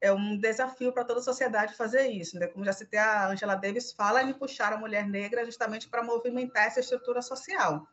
é 0.00 0.12
um 0.12 0.38
desafio 0.38 0.92
para 0.92 1.04
toda 1.04 1.18
a 1.18 1.24
sociedade 1.24 1.74
fazer 1.74 2.06
isso. 2.06 2.38
Né? 2.38 2.46
Como 2.46 2.64
já 2.64 2.72
citei, 2.72 3.00
a 3.00 3.28
Angela 3.28 3.56
Davis 3.56 3.92
fala 3.92 4.22
em 4.22 4.32
puxar 4.32 4.72
a 4.72 4.78
mulher 4.78 5.06
negra 5.08 5.44
justamente 5.44 5.88
para 5.88 6.04
movimentar 6.04 6.66
essa 6.66 6.78
estrutura 6.78 7.20
social. 7.20 7.86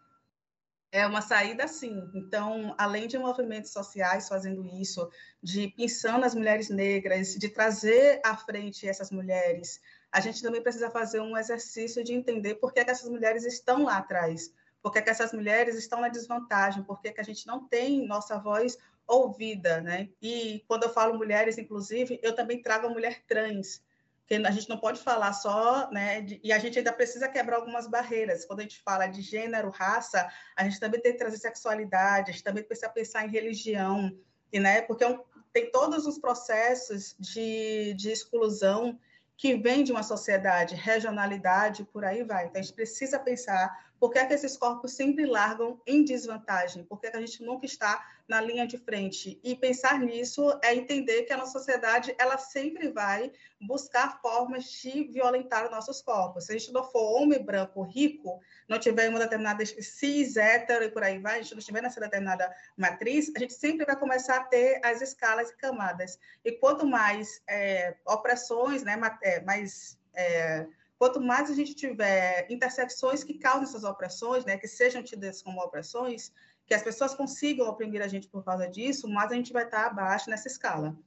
É 0.91 1.05
uma 1.05 1.21
saída, 1.21 1.67
sim. 1.67 2.09
Então, 2.13 2.73
além 2.77 3.07
de 3.07 3.17
movimentos 3.17 3.71
sociais 3.71 4.27
fazendo 4.27 4.65
isso, 4.65 5.09
de 5.43 5.67
pensando 5.69 6.21
nas 6.21 6.33
mulheres 6.33 6.69
negras, 6.69 7.35
de 7.35 7.49
trazer 7.49 8.21
à 8.23 8.37
frente 8.37 8.87
essas 8.87 9.11
mulheres, 9.11 9.81
a 10.11 10.21
gente 10.21 10.41
também 10.41 10.61
precisa 10.61 10.89
fazer 10.89 11.19
um 11.19 11.37
exercício 11.37 12.03
de 12.03 12.13
entender 12.13 12.55
por 12.55 12.73
que, 12.73 12.79
é 12.79 12.85
que 12.85 12.91
essas 12.91 13.09
mulheres 13.09 13.43
estão 13.45 13.83
lá 13.83 13.97
atrás, 13.97 14.53
por 14.81 14.91
que, 14.91 14.99
é 14.99 15.01
que 15.01 15.09
essas 15.09 15.33
mulheres 15.33 15.75
estão 15.75 15.99
na 15.99 16.07
desvantagem, 16.07 16.83
por 16.83 17.01
que, 17.01 17.09
é 17.09 17.11
que 17.11 17.21
a 17.21 17.23
gente 17.23 17.45
não 17.45 17.67
tem 17.67 18.07
nossa 18.07 18.37
voz 18.37 18.77
ouvida, 19.05 19.81
né? 19.81 20.09
E 20.21 20.63
quando 20.67 20.83
eu 20.83 20.89
falo 20.89 21.17
mulheres, 21.17 21.57
inclusive, 21.57 22.19
eu 22.23 22.33
também 22.33 22.61
trago 22.61 22.87
a 22.87 22.89
mulher 22.89 23.23
trans, 23.27 23.81
que 24.27 24.35
a 24.35 24.51
gente 24.51 24.67
não 24.67 24.77
pode 24.77 24.99
falar 24.99 25.31
só, 25.31 25.89
né? 25.89 26.21
De, 26.21 26.39
e 26.43 26.51
a 26.51 26.59
gente 26.59 26.77
ainda 26.77 26.91
precisa 26.91 27.29
quebrar 27.29 27.55
algumas 27.55 27.87
barreiras. 27.87 28.45
Quando 28.45 28.59
a 28.59 28.63
gente 28.63 28.81
fala 28.81 29.07
de 29.07 29.21
gênero, 29.21 29.69
raça, 29.69 30.29
a 30.55 30.63
gente 30.65 30.79
também 30.79 30.99
tem 30.99 31.13
que 31.13 31.17
trazer 31.17 31.37
sexualidade, 31.37 32.29
a 32.29 32.33
gente 32.33 32.43
também 32.43 32.63
precisa 32.63 32.89
pensar 32.89 33.25
em 33.25 33.29
religião, 33.29 34.11
e, 34.51 34.59
né? 34.59 34.81
Porque 34.81 35.05
é 35.05 35.07
um, 35.07 35.23
tem 35.53 35.71
todos 35.71 36.05
os 36.05 36.19
processos 36.19 37.15
de, 37.17 37.93
de 37.93 38.11
exclusão 38.11 38.99
que 39.37 39.55
vem 39.55 39.83
de 39.83 39.91
uma 39.91 40.03
sociedade, 40.03 40.75
regionalidade, 40.75 41.85
por 41.85 42.03
aí 42.03 42.23
vai. 42.23 42.47
Então, 42.47 42.59
a 42.59 42.63
gente 42.63 42.73
precisa 42.73 43.17
pensar 43.17 43.86
por 43.99 44.11
que, 44.11 44.19
é 44.19 44.25
que 44.25 44.33
esses 44.33 44.55
corpos 44.57 44.93
sempre 44.93 45.25
largam 45.25 45.81
em 45.85 46.03
desvantagem, 46.03 46.83
por 46.83 46.99
que, 46.99 47.07
é 47.07 47.11
que 47.11 47.17
a 47.17 47.21
gente 47.21 47.43
nunca 47.43 47.65
está 47.65 48.05
na 48.27 48.41
linha 48.41 48.67
de 48.67 48.77
frente. 48.77 49.39
E 49.43 49.55
pensar 49.55 49.99
nisso 49.99 50.59
é 50.61 50.75
entender 50.75 51.23
que 51.23 51.31
a 51.31 51.37
nossa 51.37 51.53
sociedade 51.53 52.13
ela 52.19 52.37
sempre 52.37 52.89
vai 52.89 53.31
buscar 53.59 54.19
formas 54.21 54.65
de 54.65 55.05
violentar 55.05 55.65
os 55.65 55.71
nossos 55.71 56.01
corpos. 56.01 56.45
Se 56.45 56.51
a 56.51 56.57
gente 56.57 56.73
não 56.73 56.83
for 56.83 57.21
homem 57.21 57.41
branco 57.41 57.81
rico, 57.81 58.41
não 58.67 58.77
tiver 58.77 59.09
uma 59.09 59.19
determinada 59.19 59.65
cis, 59.65 60.35
hétero 60.35 60.83
e 60.83 60.91
por 60.91 61.03
aí 61.03 61.19
vai, 61.19 61.39
a 61.39 61.41
gente 61.41 61.53
não 61.53 61.59
estiver 61.59 61.81
nessa 61.81 62.01
determinada 62.01 62.53
matriz, 62.75 63.31
a 63.35 63.39
gente 63.39 63.53
sempre 63.53 63.85
vai 63.85 63.95
começar 63.95 64.35
a 64.35 64.43
ter 64.43 64.81
as 64.83 65.01
escalas 65.01 65.49
e 65.49 65.55
camadas. 65.55 66.19
E 66.43 66.51
quanto 66.51 66.85
mais 66.85 67.41
é, 67.47 67.95
opressões, 68.05 68.83
né, 68.83 68.99
é, 69.23 69.39
mais 69.41 69.97
é, 70.13 70.67
quanto 70.97 71.21
mais 71.21 71.49
a 71.49 71.53
gente 71.53 71.75
tiver 71.75 72.47
intersecções 72.49 73.23
que 73.23 73.35
causem 73.35 73.63
essas 73.63 73.83
opressões, 73.83 74.45
né, 74.45 74.57
que 74.57 74.67
sejam 74.67 75.03
tidas 75.03 75.41
como 75.41 75.61
opressões, 75.61 76.31
que 76.65 76.73
as 76.73 76.81
pessoas 76.81 77.13
consigam 77.13 77.67
oprimir 77.67 78.01
a 78.01 78.07
gente 78.07 78.27
por 78.27 78.43
causa 78.43 78.67
disso, 78.67 79.07
mais 79.07 79.31
a 79.31 79.35
gente 79.35 79.53
vai 79.53 79.63
estar 79.63 79.85
abaixo 79.85 80.29
nessa 80.29 80.47
escala. 80.47 80.97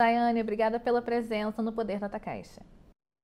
Daiane, 0.00 0.40
obrigada 0.40 0.78
pela 0.78 1.02
presença 1.02 1.60
no 1.60 1.72
Poder 1.72 1.98
da 1.98 2.20
Caixa. 2.20 2.62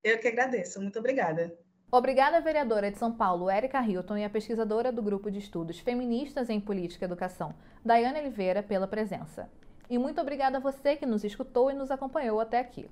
Eu 0.03 0.19
que 0.19 0.29
agradeço, 0.29 0.81
muito 0.81 0.99
obrigada. 0.99 1.57
Obrigada, 1.93 2.41
vereadora 2.41 2.91
de 2.91 2.99
São 2.99 3.13
Paulo, 3.13 3.49
Érica 3.49 3.81
Hilton, 3.81 4.17
e 4.17 4.25
a 4.25 4.31
pesquisadora 4.31 4.91
do 4.91 5.01
Grupo 5.01 5.31
de 5.31 5.39
Estudos 5.39 5.79
Feministas 5.79 6.51
em 6.51 6.61
Política 6.61 7.05
e 7.05 7.07
Educação, 7.07 7.55
Daiane 7.85 8.19
Oliveira, 8.19 8.65
pela 8.65 8.89
presença. 8.89 9.49
E 9.89 9.97
muito 9.97 10.21
obrigada 10.21 10.57
a 10.57 10.61
você 10.61 10.97
que 10.97 11.07
nos 11.07 11.23
escutou 11.23 11.71
e 11.71 11.75
nos 11.75 11.93
acompanhou 11.93 12.41
até 12.41 12.59
aqui. 12.59 12.91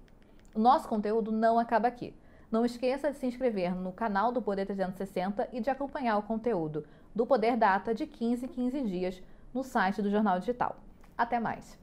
O 0.55 0.61
nosso 0.61 0.87
conteúdo 0.87 1.33
não 1.33 1.59
acaba 1.59 1.89
aqui. 1.89 2.15
Não 2.53 2.67
esqueça 2.67 3.11
de 3.11 3.17
se 3.17 3.25
inscrever 3.25 3.75
no 3.75 3.93
canal 3.93 4.31
do 4.31 4.43
Poder 4.43 4.67
360 4.67 5.49
e 5.55 5.61
de 5.61 5.71
acompanhar 5.71 6.19
o 6.19 6.23
conteúdo 6.23 6.85
do 7.15 7.25
Poder 7.25 7.57
Data 7.57 7.95
de 7.95 8.07
15 8.07 8.45
em 8.45 8.49
15 8.49 8.83
dias 8.83 9.23
no 9.55 9.65
site 9.65 10.03
do 10.03 10.11
Jornal 10.11 10.39
Digital. 10.39 10.77
Até 11.17 11.41
mais! 11.41 11.79